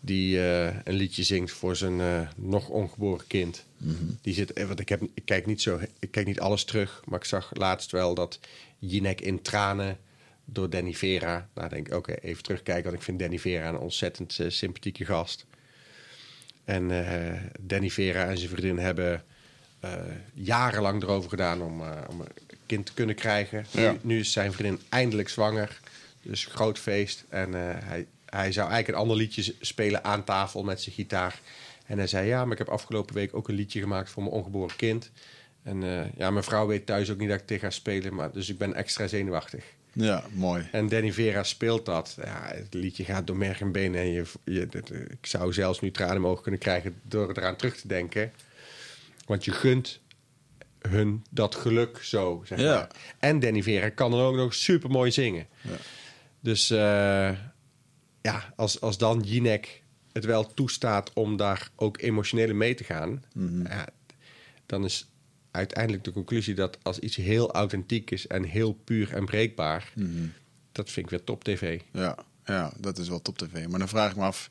[0.00, 3.64] die eh, een liedje zingt voor zijn eh, nog ongeboren kind.
[4.22, 7.18] Die zit, want ik, heb, ik, kijk niet zo, ik kijk niet alles terug, maar
[7.18, 8.38] ik zag laatst wel dat
[8.78, 9.98] Jinek in tranen
[10.44, 11.48] door Danny Vera.
[11.54, 15.46] Nou, denk ik, oké, even terugkijken, want ik vind Danny Vera een ontzettend sympathieke gast.
[16.64, 19.22] En eh, Danny Vera en zijn vriendin hebben
[20.34, 23.66] jarenlang erover gedaan om, om een kind te kunnen krijgen.
[23.70, 23.92] Ja.
[23.92, 25.80] Nu, nu is zijn vriendin eindelijk zwanger.
[26.22, 27.24] Dus groot feest.
[27.28, 31.40] En eh, hij, hij zou eigenlijk een ander liedje spelen aan tafel met zijn gitaar.
[31.86, 34.34] En hij zei, ja, maar ik heb afgelopen week ook een liedje gemaakt voor mijn
[34.34, 35.10] ongeboren kind.
[35.62, 38.14] En eh, ja, mijn vrouw weet thuis ook niet dat ik tegen ga spelen.
[38.14, 39.64] Maar, dus ik ben extra zenuwachtig.
[39.92, 40.68] Ja, mooi.
[40.72, 42.16] En Danny Vera speelt dat.
[42.24, 44.00] Ja, het liedje gaat door merg en benen.
[44.00, 47.30] En je, je, dat- ik zou zelfs nu tranen in mijn ogen kunnen krijgen door
[47.30, 48.32] eraan terug te denken.
[49.26, 50.00] Want je gunt
[50.80, 52.74] hun dat geluk zo, zeg Ja.
[52.74, 52.88] maar.
[53.18, 55.46] En Danny Vera kan dan ook nog super mooi zingen.
[55.60, 55.70] Ja.
[56.48, 57.30] Dus eh,
[58.22, 59.82] ja, als, als dan Jinek
[60.12, 63.24] het wel toestaat om daar ook emotioneel mee te gaan...
[63.64, 63.88] ja,
[64.66, 65.08] dan is
[65.50, 68.26] uiteindelijk de conclusie dat als iets heel authentiek is...
[68.26, 69.92] en heel puur en breekbaar,
[70.72, 71.80] dat vind ik weer top tv.
[71.92, 73.66] Ja, ja, dat is wel top tv.
[73.66, 74.48] Maar dan vraag ik me af...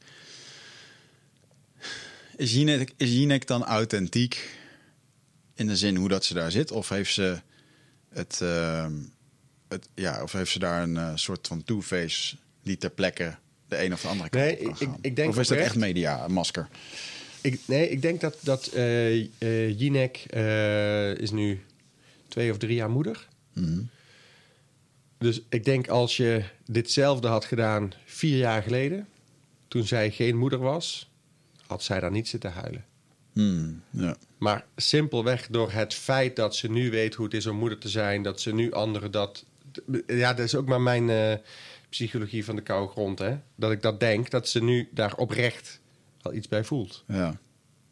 [2.36, 4.60] Is Jinek, is Jinek dan authentiek
[5.54, 6.72] in de zin hoe dat ze daar zit?
[6.72, 7.42] Of heeft ze
[8.10, 8.42] het...
[8.42, 8.94] ehm,
[9.68, 13.36] het ja, of heeft ze daar een eh, soort van two-face die ter plekke
[13.68, 15.58] de een of de andere kant Nee, op kan ik- ik- denk Of is dat
[15.58, 16.68] echt media, een masker?
[17.42, 20.18] Ik, nee, ik denk dat, dat eh, Jinek
[21.20, 21.64] is nu
[22.28, 23.28] twee of drie jaar moeder.
[23.54, 23.80] Mhm.
[25.18, 29.08] Dus ik denk als je ditzelfde had gedaan vier jaar geleden,
[29.68, 31.10] toen zij geen moeder was,
[31.68, 32.86] had zij daar niet zitten huilen.
[33.34, 34.16] Hmm, ja.
[34.38, 37.90] Maar simpelweg door het feit dat ze nu weet hoe het is om moeder te
[37.90, 39.46] zijn, dat ze nu anderen dat.
[40.08, 41.34] Ja, dat is ook maar mijn eh,
[41.90, 43.38] psychologie van de koude grond, hè?
[43.56, 45.80] Dat ik dat denk, dat ze nu daar oprecht
[46.22, 47.04] wel iets bij voelt.
[47.08, 47.40] Ja.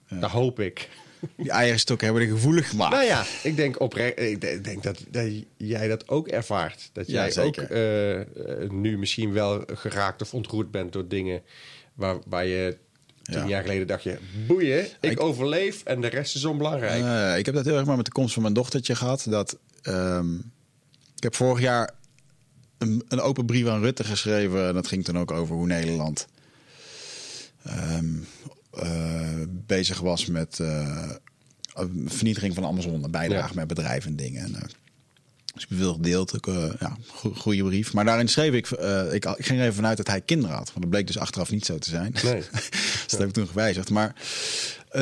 [0.08, 0.20] Ja.
[0.20, 0.90] Dat hoop ik.
[1.38, 2.94] Die eierstokken hebben er gevoelig gemaakt.
[2.94, 4.20] Nou ja, ik denk oprecht.
[4.20, 6.90] Ik de- denk dat, dat jij dat ook ervaart.
[6.94, 11.42] Dat jij ook eh, nu misschien wel geraakt of ontroerd bent door dingen
[11.94, 12.78] waar, waar je
[13.24, 13.48] tien Ja.
[13.48, 14.18] jaar geleden dacht je,
[14.48, 17.04] boeien, ik, Ik- overleef en de rest is onbelangrijk.
[17.04, 19.26] Eh, ik heb dat heel erg maar met de komst van mijn dochtertje gehad.
[19.30, 20.28] Dat, ehm,
[21.26, 21.90] heb vorig jaar
[22.78, 24.68] een, een open brief aan Rutte geschreven.
[24.68, 26.28] En dat ging toen ook over hoe Nederland
[27.64, 28.06] ehm,
[28.72, 31.10] eh, bezig was met eh,
[32.06, 33.04] vernietiging van Amazon.
[33.04, 33.56] En bijdrage Ja.
[33.56, 34.44] met bedrijven en dingen.
[34.44, 34.62] En, eh,
[35.54, 36.36] dus ik veel gedeeld.
[36.36, 36.46] Ook,
[36.80, 37.94] ja, go- goede brief.
[37.94, 38.70] Maar daarin schreef ik,
[39.12, 40.68] ik, ik ging er even vanuit dat hij kinderen had.
[40.68, 42.16] Want dat bleek dus achteraf niet zo te zijn.
[42.24, 42.36] Nee.
[42.72, 43.90] dus dat heb ik toen gewijzigd.
[43.90, 44.16] Maar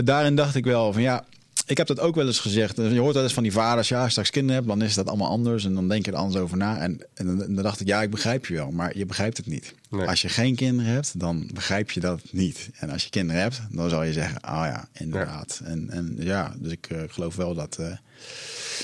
[0.04, 1.26] daarin dacht ik wel van ja,
[1.66, 2.76] ik heb dat ook wel eens gezegd.
[2.78, 4.94] Je hoort wel eens van die vaders, ja, als je straks kinderen hebt, dan is
[4.94, 5.66] dat allemaal anders.
[5.66, 6.78] En dan denk je er anders over na.
[6.80, 9.38] En, en, dan- en dan dacht ik, ja, ik begrijp je wel, maar je begrijpt
[9.38, 9.74] het niet.
[9.90, 10.08] Nee.
[10.08, 12.70] Als je geen kinderen hebt, dan begrijp je dat niet.
[12.80, 15.62] En als je kinderen hebt, dan zal je zeggen, ah ja, inderdaad.
[15.64, 17.78] En, en ja, dus ik eh, geloof wel dat...
[17.78, 17.92] eh,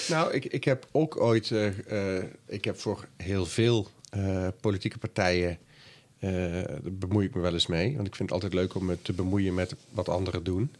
[0.10, 1.52] Nou, ik, ik heb ook ooit.
[1.52, 2.18] eh,
[2.48, 3.88] ik heb voor heel veel
[4.62, 5.58] politieke partijen.
[6.20, 7.96] daar bemoei ik me wel eens mee.
[7.96, 10.72] Want ik vind het altijd leuk om me te bemoeien met wat anderen doen.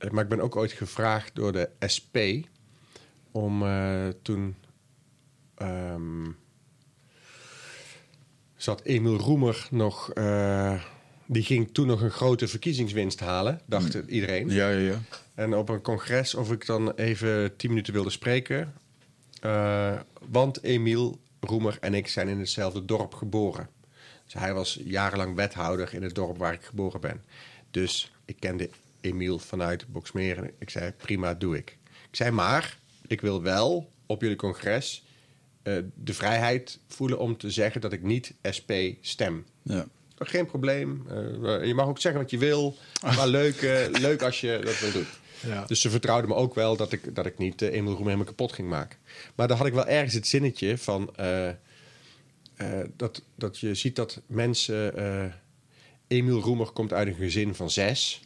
[0.00, 2.16] Eh, maar ik ben ook ooit gevraagd door de SP.
[3.30, 4.56] om eh, toen.
[5.54, 6.30] ehm,
[8.56, 10.10] zat Emiel Roemer nog.
[10.12, 10.82] eh,
[11.26, 14.48] die ging toen nog een grote verkiezingswinst halen, dacht iedereen.
[14.48, 14.98] ja, ja, ja.
[15.34, 18.74] En op een congres of ik dan even tien minuten wilde spreken.
[20.28, 23.68] Want Emiel Roemer en ik zijn in hetzelfde dorp geboren.
[24.24, 27.22] Dus hij was jarenlang wethouder in het dorp waar ik geboren ben.
[27.70, 28.70] Dus ik kende
[29.00, 30.50] Emiel vanuit Boksmeren.
[30.58, 31.78] Ik zei, prima, doe ik.
[32.10, 35.04] Ik zei maar, ik wil wel op jullie congres
[35.62, 38.70] eh, de vrijheid voelen om te zeggen dat ik niet SP
[39.00, 39.44] stem.
[39.62, 39.86] Ja.
[40.18, 41.06] Geen probleem.
[41.08, 42.76] Eh, je mag ook zeggen wat je wil.
[43.02, 45.06] Maar leuk, eh, leuk als je dat wil doen.
[45.46, 45.64] Ja.
[45.64, 48.24] Dus ze vertrouwden me ook wel dat ik, dat ik niet uh, Emil Roemer helemaal
[48.24, 48.98] kapot ging maken.
[49.34, 51.14] Maar dan had ik wel ergens het zinnetje van...
[52.96, 54.94] dat, dat je ziet dat mensen...
[56.06, 58.22] Emiel Roemer komt uit een gezin van zes.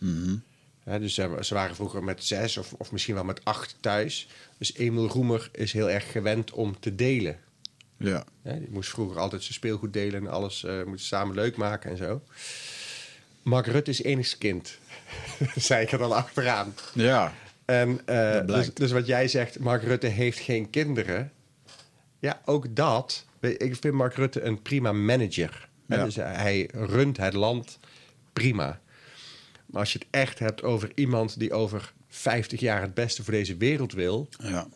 [0.84, 4.28] Dus ze, waren vroeger met zes of, of misschien wel met acht thuis.
[4.58, 7.38] Dus Emiel Roemer is heel erg gewend om te delen.
[7.96, 8.24] Ja.
[8.42, 12.22] Die moest vroeger altijd zijn speelgoed delen en alles moest samen leuk maken en zo.
[13.42, 14.78] Mark Rutte is enigst kind.
[15.54, 16.74] zei ik er dan achteraan.
[16.94, 17.32] Ja.
[17.64, 21.32] En eh, dus, dus wat jij zegt, Mark Rutte heeft geen kinderen.
[22.18, 23.26] Ja, ook dat.
[23.40, 25.68] Ik vind Mark Rutte een prima manager.
[25.88, 26.04] Ja.
[26.04, 27.78] Dus hij runt het land
[28.32, 28.80] prima.
[29.74, 33.32] Maar als je het echt hebt over iemand die over 50 jaar het beste voor
[33.32, 34.68] deze wereld wil, Ja.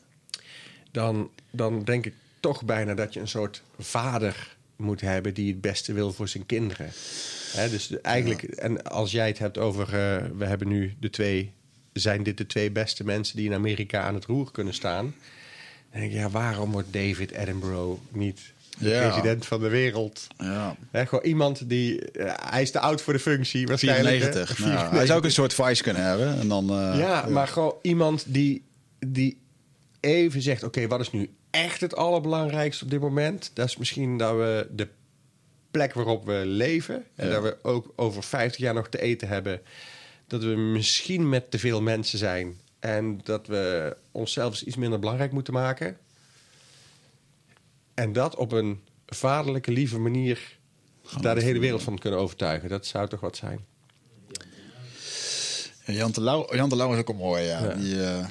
[0.91, 5.61] dan, dan denk ik toch bijna dat je een soort vader moet hebben die het
[5.61, 6.91] beste wil voor zijn kinderen.
[7.71, 11.53] Dus eigenlijk, en als jij het hebt over, eh, we hebben nu de twee,
[11.93, 15.15] zijn dit de twee beste mensen die in Amerika aan het roer kunnen staan?
[15.91, 18.41] Dan denk ik, ja, waarom wordt David Attenborough niet
[18.79, 19.09] Ja.
[19.09, 20.27] president van de wereld?
[20.39, 20.77] Ja.
[20.93, 24.23] Gewoon iemand die, eh, hij is te oud voor de functie waarschijnlijk.
[24.23, 24.33] hè?
[24.33, 24.59] 94.
[24.59, 26.39] Nou, hij zou ook een soort vice kunnen hebben.
[26.41, 28.63] En dan, eh, Ja, maar gewoon iemand die,
[29.07, 29.39] die
[30.01, 33.51] even zegt: Oké, wat is nu echt het allerbelangrijkste op dit moment?
[33.55, 34.89] Dat is misschien dat we de
[35.71, 37.05] plek waarop we leven.
[37.15, 39.61] En dat we ook over 50 jaar nog te eten hebben.
[40.27, 42.55] Dat we misschien met te veel mensen zijn.
[42.79, 45.97] En dat we onszelf iets minder belangrijk moeten maken.
[47.99, 50.59] En dat op een vaderlijke, lieve manier.
[51.21, 52.69] daar de hele wereld van kunnen overtuigen.
[52.69, 53.65] Dat zou toch wat zijn.
[55.85, 57.65] Ja, Jan de Lauw, Jan de Lauw is ook al mooi, ja.
[57.65, 57.75] Ja.
[57.75, 58.27] Die, eh,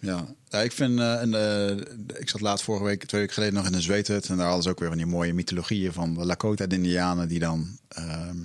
[0.00, 0.26] ja.
[0.48, 3.66] ja, ik vind, eh, en, eh, ik zat laatst vorige week, twee weken geleden nog
[3.66, 4.28] in een zweethut.
[4.28, 7.78] En daar hadden ze ook weer van die mooie mythologieën van de Lakota-Indianen die dan
[7.88, 8.36] ehm,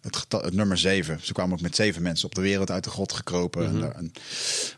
[0.00, 1.18] het, getal, het nummer zeven.
[1.22, 3.66] Ze kwamen ook met zeven mensen op de wereld uit de grot gekropen.
[3.66, 4.12] en daar- en,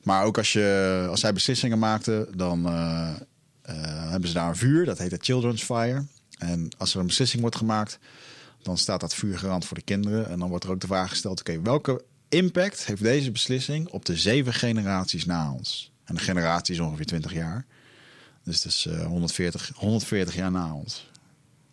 [0.02, 2.66] maar ook als, je, als zij beslissingen maakten, dan
[3.62, 4.84] hebben ze daar een vuur.
[4.84, 6.04] Dat heet het Children's Fire.
[6.38, 7.98] En als er een beslissing wordt gemaakt,
[8.62, 10.28] dan staat dat vuur garant voor de kinderen.
[10.28, 14.04] En dan wordt er ook de vraag gesteld: oké, welke impact heeft deze beslissing op
[14.04, 15.92] de zeven generaties na ons?
[16.04, 17.66] En de generatie is ongeveer 20 jaar.
[18.44, 21.10] Dus dat is eh, 140, 140 jaar na ons.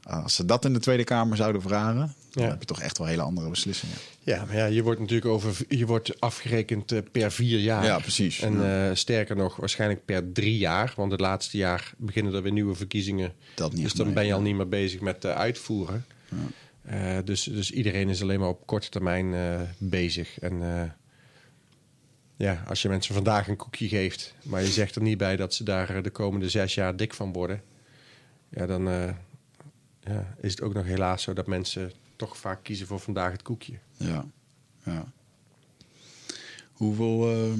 [0.09, 2.49] Als ze dat in de Tweede Kamer zouden vragen, dan Ja.
[2.49, 3.95] heb je toch echt wel hele andere beslissingen.
[4.19, 7.83] Ja, maar ja, je wordt natuurlijk over, je wordt afgerekend eh, per vier jaar.
[7.85, 8.39] Ja, precies.
[8.41, 10.93] En eh, sterker nog, waarschijnlijk per drie jaar.
[10.95, 13.33] Want het laatste jaar beginnen er weer nieuwe verkiezingen.
[13.55, 16.05] Dat niet dus dan mee, ben je al niet meer bezig met eh, uitvoeren.
[16.81, 20.39] Eh, dus, dus iedereen is alleen maar op korte termijn eh, bezig.
[20.39, 20.89] En eh,
[22.35, 25.53] ja, als je mensen vandaag een koekje geeft, maar je zegt er niet bij dat
[25.53, 27.61] ze daar eh, de komende zes jaar dik van worden.
[28.49, 29.09] Ja, dan eh,
[30.03, 33.41] ja, is het ook nog helaas zo dat mensen toch vaak kiezen voor vandaag het
[33.41, 33.79] koekje.
[33.97, 34.25] Ja.
[34.83, 35.11] ja.
[36.73, 37.53] Hoeveel eh,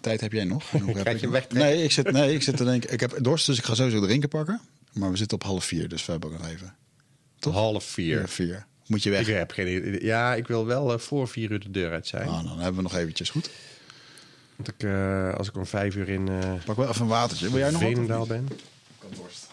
[0.00, 0.62] tijd heb jij nog?
[0.72, 1.70] En hoe heb Krijg ik je wegtrekken?
[1.70, 2.92] Nee, ik zit, nee, ik zit te denken.
[2.92, 4.60] Ik heb dorst, dus ik ga sowieso drinken pakken.
[4.92, 6.74] Maar we zitten op half vier, dus we hebben ook nog even.
[7.38, 7.54] Toch?
[7.54, 8.20] Half vier.
[8.20, 8.66] Ja, vier.
[8.86, 9.28] Moet je weg.
[9.28, 10.04] Ik heb geen idee.
[10.04, 12.28] Ja, ik wil wel eh, voor vier uur de deur uit zijn.
[12.28, 13.50] Ah, dan hebben we nog eventjes goed.
[14.56, 17.50] Want ik, eh, als ik om vijf uur in eh Pak wel even een watertje.
[17.50, 17.90] Wil jij nog wat?
[17.90, 18.44] Veenendaal ben.
[18.50, 18.62] Ik
[19.00, 19.45] heb dorst.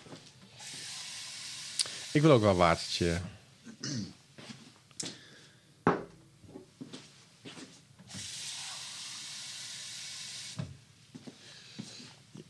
[2.13, 3.17] Ik wil ook wel een watertje.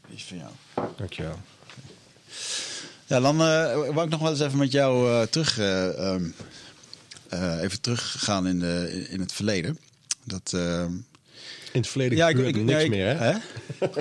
[0.07, 0.52] Is van jou.
[0.98, 1.40] Dankjewel.
[3.06, 6.30] Ja, dan eh wou ik nog wel eens even met jou eh, terug, eh, ehm,
[7.30, 9.80] eh, even teruggaan in, de, in het verleden.
[10.23, 10.91] Dat, ehm,
[11.72, 13.38] In het verleden ja, ik, niks nee, meer, hè?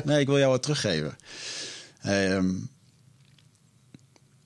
[0.05, 1.17] nee, ik wil jou wat teruggeven.
[2.03, 2.55] Ehm,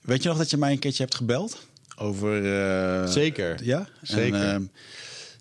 [0.07, 1.65] weet je nog dat je mij een keertje hebt gebeld?
[1.97, 2.59] Over...
[3.03, 3.63] eh, Zeker.
[3.63, 3.87] Ja?
[4.01, 4.39] Zeker.
[4.41, 4.63] En, ehm,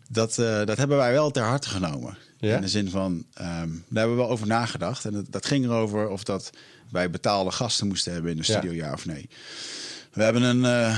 [0.08, 2.18] dat, eh, dat hebben wij wel ter harte genomen.
[2.38, 2.54] Ja?
[2.54, 3.48] In de zin van, ehm,
[3.88, 5.04] daar hebben we wel over nagedacht.
[5.04, 6.50] En dat, dat ging erover of dat
[6.90, 9.28] wij betaalde gasten moesten hebben in de studio, ja, of nee.
[10.12, 10.96] We hebben een eh,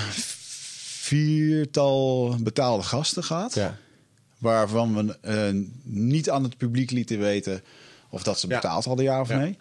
[1.09, 3.55] viertal betaalde gasten gehad.
[3.55, 3.77] Ja.
[4.39, 7.63] Waarvan we niet aan het publiek lieten weten
[8.11, 9.39] of dat ze betaald hadden, ja of Ja.
[9.39, 9.57] nee.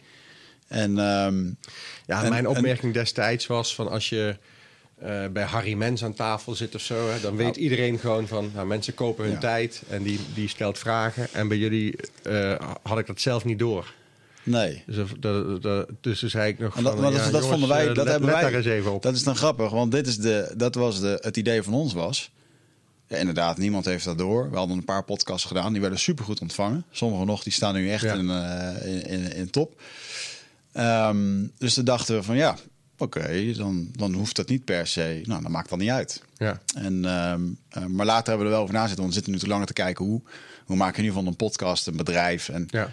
[0.68, 1.46] En, ehm,
[2.06, 4.38] Ja, en- mijn en- opmerking destijds was van als je
[5.02, 8.52] eh, bij Harry Mens aan tafel zit of zo, hè, dan weet iedereen gewoon van,
[8.54, 9.40] nou, mensen kopen hun Ja.
[9.40, 11.28] tijd en die, die stelt vragen.
[11.34, 13.94] En bij jullie eh, had ik dat zelf niet door.
[14.44, 14.84] nee.
[14.86, 17.34] Dus, dat- dat, dat, dus zei ik nog En dat, van, maar dat, ja, dat
[17.42, 18.44] jongens, vonden wij, eh, dat let, hebben let wij.
[18.50, 19.02] daar eens even op.
[19.02, 21.94] Dat is dan grappig, want dit is de, dat was de, het idee van ons
[21.94, 22.32] was.
[23.08, 24.50] Ja, inderdaad, niemand heeft dat door.
[24.52, 26.84] We hadden een paar podcasts gedaan, die werden supergoed ontvangen.
[26.92, 28.14] Sommige nog, die staan nu echt Ja.
[28.14, 28.30] in,
[28.86, 29.82] in, in, in top.
[30.78, 32.56] Ehm, dus toen dachten we van ja,
[32.98, 35.22] oké, dan, dan hoeft dat niet per se.
[35.24, 36.24] Nou, dat maakt dan niet uit.
[36.38, 36.62] Ja.
[36.76, 39.32] En, ehm, eh, maar later hebben we er wel over na zitten, want we zitten
[39.34, 40.22] nu te langer te kijken hoe,
[40.66, 42.50] hoe maak je nu van een podcast een bedrijf.
[42.50, 42.90] En Ja.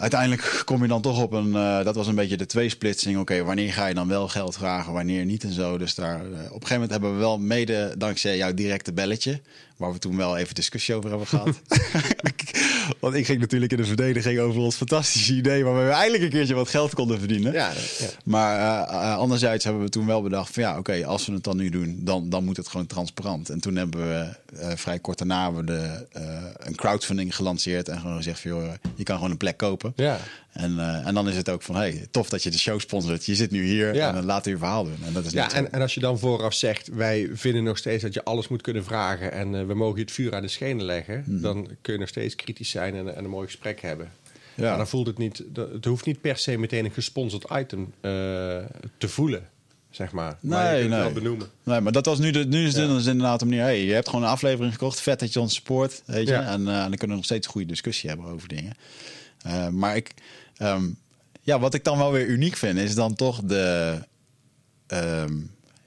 [0.00, 1.54] Uiteindelijk kom je dan toch op een.
[1.54, 3.18] eh, dat was een beetje de tweesplitsing.
[3.18, 5.78] Oké, wanneer ga je dan wel geld vragen, wanneer niet en zo.
[5.78, 9.40] Dus daar, eh, op een gegeven moment hebben we wel mede, dankzij jouw directe belletje,
[9.76, 11.60] waar we toen wel even discussie over hebben gehad.
[13.00, 16.30] Want ik ging natuurlijk in de verdediging over ons fantastische idee, waar we eindelijk een
[16.30, 17.52] keertje wat geld konden verdienen.
[17.52, 18.06] Ja, ja.
[18.24, 18.58] Maar
[18.88, 21.68] eh, anderzijds hebben we toen wel bedacht van ja, oké, als we het dan nu
[21.68, 23.48] doen, dan, dan moet het gewoon transparant.
[23.48, 27.88] En toen hebben we eh, vrij kort daarna hebben we de, eh, een crowdfunding gelanceerd
[27.88, 29.92] en gewoon gezegd van joh, je kan gewoon een plek kopen.
[29.96, 30.18] Ja.
[30.52, 33.26] En, eh, en dan is het ook van hey, tof dat je de show sponsort.
[33.26, 34.08] Je zit nu hier Ja.
[34.08, 34.98] en dan laat je verhaal doen.
[35.06, 38.02] En dat is Ja, en, en als je dan vooraf zegt, wij vinden nog steeds
[38.02, 40.84] dat je alles moet kunnen vragen en we mogen je het vuur aan de schenen
[40.84, 44.12] leggen, dan kun je nog steeds kritisch zijn en, en een mooi gesprek hebben.
[44.54, 44.68] Ja.
[44.68, 49.08] Maar dan voelt het niet, het hoeft niet per se meteen een gesponsord item te
[49.08, 49.48] voelen,
[49.90, 50.36] zeg maar.
[50.40, 51.00] maar je Nee, het nee.
[51.00, 51.48] wel benoemen.
[51.64, 52.94] Nee, maar dat was nu, de, nu is het Ja.
[52.94, 53.62] dus inderdaad een manier.
[53.62, 55.00] Hey, je hebt gewoon een aflevering gekocht.
[55.00, 56.02] Vet dat je ons support.
[56.06, 56.32] Weet je?
[56.32, 56.42] Ja.
[56.42, 58.74] En, eh, en dan kunnen we nog steeds een goede discussie hebben over dingen.
[59.42, 60.14] Eh, maar ik,
[60.56, 60.88] ehm,
[61.42, 63.98] ja, wat ik dan wel weer uniek vind, is dan toch de.
[64.86, 65.32] ehm,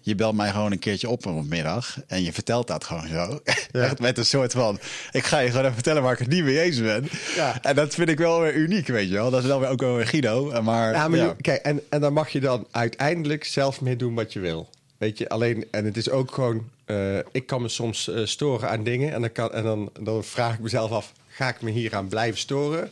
[0.05, 3.39] je belt mij gewoon een keerje op een middag en je vertelt dat gewoon zo.
[3.71, 4.79] Echt met een soort van:
[5.11, 7.07] ik ga je gewoon even vertellen waar ik het niet mee eens ben.
[7.35, 7.61] Ja.
[7.61, 9.29] En dat vind ik wel weer uniek, weet je wel.
[9.31, 10.61] Dat is wel weer ook wel weer Guido.
[10.61, 11.25] Maar, Ja, maar ja.
[11.25, 14.69] je- kijk, en, en dan mag je dan uiteindelijk zelf mee doen wat je wil.
[14.97, 18.69] Weet je, alleen, en het is ook gewoon, eh, ik kan me soms eh, storen
[18.69, 21.71] aan dingen en, dan, kan, en dan, dan vraag ik mezelf af, ga ik me
[21.71, 22.89] hier aan blijven storen?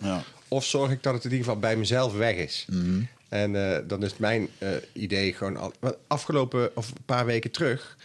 [0.48, 2.66] Of zorg ik dat het in ieder geval bij mezelf weg is?
[3.32, 5.74] En eh, dan is mijn eh, idee gewoon, al,
[6.08, 7.98] afgelopen of een paar weken terug,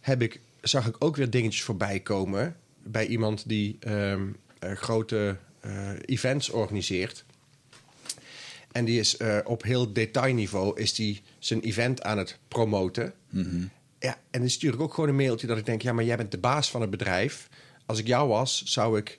[0.00, 4.22] heb ik, zag ik ook weer dingetjes voorbij komen bij iemand die ehm,
[4.58, 5.36] eh, grote
[6.04, 7.24] events organiseert.
[8.72, 13.12] En die is op heel detailniveau is die zijn event aan het promoten.
[13.98, 15.82] Ja, en dan stuur ik ook gewoon een mailtje dat ik denk...
[15.82, 17.48] ja, maar jij bent de baas van het bedrijf.
[17.86, 19.18] Als ik jou was, zou ik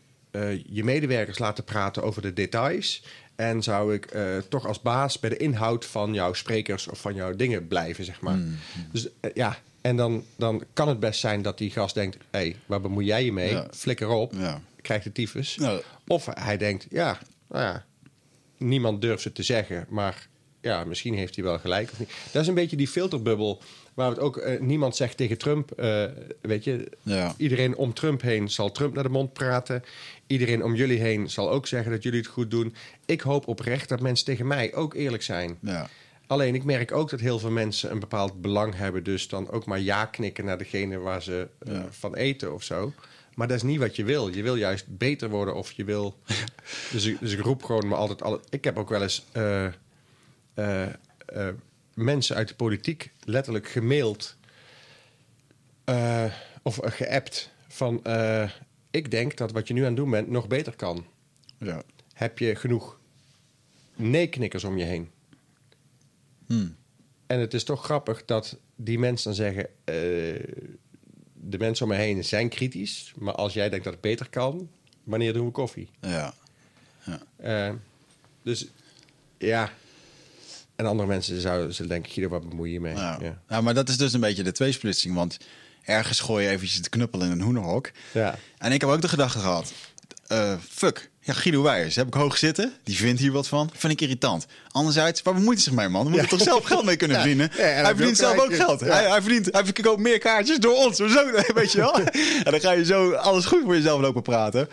[0.65, 3.03] je medewerkers laten praten over de details...
[3.41, 6.87] en zou ik eh, toch als baas bij de inhoud van jouw sprekers...
[6.87, 8.39] of van jouw dingen blijven, zeg maar.
[8.91, 12.15] Dus eh, ja, en dan, dan kan het best zijn dat die gast denkt...
[12.15, 13.51] hé, hey, waar bemoei jij je mee?
[13.51, 13.67] Ja.
[13.73, 14.61] Flikker op, Ja.
[14.81, 15.55] krijg de tyfus.
[15.55, 15.79] Ja.
[16.07, 17.19] Of hij denkt, ja,
[17.49, 17.85] nou ja,
[18.57, 20.27] niemand durft het te zeggen, maar
[20.61, 21.91] ja, misschien heeft hij wel gelijk.
[21.91, 22.11] Of niet.
[22.31, 23.61] Dat is een beetje die filterbubbel
[23.93, 25.71] waar het ook eh, niemand zegt tegen Trump.
[25.71, 26.03] eh,
[26.41, 27.33] weet je, Ja.
[27.37, 29.83] iedereen om Trump heen zal Trump naar de mond praten.
[30.27, 32.75] Iedereen om jullie heen zal ook zeggen dat jullie het goed doen.
[33.05, 35.57] Ik hoop oprecht dat mensen tegen mij ook eerlijk zijn.
[35.61, 35.89] Ja.
[36.27, 39.65] Alleen ik merk ook dat heel veel mensen een bepaald belang hebben, dus dan ook
[39.65, 41.87] maar ja knikken naar degene waar ze eh, Ja.
[41.89, 42.93] van eten of zo.
[43.35, 44.27] Maar dat is niet wat je wil.
[44.27, 46.15] Je wil juist beter worden of je wil.
[46.91, 48.21] dus, ik, dus ik roep gewoon me altijd.
[48.21, 48.39] Alle...
[48.49, 50.83] Ik heb ook wel eens eh, eh,
[51.25, 51.47] eh,
[51.93, 54.35] mensen uit de politiek letterlijk gemaild
[55.83, 58.03] eh, of eh, geappt van.
[58.03, 58.49] eh,
[58.91, 61.05] ik denk dat wat je nu aan het doen bent nog beter kan.
[61.57, 61.83] Ja.
[62.13, 62.99] Heb je genoeg
[63.95, 65.09] nee-knikkers om je heen?
[66.45, 66.75] Hmm.
[67.27, 69.69] En het is toch grappig dat die mensen dan zeggen...
[71.33, 73.13] de mensen om me heen zijn kritisch...
[73.17, 74.69] maar als jij denkt dat het beter kan...
[75.03, 75.89] wanneer doen we koffie?
[76.01, 76.33] Ja.
[77.35, 77.73] Eh,
[78.43, 78.67] dus
[79.37, 79.71] ja...
[80.81, 82.11] En andere mensen zouden zullen denken...
[82.11, 82.95] Guido, wat bemoei je mee?
[82.95, 83.19] Ja.
[83.49, 83.61] Ja.
[83.61, 85.15] Maar dat is dus een beetje de tweesplitsing.
[85.15, 85.37] Want
[85.83, 87.91] ergens gooi je eventjes de knuppel in een hoenderhok.
[88.11, 88.35] Ja.
[88.57, 89.73] En ik heb ook de gedachte gehad.
[90.27, 92.73] eh, fuck, ja, Guido Weijers heb ik hoog zitten.
[92.83, 93.69] Die vindt hier wat van.
[93.73, 94.45] Vind ik irritant.
[94.71, 96.03] Anderzijds, waar bemoeit hij zich mee, man?
[96.03, 96.27] Dan moet Ja.
[96.27, 97.51] toch zelf geld mee kunnen verdienen?
[97.57, 98.79] Ja, hij verdient zelf ook geld.
[98.79, 100.97] Hij, hij, verdient, hij verkoopt meer kaartjes door ons.
[100.97, 101.95] Zo, weet je wel?
[102.43, 104.69] en dan ga je zo alles goed voor jezelf lopen praten.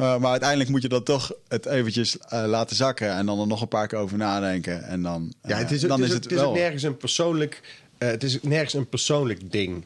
[0.00, 3.10] Uh, maar uiteindelijk moet je dan toch het eventjes uh, laten zakken.
[3.12, 4.84] En dan er nog een paar keer over nadenken.
[4.84, 6.52] En dan, uh, Ja, het is, dan het is, het, het is wel...
[6.52, 7.60] nergens een persoonlijk...
[7.98, 9.84] eh, het is nergens een persoonlijk ding,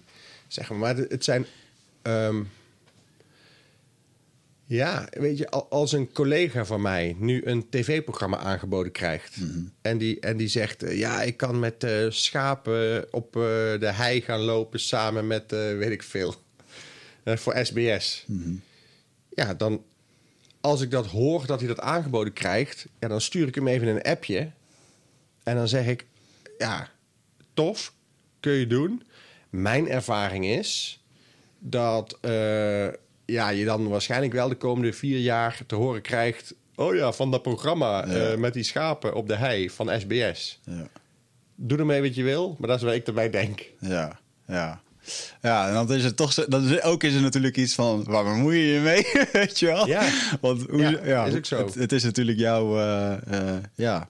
[0.48, 0.78] zeg maar.
[0.78, 1.46] Maar het het zijn...
[2.02, 2.36] ehm,
[4.70, 9.36] ja, weet je, al- als een collega van mij nu een tv-programma aangeboden krijgt...
[9.82, 13.42] en, die, en die zegt, eh, ja, ik kan met eh, schapen op eh,
[13.80, 14.80] de hei gaan lopen...
[14.80, 16.34] samen met, weet ik veel,
[17.24, 18.26] voor SBS.
[19.28, 19.84] Ja, dan,
[20.60, 22.86] als ik dat hoor dat hij dat aangeboden krijgt...
[22.98, 24.50] Ja, dan stuur ik hem even een appje...
[25.42, 26.06] En dan zeg ik,
[26.58, 26.90] ja,
[27.54, 27.92] tof,
[28.40, 29.02] kun je doen.
[29.50, 31.00] Mijn ervaring is
[31.58, 32.18] dat
[33.30, 36.54] ja, je dan waarschijnlijk wel de komende vier jaar te horen krijgt...
[36.74, 38.12] oh ja, van dat programma Ja.
[38.30, 40.60] eh, met die schapen op de hei van SBS.
[40.64, 40.86] Ja.
[41.54, 43.70] Doe ermee wat je wil, maar dat is waar ik erbij denk.
[43.80, 44.80] Ja, ja.
[45.42, 48.04] Ja, en dan is het toch zo, dan is, ook is er natuurlijk iets van,
[48.04, 49.86] waar bemoei je je mee, weet je wel?
[49.86, 50.08] Ja.
[50.40, 51.64] Want hoe, Ja, ja, is ook zo.
[51.64, 54.08] Het, het is natuurlijk jouw, eh, eh, ja.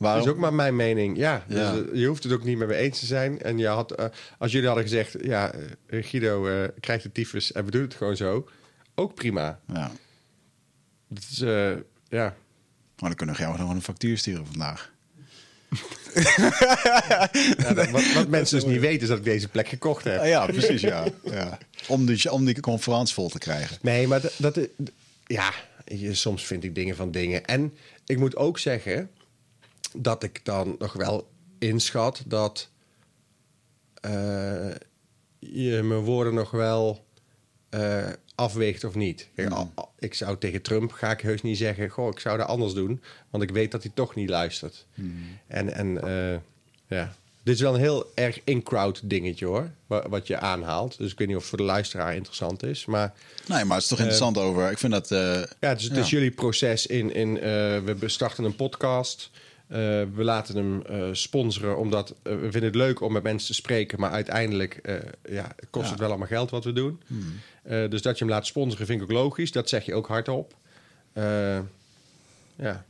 [0.00, 0.24] Dat Waarom?
[0.26, 1.16] is ook maar mijn mening.
[1.16, 1.72] Ja, Ja.
[1.72, 3.42] Dus, eh, je hoeft het ook niet met me eens te zijn.
[3.42, 4.04] En je had, eh,
[4.38, 5.52] als jullie hadden gezegd, ja,
[5.86, 8.48] eh, Guido krijgt de tyfus en we doen het gewoon zo.
[8.94, 9.60] Ook prima.
[9.72, 9.90] Ja.
[11.08, 11.38] Dat is,
[12.08, 12.34] ja.
[12.98, 14.90] Maar dan kunnen we jou nog een factuur sturen vandaag.
[17.58, 20.24] Ja, dat- wat, wat mensen dus niet weten is dat ik deze plek gekocht heb.
[20.24, 21.04] Ja, precies, ja.
[21.24, 21.58] ja.
[21.88, 23.78] Om, die, om die conferentie vol te krijgen.
[23.82, 24.58] Nee, maar dat, dat
[25.26, 25.50] ja,
[26.12, 27.44] soms vind ik dingen van dingen.
[27.44, 27.72] En
[28.06, 29.10] ik moet ook zeggen
[29.96, 32.68] dat ik dan nog wel inschat dat
[33.94, 34.70] eh,
[35.38, 37.04] je mijn woorden nog wel
[37.68, 39.28] eh, afweegt of niet.
[39.34, 42.38] Kijk, al- al- Ik zou tegen Trump ga ik heus niet zeggen, goh, ik zou
[42.38, 44.86] dat anders doen, want ik weet dat hij toch niet luistert.
[45.46, 46.38] En, en eh,
[46.86, 47.14] ja.
[47.42, 50.98] Dit is wel een heel erg in-crowd dingetje hoor, wa- wat je aanhaalt.
[50.98, 52.84] Dus ik weet niet of het voor de luisteraar interessant is.
[52.84, 53.12] Maar
[53.46, 54.70] Nee, maar het is toch interessant over.
[54.70, 55.08] Ik vind dat.
[55.60, 57.32] ja, dus het is jullie proces in, in
[57.84, 59.30] we starten een podcast.
[59.70, 59.76] Eh,
[60.14, 63.54] we laten hem eh, sponsoren omdat eh, we vinden het leuk om met mensen te
[63.54, 64.00] spreken.
[64.00, 64.80] Maar uiteindelijk
[65.28, 65.90] ja, kost Ja.
[65.90, 67.00] het wel allemaal geld wat we doen.
[67.62, 69.52] Eh, dus dat je hem laat sponsoren vind ik ook logisch.
[69.52, 70.56] Dat zeg je ook hardop.
[72.56, 72.84] Ja,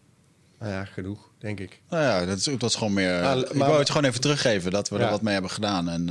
[0.59, 1.81] nou ja, genoeg, denk ik.
[1.89, 3.21] Nou ja, dat is, dat is gewoon meer.
[3.23, 5.89] Maar- ik wou het gewoon even teruggeven dat we er wat mee hebben gedaan.
[5.89, 6.09] En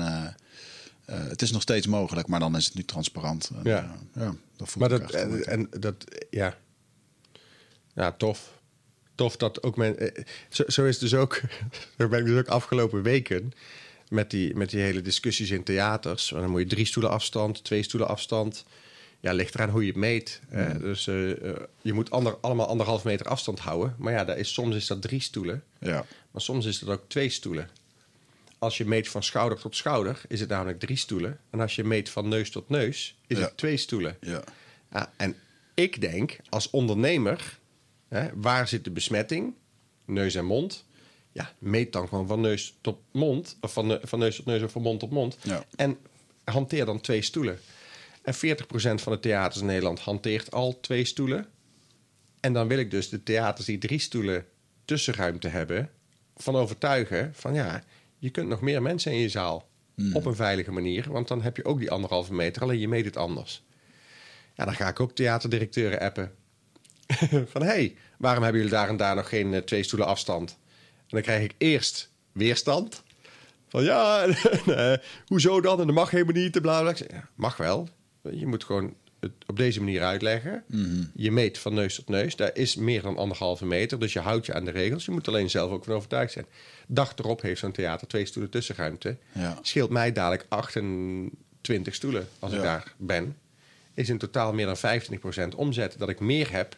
[1.05, 3.51] het is nog steeds mogelijk, maar dan is het nu transparant.
[3.55, 3.95] En, Ja.
[4.13, 5.95] ja dat voelt Maar ik dat, en dat,
[6.29, 6.55] ja.
[7.93, 8.58] Ja, tof.
[9.19, 9.97] Tof dat ook men.
[9.99, 11.41] eh, Zo, zo is dus ook.
[11.97, 13.51] Zo ben ik dus ook afgelopen weken.
[14.09, 16.27] Met die, met die hele discussies in theaters.
[16.29, 18.65] Dan moet je drie stoelen afstand, twee stoelen afstand.
[19.19, 20.41] Ja, ligt eraan hoe je het meet.
[20.47, 20.79] hè.
[20.79, 23.95] Dus eh, eh, je moet ander, allemaal anderhalf meter afstand houden.
[23.97, 25.63] Maar ja, dat is, soms is dat drie stoelen.
[25.79, 26.05] Ja.
[26.31, 27.69] Maar soms is het ook twee stoelen.
[28.59, 31.39] Als je meet van schouder tot schouder, is het namelijk drie stoelen.
[31.49, 33.43] En als je meet van neus tot neus, is Ja.
[33.43, 34.17] het twee stoelen.
[34.21, 34.43] Ja.
[34.91, 35.35] Ja, en
[35.73, 37.57] ik denk, als ondernemer,
[38.09, 39.53] hè, waar zit de besmetting?
[40.05, 40.85] Neus en mond.
[41.31, 43.57] Ja, meet dan gewoon van neus tot mond.
[43.61, 45.37] Of van, ne- van neus tot neus of van mond tot mond.
[45.43, 45.65] Ja.
[45.75, 45.97] En
[46.43, 47.59] hanteer dan twee stoelen.
[48.21, 48.37] En 40%
[49.01, 51.47] van de theaters in Nederland hanteert al twee stoelen.
[52.39, 54.45] En dan wil ik dus de theaters die drie stoelen
[54.85, 55.89] tussenruimte hebben...
[56.35, 57.83] van overtuigen van ja,
[58.17, 59.67] je kunt nog meer mensen in je zaal.
[60.13, 61.11] Op een veilige manier.
[61.11, 62.61] Want dan heb je ook die anderhalve meter.
[62.61, 63.63] Alleen je meet het anders.
[64.55, 66.35] Ja, dan ga ik ook theaterdirecteuren appen.
[67.51, 70.57] van, hey, waarom hebben jullie daar en daar nog geen eh, twee stoelen afstand?
[70.95, 73.03] En dan krijg ik eerst weerstand.
[73.67, 74.25] Van, ja,
[74.65, 75.79] nee, hoezo dan?
[75.79, 76.93] En dat mag helemaal niet, bla, bla.
[77.09, 77.89] Ja, mag wel.
[78.31, 80.63] Je moet gewoon het op deze manier uitleggen.
[81.15, 82.35] Je meet van neus tot neus.
[82.35, 83.99] Daar is meer dan anderhalve meter.
[83.99, 85.05] Dus je houdt je aan de regels.
[85.05, 86.45] Je moet alleen zelf ook van overtuigd zijn.
[86.87, 89.17] Dag erop heeft zo'n theater twee stoelen tussenruimte.
[89.31, 89.59] Ja.
[89.61, 93.37] Scheelt mij dadelijk 28 stoelen als ik daar ben.
[93.93, 95.01] Is in totaal meer dan
[95.53, 96.77] 25% omzet dat ik meer heb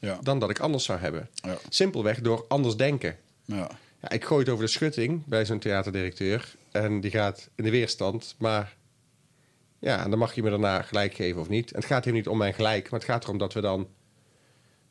[0.00, 0.18] Ja.
[0.22, 1.28] dan dat ik anders zou hebben.
[1.34, 1.56] Ja.
[1.68, 3.16] Simpelweg door anders denken.
[3.44, 3.70] Ja.
[4.02, 6.54] Ja, ik gooi het over de schutting bij zo'n theaterdirecteur.
[6.72, 8.34] En die gaat in de weerstand.
[8.38, 8.76] Maar
[9.78, 11.70] ja, en dan mag je me daarna gelijk geven of niet.
[11.72, 12.90] En het gaat hier niet om mijn gelijk.
[12.90, 13.88] Maar het gaat erom dat, we dan,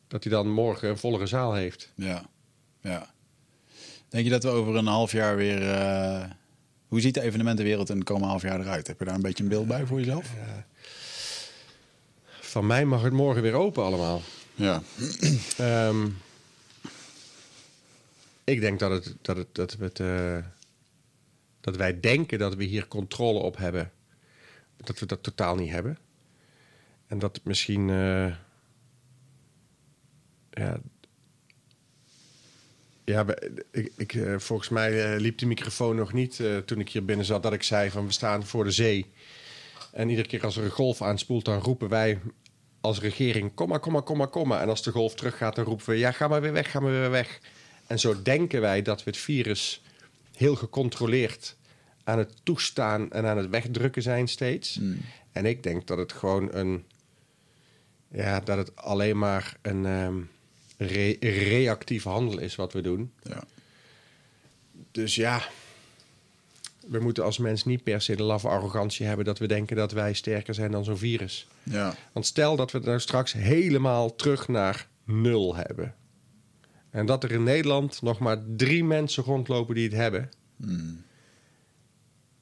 [0.07, 1.91] dat hij dan morgen een vollere zaal heeft.
[1.95, 2.25] Ja.
[2.81, 3.13] ja.
[4.09, 5.71] Denk je dat we over een half jaar weer.
[5.71, 6.23] eh,
[6.87, 8.87] hoe ziet de evenementenwereld in de komende half jaar eruit?
[8.87, 10.31] Heb je daar een beetje een beeld bij voor jezelf?
[12.39, 14.21] Van mij mag het morgen weer open allemaal.
[14.59, 14.81] Ja.
[15.57, 16.07] Ehm,
[18.43, 20.37] ik denk dat, het, dat, het, dat, het, eh,
[21.61, 23.91] dat wij denken dat we hier controle op hebben.
[24.77, 25.97] Dat we dat totaal niet hebben.
[27.07, 27.89] En dat misschien.
[27.89, 28.35] eh,
[30.51, 30.79] ja.
[33.03, 33.25] Ja,
[33.71, 37.43] ik, ik, eh, volgens mij liep de microfoon nog niet toen ik hier binnen zat.
[37.43, 39.05] Dat ik zei van we staan voor de zee.
[39.91, 42.19] En iedere keer als er een golf aanspoelt, dan roepen wij
[42.81, 44.61] als regering: kom maar, kom maar, kom maar, kom maar.
[44.61, 46.91] En als de golf teruggaat, dan roepen we: ja, ga maar weer weg, ga maar
[46.91, 47.39] weer weg.
[47.87, 49.81] En zo denken wij dat we het virus
[50.35, 51.55] heel gecontroleerd
[52.03, 54.79] aan het toestaan en aan het wegdrukken zijn steeds.
[55.31, 56.85] En ik denk dat het gewoon een.
[58.11, 60.27] Ja, dat het alleen maar een
[60.77, 63.11] re- reactief handel is wat we doen.
[63.23, 63.43] ja.
[64.91, 65.41] Dus ja,
[66.87, 69.91] we moeten als mens niet per se de laffe arrogantie hebben dat we denken dat
[69.91, 71.47] wij sterker zijn dan zo'n virus.
[71.63, 71.95] Ja.
[72.13, 75.95] Want stel dat we het nou straks helemaal terug naar nul hebben.
[76.89, 80.29] En dat er in Nederland nog maar drie mensen rondlopen die het hebben.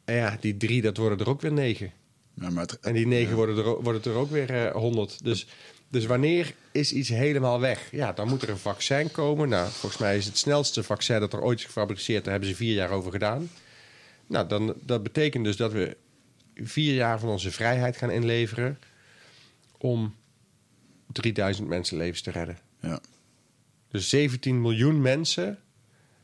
[0.05, 1.91] En ja, die drie, dat worden er ook weer negen.
[2.33, 5.23] Ja, maar het- En die negen worden, er, ook- worden er ook weer eh, honderd.
[5.23, 5.47] dus,
[5.89, 7.87] dus wanneer is iets helemaal weg?
[7.91, 9.49] Ja, dan moet er een vaccin komen.
[9.49, 12.23] Nou, volgens mij is het snelste vaccin dat er ooit is gefabriceerd.
[12.23, 13.49] Daar hebben ze vier jaar over gedaan.
[14.27, 15.97] Nou, dan, dat betekent dus dat we
[16.55, 18.79] vier jaar van onze vrijheid gaan inleveren
[19.77, 20.15] om
[21.11, 22.57] 3000 mensenlevens te redden.
[22.81, 22.99] Ja.
[23.87, 25.59] Dus 17 miljoen mensen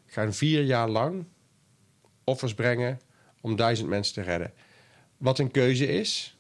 [0.06, 1.26] gaan vier jaar lang
[2.24, 3.00] offers brengen
[3.42, 4.54] om duizend mensen te redden.
[5.18, 6.33] Wat een keuze is.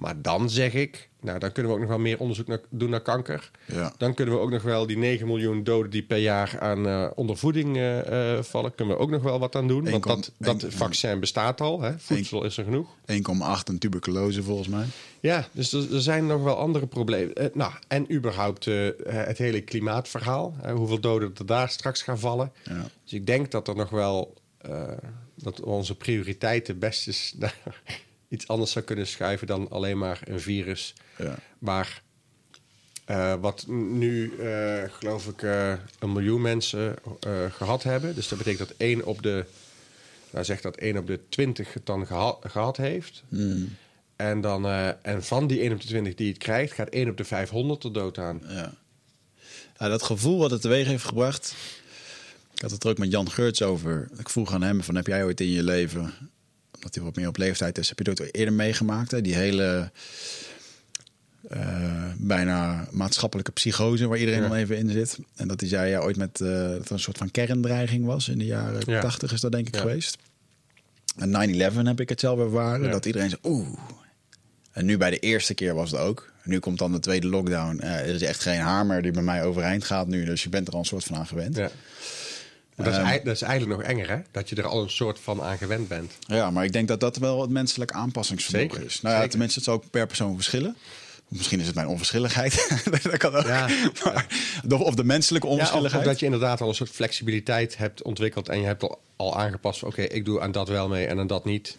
[0.00, 2.90] Maar dan zeg ik, nou dan kunnen we ook nog wel meer onderzoek naar, doen
[2.90, 3.50] naar kanker.
[3.66, 3.94] Ja.
[3.96, 7.10] Dan kunnen we ook nog wel die 9 miljoen doden die per jaar aan eh,
[7.14, 9.90] ondervoeding eh, eh, vallen, kunnen we ook nog wel wat aan doen.
[9.90, 11.80] Want 1,1 dat, dat vaccin bestaat al.
[11.80, 11.98] Hè?
[11.98, 12.88] Voedsel is er genoeg.
[12.88, 13.16] 1,8
[13.64, 14.86] en tuberculose volgens mij.
[15.20, 17.50] Ja, dus er, er zijn nog wel andere problemen.
[17.54, 18.64] Nou, en überhaupt
[19.04, 20.56] het hele klimaatverhaal.
[20.74, 22.52] hoeveel doden er daar straks gaan vallen.
[22.62, 22.86] Ja.
[23.02, 24.34] Dus ik denk dat er nog wel...
[25.34, 27.54] dat onze prioriteiten best naar
[28.30, 29.46] iets anders zou kunnen schuiven...
[29.46, 30.94] dan alleen maar een virus.
[31.18, 31.38] Ja.
[31.58, 32.02] Maar
[33.04, 38.14] eh, wat nu, eh, geloof ik, eh, een miljoen mensen eh, gehad hebben.
[38.14, 39.44] Dus dat betekent dat één op de...
[40.30, 43.22] Nou, zegt dat één op de twintig het dan geha- gehad heeft...
[43.28, 43.76] Hmm.
[44.16, 44.66] En, dan,
[45.02, 47.84] en van die 1 op de 20 die het krijgt, gaat 1 op de 500
[47.84, 48.42] er dood aan.
[48.48, 48.72] Ja.
[49.78, 51.54] ja, dat gevoel wat het teweeg heeft gebracht.
[52.54, 54.08] Ik had het er ook met Jan Geurts over.
[54.18, 56.12] Ik vroeg aan hem: van, heb jij ooit in je leven,
[56.80, 59.10] omdat hij wat meer op leeftijd is, heb je dat eerder meegemaakt?
[59.10, 59.20] Hè?
[59.20, 59.90] Die hele
[61.48, 64.48] eh, bijna maatschappelijke psychose waar iedereen Ja.
[64.48, 65.18] dan even in zit.
[65.36, 68.28] En dat hij zei ja, ooit met eh, dat er een soort van kerndreiging was
[68.28, 69.00] in de jaren Ja.
[69.00, 69.80] 80 is dat denk ik Ja.
[69.80, 70.18] geweest.
[71.16, 72.90] En 9-11 heb ik het zelf ervaren.
[72.90, 73.68] Dat iedereen zei, oeh.
[74.72, 76.32] En nu bij de eerste keer was het ook.
[76.44, 77.78] Nu komt dan de tweede lockdown.
[77.80, 80.24] Eh, er is echt geen hamer die bij mij overeind gaat nu.
[80.24, 81.56] Dus je bent er al een soort van aan gewend.
[81.56, 81.70] Ja,
[82.84, 83.24] dat, is, Ehm.
[83.24, 84.16] dat is eigenlijk nog enger, hè?
[84.30, 86.12] Dat je er al een soort van aan gewend bent.
[86.52, 89.00] maar ik denk dat dat wel het menselijk aanpassingsvermogen Zeker, is.
[89.00, 89.30] Nou ja, zeker.
[89.30, 90.76] tenminste, het zal ook per persoon verschillen.
[91.28, 92.80] Misschien is het mijn onverschilligheid.
[93.02, 93.46] dat kan ook.
[93.46, 93.68] Ja,
[94.04, 94.26] Maar,
[94.68, 96.04] of- Of de menselijke Ja, of, onverschilligheid.
[96.04, 98.48] dat je inderdaad al een soort flexibiliteit hebt ontwikkeld...
[98.48, 101.26] en je hebt al, al aangepast oké, ik doe aan dat wel mee en aan
[101.26, 101.76] dat niet.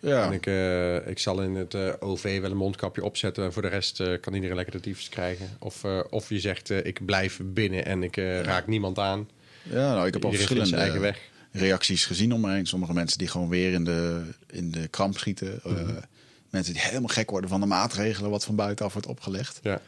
[0.00, 0.24] ja.
[0.26, 3.44] En ik, eh, ik zal in het eh, OV wel een mondkapje opzetten...
[3.44, 5.56] en voor de rest eh, kan iedereen lekker de tyfus krijgen.
[5.58, 9.28] Of, of je zegt, ik blijf binnen en ik raak niemand aan.
[9.62, 11.20] Ja, nou, ik heb al verschillende eigen weg.
[11.52, 12.66] reacties gezien om me heen.
[12.66, 15.60] Sommige mensen die gewoon weer in de, in de kramp schieten.
[15.64, 15.94] Eh, Mhm.
[16.50, 19.60] mensen die helemaal gek worden van de maatregelen wat van buitenaf wordt opgelegd.
[19.62, 19.80] Ja.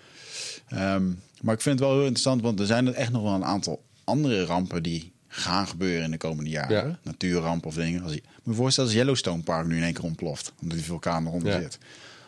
[0.68, 1.04] Ehm,
[1.40, 3.44] maar ik vind het wel heel interessant, want er zijn er echt nog wel een
[3.44, 6.86] aantal andere rampen die gaan gebeuren in de komende jaren.
[6.88, 6.98] Ja.
[7.02, 8.02] Natuurrampen of dingen.
[8.02, 10.76] Als je, moet je je voorstellen als Yellowstone Park nu in één keer ontploft, omdat
[10.76, 11.60] die vulkaan eronder Ja.
[11.60, 11.78] zit.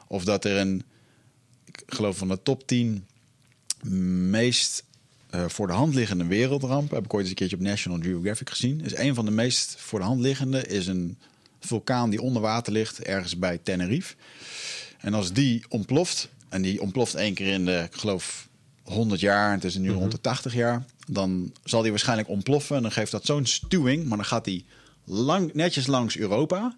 [0.06, 0.82] Of dat er een,
[1.64, 3.06] ik geloof van de top 10
[4.30, 4.84] meest
[5.32, 8.50] eh, voor de hand liggende wereldrampen, heb ik ooit eens een keertje op National Geographic
[8.50, 11.18] gezien, is een van de meest voor de hand liggende is een
[11.60, 14.14] vulkaan die onder water ligt, ergens bij Tenerife.
[14.98, 18.48] En als die ontploft, en die ontploft één keer in de, ik geloof,
[18.82, 22.76] 100 jaar, en het is nu rond de 80 jaar, dan zal die waarschijnlijk ontploffen.
[22.76, 24.64] En dan geeft dat zo'n stuwing, maar dan gaat die
[25.04, 26.74] lang, netjes langs Europa.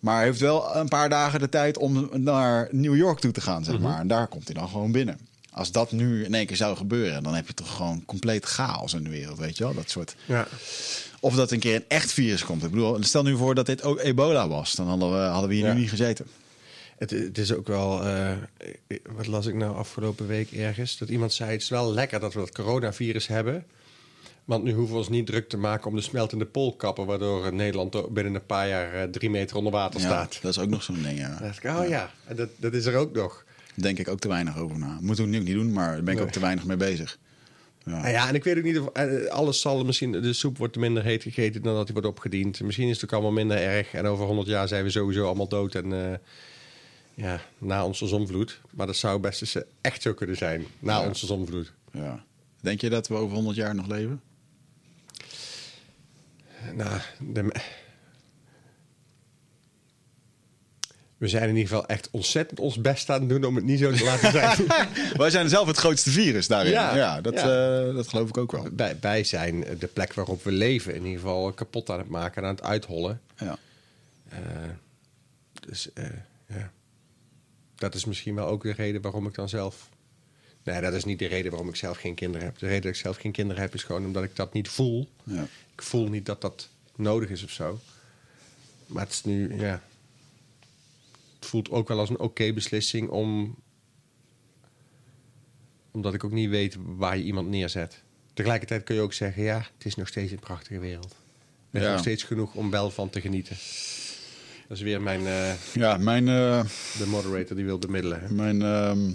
[0.00, 3.40] Maar hij heeft wel een paar dagen de tijd om naar New York toe te
[3.40, 4.00] gaan, zeg maar.
[4.00, 5.18] En daar komt hij dan gewoon binnen.
[5.56, 8.94] Als dat nu in één keer zou gebeuren, dan heb je toch gewoon compleet chaos
[8.94, 9.74] in de wereld, weet je wel?
[9.74, 10.16] Dat soort...
[10.24, 10.46] Ja.
[11.20, 12.64] Of dat een keer een echt virus komt.
[12.64, 14.72] Ik bedoel, stel nu voor dat dit ook ebola was.
[14.74, 15.72] Dan hadden we, hadden we hier Ja.
[15.72, 16.26] nu niet gezeten.
[16.98, 18.32] Het, het is ook wel, eh,
[19.16, 20.98] wat las ik nou afgelopen week ergens?
[20.98, 23.64] Dat iemand zei, het is wel lekker dat we dat coronavirus hebben.
[24.44, 27.06] Want nu hoeven we ons niet druk te maken om de smeltende poolkappen...
[27.06, 30.38] waardoor Nederland binnen een paar jaar eh, drie meter onder water Ja, staat.
[30.42, 31.28] dat is ook nog zo'n ding, ja.
[31.28, 33.44] Dan dacht ik, oh ja, en dat, dat is er ook nog.
[33.76, 34.98] Denk ik ook te weinig over na.
[35.00, 36.26] Moeten we nu niet doen, maar daar ben ik Nee.
[36.26, 37.18] ook te weinig mee bezig.
[37.84, 37.92] Ja.
[38.00, 40.12] Nou ja, en ik weet ook niet of eh, alles zal misschien...
[40.12, 42.60] De soep wordt minder heet gegeten dan dat die wordt opgediend.
[42.60, 43.92] Misschien is het ook allemaal minder erg.
[43.94, 45.92] En over 100 jaar zijn we sowieso allemaal dood en...
[46.12, 46.18] eh,
[47.14, 48.60] ja, na onze zonvloed.
[48.70, 50.64] Maar dat zou best eens eh, echt zo kunnen zijn.
[50.78, 51.06] Na Ja.
[51.08, 51.72] onze zonvloed.
[51.92, 52.24] Ja.
[52.60, 54.20] Denk je dat we over 100 jaar nog leven?
[56.74, 57.52] Nou, de...
[61.26, 63.78] We zijn in ieder geval echt ontzettend ons best aan het doen om het niet
[63.78, 64.66] zo te laten zijn.
[65.16, 66.72] Wij zijn zelf het grootste virus daarin.
[66.72, 67.78] Ja, Ja, dat, ja.
[67.86, 68.68] eh, dat geloof ik ook wel.
[68.76, 72.42] wij, wij zijn de plek waarop we leven in ieder geval kapot aan het maken
[72.42, 73.20] en aan het uithollen.
[73.38, 73.58] Ja.
[74.28, 74.38] Eh,
[75.68, 76.04] dus eh,
[76.48, 76.70] ja,
[77.76, 79.88] dat is misschien wel ook de reden waarom ik dan zelf.
[80.62, 82.58] Nee, dat is niet de reden waarom ik zelf geen kinderen heb.
[82.58, 85.08] De reden dat ik zelf geen kinderen heb is gewoon omdat ik dat niet voel.
[85.22, 85.46] Ja.
[85.72, 87.80] Ik voel niet dat dat nodig is of zo.
[88.86, 89.82] Maar het is nu, ja.
[91.46, 93.56] Voelt ook wel als een oké beslissing om.
[95.90, 98.02] Omdat ik ook niet weet waar je iemand neerzet.
[98.34, 101.14] Tegelijkertijd kun je ook zeggen: ja, het is nog steeds een prachtige wereld.
[101.70, 101.90] Er is Ja.
[101.92, 103.56] nog steeds genoeg om wel van te genieten.
[104.68, 105.26] Dat is weer mijn.
[105.26, 106.64] eh, Ja, mijn, eh,
[106.98, 108.20] de moderator die wil bemiddelen.
[108.20, 108.28] hè?
[108.34, 109.12] mijn, ehm,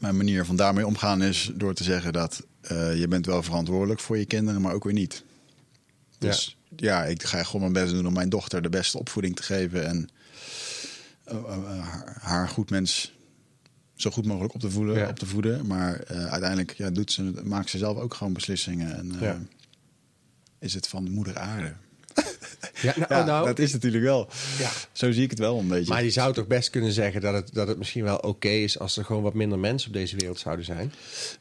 [0.00, 4.00] mijn manier van daarmee omgaan is door te zeggen dat eh, je bent wel verantwoordelijk
[4.00, 5.24] voor je kinderen, maar ook weer niet.
[6.18, 9.42] Dus ja, ik ga gewoon mijn best doen om mijn dochter de beste opvoeding te
[9.42, 9.86] geven.
[9.86, 10.08] En
[11.80, 13.12] haar- haar goed mens
[13.94, 14.96] zo goed mogelijk op te voeden.
[14.96, 15.08] Ja.
[15.08, 15.66] Op te voeden.
[15.66, 18.96] Maar eh, uiteindelijk ja, doet ze, maakt ze zelf ook gewoon beslissingen.
[18.96, 19.38] En eh, Ja.
[20.58, 21.72] is het van moeder aarde.
[22.82, 24.28] Ja, nou, Ja, nou, dat is natuurlijk wel.
[24.58, 24.70] Ja.
[24.92, 25.92] Zo zie ik het wel een beetje.
[25.92, 28.78] Maar je zou toch best kunnen zeggen dat het, dat het misschien wel oké is
[28.78, 30.92] als er gewoon wat minder mensen op deze wereld zouden zijn.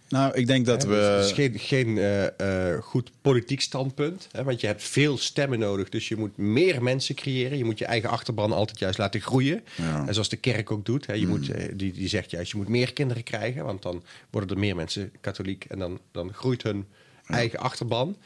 [0.09, 0.95] nou, ik denk dat Hè, we...
[0.95, 4.27] dus Het is geen, geen eh, eh, goed politiek standpunt.
[4.31, 5.89] Hè, want je hebt veel stemmen nodig.
[5.89, 7.57] Dus je moet meer mensen creëren.
[7.57, 9.63] Je moet je eigen achterban altijd juist laten groeien.
[9.75, 10.07] Ja.
[10.07, 11.05] En zoals de kerk ook doet.
[11.05, 13.65] Hè, je moet, eh, die, die zegt juist, je moet meer kinderen krijgen.
[13.65, 15.65] Want dan worden er meer mensen katholiek.
[15.69, 16.85] En dan, dan groeit hun
[17.25, 18.17] eigen achterban.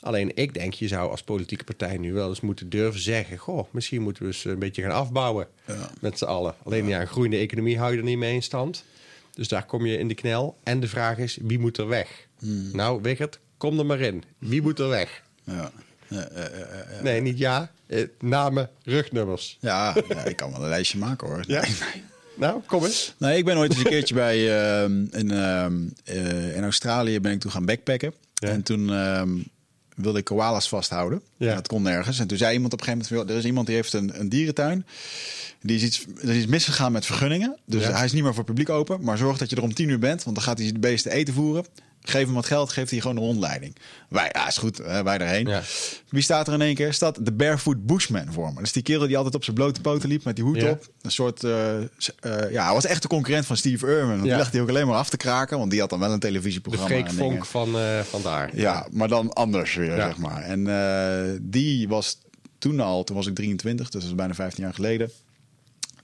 [0.00, 3.36] Alleen ik denk, je zou als politieke partij nu wel eens moeten durven zeggen...
[3.38, 5.90] goh, misschien moeten we eens een beetje gaan afbouwen Ja.
[6.00, 6.54] met z'n allen.
[6.64, 8.84] Alleen ja, een groeiende economie hou je er niet mee in stand.
[9.34, 10.56] Dus daar kom je in de knel.
[10.62, 12.26] En de vraag is, wie moet er weg?
[12.72, 14.22] Nou, Wiggert, kom er maar in.
[14.38, 15.22] Wie moet er weg?
[15.44, 15.70] Ja.
[16.08, 16.28] Ja.
[17.02, 17.70] Nee, niet ja.
[17.86, 19.56] Eh, namen, rugnummers.
[19.60, 21.44] Ja, ik kan wel een lijstje maken hoor.
[21.46, 21.60] Ja?
[21.60, 22.02] Nee.
[22.36, 23.14] Nou, kom eens.
[23.18, 27.32] Nee, ik ben ooit eens een keertje bij ehm, in, ehm, eh, in Australië ben
[27.32, 28.14] ik toen gaan backpacken.
[28.38, 29.38] En toen ehm,
[30.02, 31.22] wilde ik koalas vasthouden.
[31.36, 31.54] Ja.
[31.54, 32.18] Dat kon nergens.
[32.18, 34.28] En toen zei iemand op een gegeven moment: er is iemand die heeft een, een
[34.28, 34.86] dierentuin.
[35.62, 37.56] Die is iets, er is iets misgegaan met vergunningen.
[37.66, 37.92] Dus Ja.
[37.92, 39.02] hij is niet meer voor het publiek open.
[39.04, 41.10] Maar zorg dat je er om tien uur bent, want dan gaat hij de beesten
[41.12, 41.64] eten voeren.
[42.02, 43.76] Geef hem wat geld, geeft hij gewoon een rondleiding.
[44.08, 45.46] Wij, ja, is goed, wij erheen.
[45.46, 45.62] Ja.
[46.08, 46.92] Wie staat er in één keer?
[46.94, 48.54] Staat de Barefoot Bushman voor me.
[48.54, 50.70] Dat is die kerel die altijd op zijn blote poten liep met die hoed Ja.
[50.70, 50.86] op.
[51.02, 51.84] Een soort, eh, eh,
[52.50, 54.06] ja, hij was echt de concurrent van Steve Irwin.
[54.08, 54.26] Want Ja.
[54.26, 56.20] Die lag hij ook alleen maar af te kraken, want die had dan wel een
[56.20, 56.88] De televisieprogramma.
[56.94, 57.46] Freek Vonk dingen.
[57.46, 58.50] van, eh van daar.
[58.56, 60.42] Ja, maar dan anders weer, zeg maar.
[60.42, 62.18] En die was
[62.58, 65.10] toen al, toen was ik 23, dus dat is bijna 15 jaar geleden.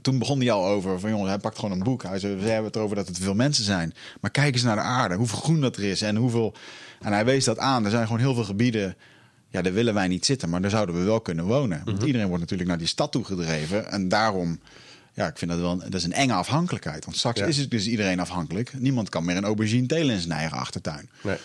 [0.07, 2.03] Toen begon hij al over van jongens, hij pakt gewoon een boek.
[2.03, 3.95] Hij zei, we hebben het erover dat te veel mensen zijn.
[4.21, 6.55] Maar kijk eens naar de aarde, hoeveel groen dat er is en hoeveel.
[7.01, 7.85] En hij wees dat aan.
[7.85, 8.97] Er zijn gewoon heel veel gebieden.
[9.49, 11.83] Ja, daar willen wij niet zitten, maar daar zouden we wel kunnen wonen.
[11.85, 12.07] Want Mhm.
[12.07, 13.91] iedereen wordt natuurlijk naar die stad toe gedreven.
[13.91, 14.61] En daarom,
[15.15, 17.05] ja, ik vind dat wel een, dat is een enge afhankelijkheid.
[17.05, 17.47] Want straks Ja.
[17.47, 18.73] is het dus iedereen afhankelijk.
[18.79, 21.11] Niemand kan meer een aubergine telen in zijn eigen achtertuin.
[21.23, 21.37] Nee.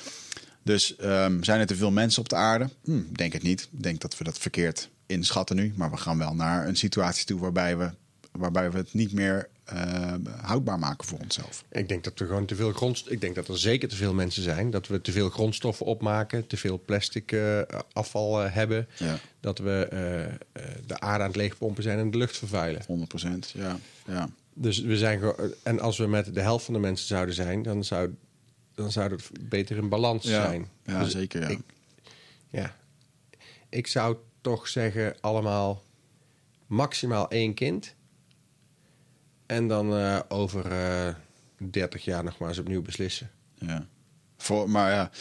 [0.63, 2.69] Dus ehm, zijn er te veel mensen op de aarde?
[2.83, 3.69] Hm, denk het niet.
[3.71, 5.73] Ik denk dat we dat verkeerd inschatten nu.
[5.75, 7.89] Maar we gaan wel naar een situatie toe waarbij we,
[8.31, 11.63] waarbij we het niet meer eh, houdbaar maken voor onszelf.
[11.71, 13.09] Ik denk dat we gewoon te veel grondst.
[13.09, 14.69] Ik denk dat er zeker te veel mensen zijn.
[14.69, 17.61] Dat we te veel grondstoffen opmaken, te veel plastic eh,
[17.93, 18.87] afval hebben.
[18.97, 19.19] Ja.
[19.39, 22.83] Dat we eh, de aarde aan het leegpompen zijn en de lucht vervuilen.
[22.87, 23.79] 100 procent, ja.
[24.07, 24.29] ja.
[24.53, 25.33] Dus we zijn
[25.63, 28.15] en als we met de helft van de mensen zouden zijn, dan zou,
[28.75, 30.69] dan zou het beter in balans Ja, zijn.
[30.85, 31.47] ja, Dus zeker, ja.
[31.47, 31.59] Ik,
[32.49, 32.75] ja.
[33.69, 35.83] Ik zou toch zeggen allemaal
[36.67, 37.95] maximaal één kind.
[39.51, 41.13] En dan eh, over eh
[41.57, 43.29] 30 jaar nog maar eens opnieuw beslissen.
[43.59, 43.85] ja.
[44.37, 45.11] Voor, maar ja,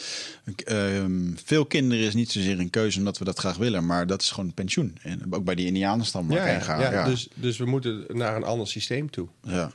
[0.65, 3.85] ehm, veel kinderen is niet zozeer een keuze omdat we dat graag willen.
[3.85, 4.97] Maar dat is gewoon pensioen.
[5.01, 6.81] En ook bij die indianenstam waar ik heen ga.
[6.81, 7.05] ja, ja.
[7.05, 9.27] Dus, dus we moeten naar een ander systeem toe.
[9.41, 9.71] ja.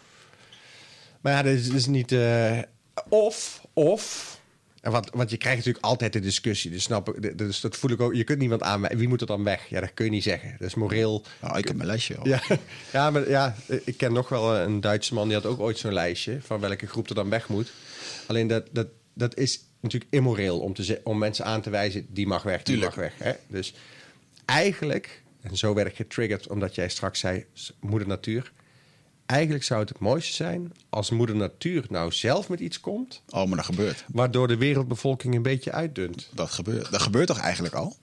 [1.21, 2.13] Maar ja, dat is, dat is niet.
[2.13, 2.59] eh,
[3.09, 4.36] of, of.
[4.87, 6.71] En wat, want je krijgt natuurlijk altijd de discussie.
[6.71, 7.39] Dus snap ik.
[7.39, 8.15] Dus dat voel ik ook.
[8.15, 8.83] Je kunt niemand aan.
[8.83, 9.69] Wie moet er dan weg?
[9.69, 10.57] Ja, dat kun je niet zeggen.
[10.59, 11.25] Dat is moreel.
[11.41, 12.27] Nou, ik heb mijn lesje al.
[12.27, 12.43] Ja,
[12.93, 15.29] ja, maar ja, ik ken nog wel een Duitse man.
[15.29, 17.73] Die had ook ooit zo'n lijstje van welke groep er dan weg moet.
[18.27, 22.07] Alleen dat, dat, dat is natuurlijk immoreel om, te, om mensen aan te wijzen.
[22.09, 22.97] Die mag weg, die Tuurlijk.
[22.97, 23.15] mag weg.
[23.19, 23.33] Hè?
[23.47, 23.75] Dus
[24.45, 27.45] eigenlijk, en zo werd ik getriggerd omdat jij straks zei
[27.81, 28.53] moeder natuur.
[29.27, 33.23] Eigenlijk zou het het mooiste zijn als moeder natuur nou zelf met iets komt.
[33.29, 34.05] Oh, maar dat gebeurt.
[34.13, 36.29] Waardoor de wereldbevolking een beetje uitdunt.
[36.35, 36.91] Dat gebeurt.
[36.91, 37.97] Dat gebeurt toch eigenlijk al?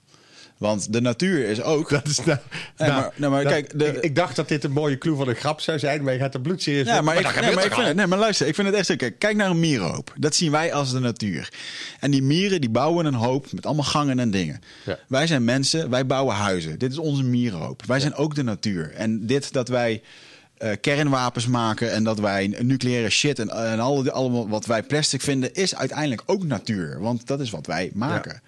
[0.58, 1.90] Want de natuur is ook...
[2.02, 2.38] Dat is nou,
[2.76, 5.16] Nee, maar- nee, maar dat- kijk, de- ik, ik dacht dat dit een mooie clue
[5.16, 7.50] van een grap zou zijn, maar je gaat er bloedserieus Ja, maar, ik, nee, maar
[7.50, 7.84] ik toch vind al?
[7.84, 8.96] het, nee, maar luister, ik vind het echt zo.
[8.96, 10.12] Kijk, kijk naar een mierenhoop.
[10.18, 11.52] Dat zien wij als de natuur.
[12.00, 14.60] En die mieren die bouwen een hoop met allemaal gangen en dingen.
[14.84, 14.98] Ja.
[15.08, 16.78] Wij zijn mensen, wij bouwen huizen.
[16.78, 17.82] Dit is onze mierenhoop.
[17.86, 18.92] Wij zijn ook de natuur.
[18.94, 20.02] En dit dat wij
[20.58, 25.20] eh, kernwapens maken en dat wij nucleaire shit en, en alle, allemaal wat wij plastic
[25.20, 27.00] vinden, is uiteindelijk ook natuur.
[27.00, 28.40] Want dat is wat wij maken.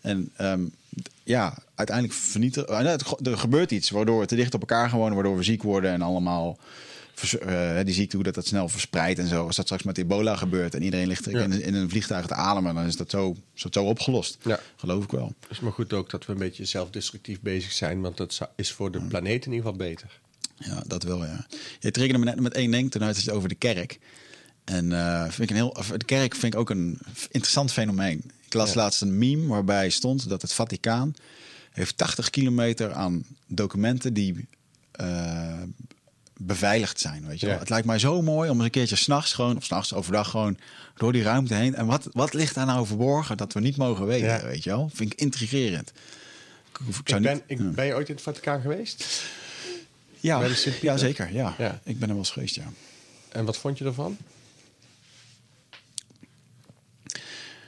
[0.00, 0.60] En ehm,
[1.22, 2.68] ja, uiteindelijk vernietigen.
[2.78, 5.62] eh, het- Er gebeurt iets waardoor we te dicht op elkaar wonen, waardoor we ziek
[5.62, 6.58] worden en allemaal.
[7.16, 9.46] vers- eh, die ziekte, hoe dat, dat snel verspreidt en zo.
[9.46, 11.40] Als dat straks met ebola gebeurt en iedereen ligt Ja.
[11.42, 14.36] in, in een vliegtuig te ademen, dan is dat zo, is dat zo opgelost.
[14.42, 14.60] Ja.
[14.76, 15.32] Geloof ik wel.
[15.40, 18.72] Het is maar goed ook dat we een beetje zelfdestructief bezig zijn, want dat is
[18.72, 20.20] voor de planeet in ieder geval beter.
[20.56, 21.46] Ja, dat wel, ja.
[21.80, 23.98] Je triggerde me net met één ding, toen had het over de kerk.
[24.64, 26.98] En eh, vind ik een heel, de kerk vind ik ook een
[27.30, 28.30] interessant fenomeen.
[28.46, 28.80] Ik las Ja.
[28.80, 31.14] laatst een meme waarbij stond dat het Vaticaan
[31.72, 34.48] heeft 80 kilometer aan documenten die
[34.90, 35.62] eh,
[36.36, 37.26] beveiligd zijn.
[37.26, 37.54] Weet je wel?
[37.54, 37.60] Ja.
[37.60, 40.58] Het lijkt mij zo mooi om eens een keertje s'nachts gewoon, of s'nachts overdag gewoon
[40.96, 41.74] door die ruimte heen.
[41.74, 44.26] En wat, wat ligt daar nou verborgen dat we niet mogen weten?
[44.28, 44.42] Ja.
[44.42, 44.90] Weet je wel?
[44.94, 45.92] Vind ik intrigerend.
[47.04, 47.74] Ik, ben, niet, ik.
[47.74, 49.22] Ben je ooit in het Vaticaan geweest?
[50.24, 50.90] Ja, Bij de Sint-Pieter?
[50.90, 51.32] ja zeker.
[51.32, 51.54] Ja.
[51.58, 51.80] Ja.
[51.84, 52.72] Ik ben er wel eens geweest, ja.
[53.28, 54.16] En wat vond je ervan?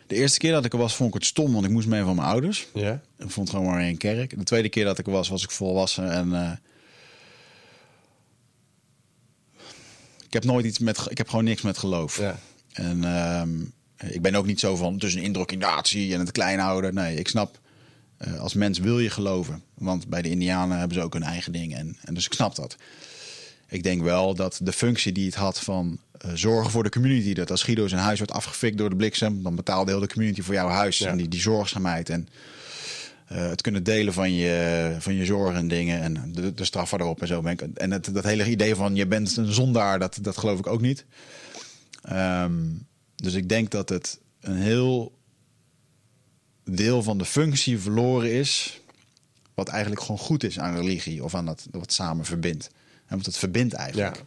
[0.06, 2.02] De eerste keer dat ik er was, vond ik het stom, want ik moest mee
[2.02, 2.66] van mijn ouders.
[2.74, 3.00] Ja.
[3.18, 4.38] Ik vond gewoon maar een kerk.
[4.38, 6.34] De tweede keer dat ik er was, was ik volwassen en...
[6.34, 6.52] eh,
[10.26, 11.06] ik heb nooit iets met...
[11.10, 12.18] Ik heb gewoon niks met geloof.
[12.18, 12.38] Ja.
[12.72, 13.60] En ehm,
[14.14, 16.94] ik ben ook niet zo van tussen indoctrinatie en het klein houden.
[16.94, 17.58] Nee, ik snap,
[18.16, 19.62] eh, als mens wil je geloven.
[19.74, 21.74] Want bij de Indianen hebben ze ook hun eigen ding.
[21.74, 22.76] En, en dus ik snap dat.
[23.68, 27.32] Ik denk wel dat de functie die het had van eh, zorgen voor de community.
[27.32, 30.42] Dat als Guido zijn huis wordt afgefikt door de bliksem, dan betaalde heel de community
[30.42, 30.98] voor jouw huis.
[30.98, 31.08] Ja.
[31.08, 32.28] En die, die zorgzaamheid en
[33.26, 36.00] eh, het kunnen delen van je, van je zorgen en dingen.
[36.02, 37.42] En de, de straf erop en zo.
[37.74, 40.80] En het, dat hele idee van je bent een zondaar, dat, dat geloof ik ook
[40.80, 41.04] niet.
[42.02, 42.52] Ehm,
[43.16, 45.15] dus ik denk dat het een heel
[46.70, 48.80] deel van de functie verloren is.
[49.54, 52.66] Wat eigenlijk gewoon goed is aan religie of aan dat wat samen verbindt.
[52.96, 54.16] En want het verbindt eigenlijk.
[54.16, 54.22] Ja.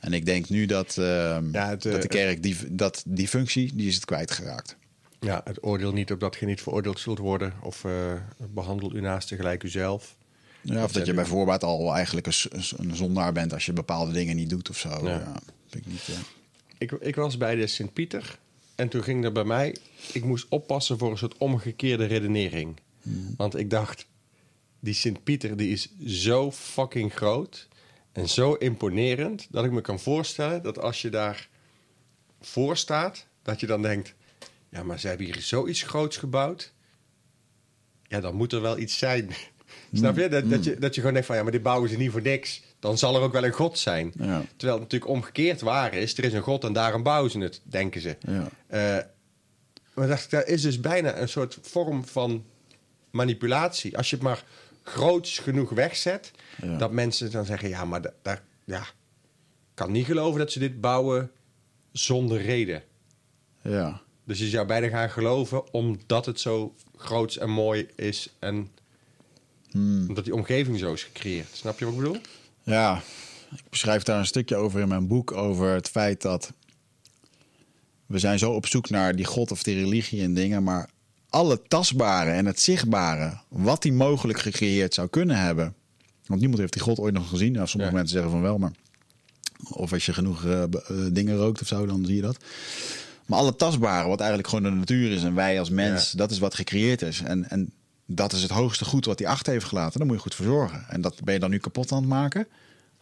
[0.00, 3.74] En ik denk nu dat, Ja, het, eh, dat de kerk die, dat, die functie,
[3.74, 4.76] die is het kwijtgeraakt.
[5.20, 7.52] Ja, het oordeel niet op dat je niet veroordeeld zult worden.
[7.62, 8.12] Of eh,
[8.50, 10.16] behandel u naast gelijk uzelf.
[10.60, 13.72] Ja, of dat je hebben- bij voorbaat al eigenlijk een, een zondaar bent als je
[13.72, 15.08] bepaalde dingen niet doet of zo.
[15.08, 15.32] Ja.
[15.70, 16.08] Ik niet,
[16.78, 18.38] Ik, ik was bij de Sint-Pieter.
[18.80, 19.76] En toen ging er bij mij...
[20.12, 22.80] Ik moest oppassen voor een soort omgekeerde redenering.
[23.36, 24.06] Want ik dacht...
[24.80, 27.68] Die Sint-Pieter die is zo fucking groot...
[28.12, 29.46] En zo imponerend...
[29.50, 31.48] Dat ik me kan voorstellen dat als je daar
[32.40, 33.26] voor staat...
[33.42, 34.14] Dat je dan denkt...
[34.68, 36.72] Ja, maar ze hebben hier zoiets groots gebouwd.
[38.02, 39.30] Ja, dan moet er wel iets zijn.
[39.92, 40.28] Snap je?
[40.28, 40.78] Dat, dat je?
[40.78, 41.36] dat je gewoon denkt van...
[41.36, 42.62] Ja, maar dit bouwen ze niet voor niks.
[42.80, 44.12] Dan zal er ook wel een god zijn.
[44.18, 44.42] Ja.
[44.56, 46.18] Terwijl het natuurlijk omgekeerd waar is.
[46.18, 48.16] Er is een god en daarom bouwen ze het, denken ze.
[48.20, 48.48] Ja.
[48.66, 49.04] Eh,
[49.94, 52.44] maar dacht ik, dat is dus bijna een soort vorm van
[53.10, 53.96] manipulatie.
[53.96, 54.44] Als je het maar
[54.82, 56.30] groots genoeg wegzet...
[56.62, 56.76] Ja.
[56.76, 57.68] dat mensen dan zeggen...
[57.68, 58.42] Ja, maar da- daar...
[58.64, 58.84] Ja,
[59.74, 61.30] kan niet geloven dat ze dit bouwen
[61.92, 62.82] zonder reden.
[63.62, 64.00] ja.
[64.24, 68.68] Dus je zou bijna gaan geloven omdat het zo groots en mooi is en
[69.70, 70.08] Hmm.
[70.08, 71.46] omdat die omgeving zo is gecreëerd.
[71.52, 72.20] Snap je wat ik bedoel?
[72.62, 73.02] Ja,
[73.56, 75.32] ik beschrijf daar een stukje over in mijn boek.
[75.32, 76.52] Over het feit dat
[78.06, 80.62] we zijn zo op zoek naar die god of die religie en dingen.
[80.62, 80.88] Maar
[81.28, 85.74] alle tastbare en het zichtbare, wat die mogelijk gecreëerd zou kunnen hebben.
[86.26, 87.52] Want niemand heeft die god ooit nog gezien.
[87.52, 87.96] Nou, sommige Ja.
[87.98, 88.72] mensen zeggen van wel, maar...
[89.70, 90.68] Of als je genoeg eh, eh,
[91.12, 92.36] dingen rookt of zo, dan zie je dat.
[93.26, 96.18] Maar alle tastbare, wat eigenlijk gewoon de natuur is en wij als mens, Ja.
[96.18, 97.20] dat is wat gecreëerd is.
[97.20, 97.72] En, en
[98.14, 99.98] dat is het hoogste goed wat hij achter heeft gelaten.
[99.98, 100.84] Daar moet je goed voor zorgen.
[100.88, 102.46] En dat ben je dan nu kapot aan het maken.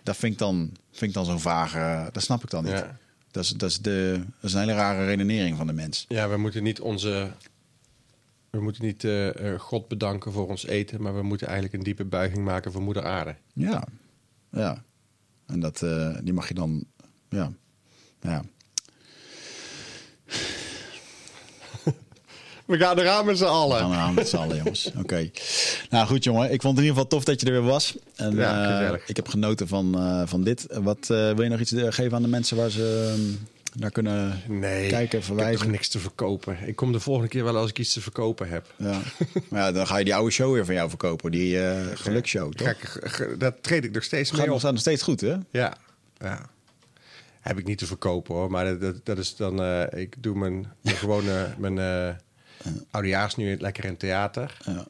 [0.03, 2.09] Dat vind ik dan, vind ik dan zo'n vage.
[2.13, 2.73] Dat snap ik dan niet.
[2.73, 2.99] Ja.
[3.31, 6.05] Dat, is, dat, is de, dat is een hele rare redenering van de mens.
[6.09, 7.31] Ja, we moeten niet onze.
[8.51, 11.85] We moeten niet eh, eh, God bedanken voor ons eten, maar we moeten eigenlijk een
[11.85, 13.37] diepe buiging maken voor Moeder Aarde.
[13.53, 13.85] Ja,
[14.51, 14.83] ja.
[15.47, 16.85] En dat, eh, die mag je dan.
[17.29, 17.53] Ja.
[18.21, 18.45] ja.
[22.69, 23.79] We gaan eraan met z'n We allen.
[23.79, 24.91] gaan eraan met z'n allen, jongens.
[25.03, 25.31] Oké.
[25.91, 26.53] Nou goed, jongen.
[26.53, 27.97] Ik vond het in ieder geval tof dat je er weer was.
[28.17, 30.67] En, Ja, eh, ik heb genoten van, eh, van dit.
[30.71, 34.43] Wat eh, wil je nog iets geven aan de mensen waar ze eh, naar kunnen
[34.47, 35.71] Nee, kijken, ik heb verwijzen?
[35.71, 36.57] niks te verkopen.
[36.67, 38.67] Ik kom de volgende keer wel als ik iets te verkopen heb.
[38.77, 39.01] Ja.
[39.49, 41.31] maar ja, dan ga je die oude show weer van jou verkopen.
[41.31, 41.59] Die
[41.95, 42.75] geluksshow, toch?
[43.05, 45.37] G- dat treed ik nog steeds Gaat mee staat nog steeds goed, hè?
[45.51, 45.77] Ja,
[46.19, 46.47] ja.
[47.41, 48.51] Heb ik niet te verkopen hoor.
[48.51, 49.63] Maar dat, dat, dat is dan.
[49.91, 51.47] ik doe mijn, mijn gewone.
[51.59, 51.79] Mijn
[52.91, 54.57] oudejaars nu lekker in theater.
[54.65, 54.87] Ja.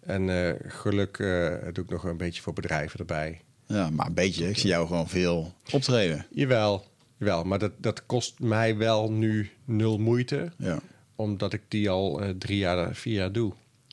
[0.00, 3.40] En eh, geluk eh, doe ik nog een beetje voor bedrijven erbij.
[3.66, 4.48] ja, maar een beetje.
[4.48, 6.26] Ik zie jou gewoon veel optreden.
[6.30, 6.84] Jawel,
[7.16, 7.44] jawel.
[7.44, 10.52] Maar dat, dat kost mij wel nu nul moeite.
[10.56, 10.78] Ja.
[11.16, 13.52] Omdat ik die al eh, drie jaar, vier jaar doe.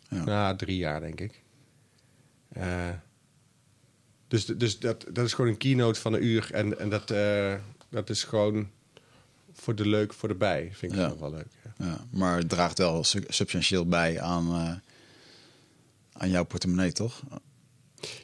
[0.10, 0.24] Ja.
[0.24, 1.42] Nou, drie jaar denk ik.
[4.28, 6.50] Dus dus dat, dat is gewoon een keynote van een uur.
[6.54, 7.14] En, en dat,
[7.90, 8.70] dat is gewoon
[9.54, 10.70] voor de leuk, voor de bij.
[10.74, 11.08] Vind ik Ja.
[11.08, 11.48] nog wel leuk.
[11.78, 12.06] Ja.
[12.12, 14.74] Maar het draagt wel su- substantieel bij aan, eh,
[16.22, 17.22] aan jouw portemonnee, toch?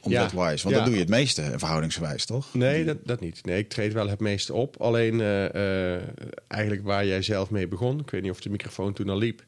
[0.00, 0.28] Want Ja.
[0.28, 2.54] dat doe je het meeste, verhoudingsgewijs, toch?
[2.54, 3.44] Nee, dat, dat niet.
[3.44, 4.80] Nee, ik treed wel het meeste op.
[4.80, 6.02] Alleen eh, eh,
[6.48, 9.44] eigenlijk waar jij zelf mee begon, ik weet niet of de microfoon toen al liep,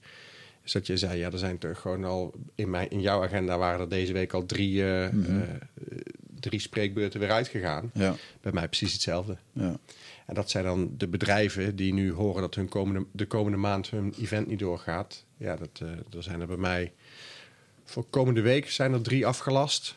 [0.64, 3.58] is dat je zei, ja, er zijn toch gewoon al in, mijn, in jouw agenda
[3.58, 5.40] waren er deze week al drie, Mhm.
[6.40, 7.90] drie spreekbeurten weer uitgegaan.
[7.94, 9.36] Ja, Bij mij precies hetzelfde.
[9.52, 9.76] ja,
[10.26, 13.90] En dat zijn dan de bedrijven die nu horen dat hun komende, de komende maand
[13.90, 15.24] hun event niet doorgaat.
[15.36, 16.92] Ja, dat, eh er zijn er bij mij
[17.84, 19.94] voor komende week zijn er drie afgelast.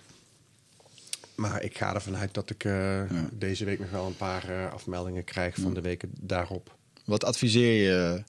[1.35, 3.01] Maar ik ga ervan uit dat ik eh,
[3.31, 6.76] deze week nog wel een paar eh, afmeldingen krijg van de weken daarop.
[7.06, 8.23] Wat adviseer je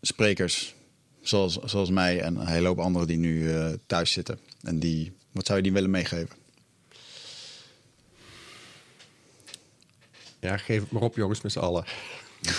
[0.00, 0.74] sprekers
[1.20, 3.50] zoals, zoals mij en een hele hoop anderen die nu
[3.86, 4.38] thuis zitten?
[4.62, 6.45] En die, wat zou je die willen meegeven?
[10.46, 11.84] Ja, geef het maar op, jongens, met z'n allen.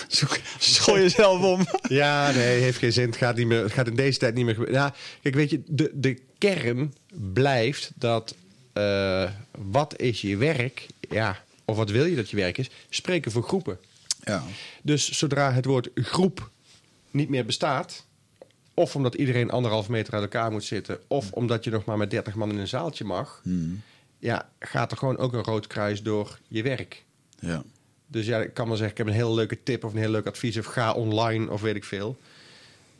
[0.07, 1.65] Zoek, schooi jezelf om.
[1.89, 3.05] Ja, nee, heeft geen zin.
[3.05, 4.81] Het gaat, niet meer, het gaat in deze tijd niet meer gebeuren.
[4.81, 6.93] Ja, kijk, weet je, de, de kern
[7.33, 8.35] blijft dat...
[8.73, 10.87] eh, wat is je werk?
[11.09, 12.69] Ja, of wat wil je dat je werk is?
[12.89, 13.77] Spreken voor groepen.
[14.23, 14.43] Ja.
[14.81, 16.49] Dus zodra het woord groep
[17.11, 18.05] niet meer bestaat...
[18.73, 20.99] of omdat iedereen anderhalf meter uit elkaar moet zitten...
[21.07, 23.41] of omdat je nog maar met 30 man in een zaaltje mag...
[24.19, 27.03] ja, gaat er gewoon ook een rood kruis door je werk.
[27.39, 27.63] ja.
[28.07, 30.09] Dus ja, ik kan wel zeggen, ik heb een hele leuke tip of een heel
[30.09, 30.57] leuk advies...
[30.57, 32.17] of ga online of weet ik veel.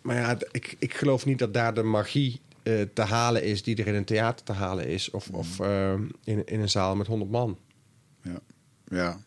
[0.02, 3.64] Maar ja, ik, ik geloof niet dat daar de magie eh, te halen is...
[3.64, 5.12] die er in een theater te halen is...
[5.12, 5.94] of, of eh,
[6.24, 7.58] in, in een zaal met 100 man.
[8.22, 8.40] Ja.
[8.88, 9.20] Ja.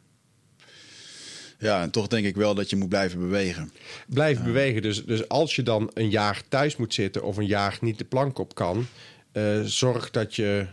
[1.59, 3.73] Ja, en toch denk ik wel dat je moet blijven bewegen.
[4.07, 4.83] Blijf bewegen.
[4.83, 7.23] Dus, dus als je dan een jaar thuis moet zitten...
[7.23, 8.87] of een jaar niet de plank op kan...
[9.33, 10.67] eh, zorg dat je,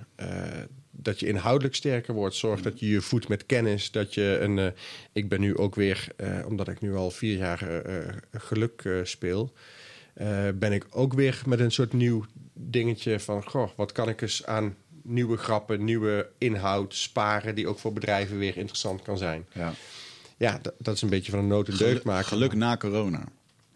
[1.01, 2.35] dat je inhoudelijk sterker wordt.
[2.35, 3.91] Zorg dat je je voedt met kennis.
[3.91, 4.59] Dat je een...
[4.59, 4.67] eh,
[5.11, 9.53] ik ben nu ook weer, eh, omdat ik nu al vier jaar eh, geluk speel...
[10.55, 13.43] ben ik ook weer met een soort nieuw dingetje van...
[13.43, 17.55] Goh, wat kan ik eens aan nieuwe grappen, nieuwe inhoud sparen...
[17.55, 19.45] die ook voor bedrijven weer interessant kan zijn.
[19.53, 19.73] Ja.
[20.37, 22.27] Ja, dat, dat is een beetje van een nood deugd maken.
[22.27, 23.23] Geluk na corona.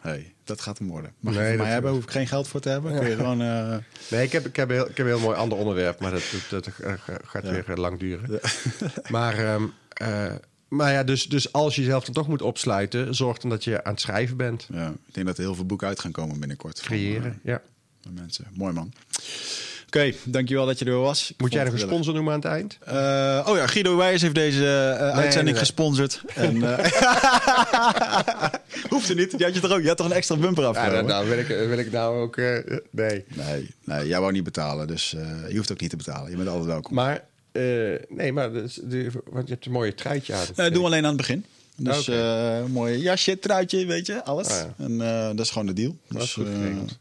[0.02, 1.14] Hey, dat gaat hem worden.
[1.20, 1.92] Mag Nee, je van dat- mij hebben?
[1.92, 3.00] Hoef ik geen geld voor te hebben?
[3.00, 3.42] Kun je gewoon...
[3.42, 3.76] eh,
[4.10, 6.12] Nee, ik heb, ik heb, een heel, ik heb een heel mooi ander onderwerp, maar
[6.12, 6.94] dat, dat, dat eh,
[7.26, 8.40] gaat weer eh, lang duren.
[9.10, 9.64] Maar, ehm,
[9.94, 10.34] eh,
[10.68, 13.84] maar ja, dus, dus als je jezelf dan toch moet opsluiten, zorg dan dat je
[13.84, 14.68] aan het schrijven bent.
[14.74, 16.80] ja, ik denk dat er heel veel boeken uit gaan komen binnenkort.
[16.80, 17.54] van, Creëren, ja.
[17.54, 17.60] eh,
[18.02, 18.46] van mensen.
[18.54, 18.94] Mooi man.
[19.96, 21.30] Oké, dankjewel dat je er was.
[21.30, 22.78] Ik Moet jij nog vond een sponsor noemen aan het eind?
[22.86, 25.66] Eh, oh ja, Guido Wijs heeft deze eh, uitzending nee.
[25.66, 26.22] gesponsord.
[26.36, 26.62] En,
[28.90, 29.34] Hoeft er niet.
[29.38, 31.06] Je had, je, toch ook, je had toch een extra bumper Ja, afgenomen?
[31.06, 32.36] nou, wil ik, wil ik nou ook...
[32.36, 33.26] nee.
[33.30, 35.16] Nee, nee, jij wou niet betalen, dus
[35.50, 36.32] je hoeft ook niet te betalen.
[36.32, 36.94] Je bent altijd welkom.
[36.96, 37.24] Maar,
[38.10, 40.46] nee, maar dat de, want je hebt een mooie truitje aan.
[40.56, 41.46] Eh, doen we alleen aan het begin.
[41.84, 42.60] Dus Oké.
[42.62, 44.48] eh, mooi jasje, truitje, weet je, alles.
[44.48, 44.86] Ah, ja.
[44.86, 45.98] En eh, dat is gewoon de deal.
[46.08, 46.46] Dat dus, eh,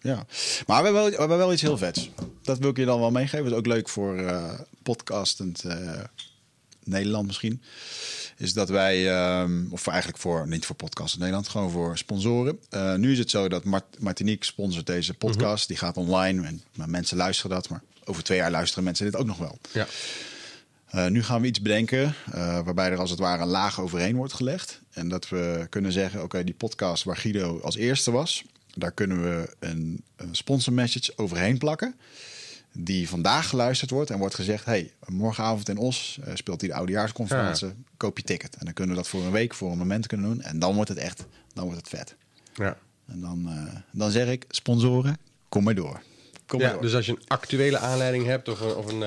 [0.01, 0.27] ja.
[0.66, 2.11] Maar we hebben, wel, we hebben wel iets heel vets.
[2.43, 3.44] Dat wil ik je dan wel meegeven.
[3.44, 4.24] Dat is ook leuk voor
[4.82, 5.65] podcastend
[6.85, 7.62] Nederland misschien.
[8.36, 12.59] Is dat wij, ehm, of eigenlijk voor, niet voor podcastend Nederland, gewoon voor sponsoren.
[12.97, 15.69] Nu is het zo dat Mart Martinique sponsort deze podcast.
[15.69, 17.69] Die gaat online en maar mensen luisteren dat.
[17.69, 19.59] Maar over twee jaar luisteren mensen dit ook nog wel.
[19.73, 19.86] Ja.
[20.91, 24.17] Eh, nu gaan we iets bedenken eh, waarbij er als het ware een laag overheen
[24.17, 24.81] wordt gelegd.
[24.91, 28.45] En dat we kunnen zeggen, oké, die podcast waar Guido als eerste was...
[28.75, 31.95] daar kunnen we een, een sponsor message overheen plakken...
[32.73, 34.65] die vandaag geluisterd wordt en wordt gezegd...
[34.65, 38.57] hey, morgenavond in Os eh, speelt hij de oudejaarsconferentie, koop je ticket.
[38.57, 40.43] En dan kunnen we dat voor een week, voor een moment kunnen doen.
[40.43, 42.15] En dan wordt het echt, dan wordt het vet.
[42.55, 42.77] Ja.
[43.07, 43.49] En dan,
[43.93, 45.19] dan zeg ik, sponsoren,
[45.49, 46.03] kom maar door.
[46.47, 46.83] Kom maar ja, door.
[46.83, 48.77] dus als je een actuele aanleiding hebt of een...
[48.77, 49.03] Of een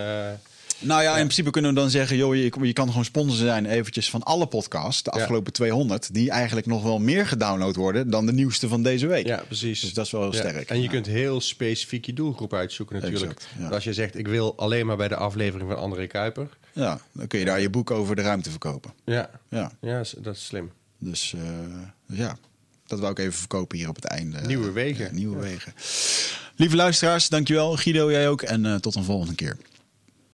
[0.84, 3.66] Nou ja, in principe kunnen we dan zeggen, joh, je, je kan gewoon sponsor zijn
[3.66, 8.26] eventjes van alle podcasts, de afgelopen 200, die eigenlijk nog wel meer gedownload worden dan
[8.26, 9.26] de nieuwste van deze week.
[9.26, 9.82] Ja, precies.
[9.82, 10.70] Dus dat is wel heel sterk.
[10.70, 13.42] En je kunt heel specifiek je doelgroep uitzoeken natuurlijk.
[13.54, 16.48] Exact, Als je zegt, ik wil alleen maar bij de aflevering van André Kuiper.
[16.74, 18.94] Ja, dan kun je daar je boek over de ruimte verkopen.
[19.06, 20.72] Ja, Ja, ja dat is slim.
[20.98, 21.42] dus, eh,
[22.08, 22.38] dus ja,
[22.88, 24.40] dat wou ik even verkopen hier op het einde.
[24.42, 25.06] Nieuwe wegen.
[25.06, 25.74] Ja, nieuwe wegen.
[26.56, 27.76] Lieve luisteraars, dankjewel.
[27.76, 28.42] Guido, jij ook.
[28.42, 29.58] En eh, tot een volgende keer.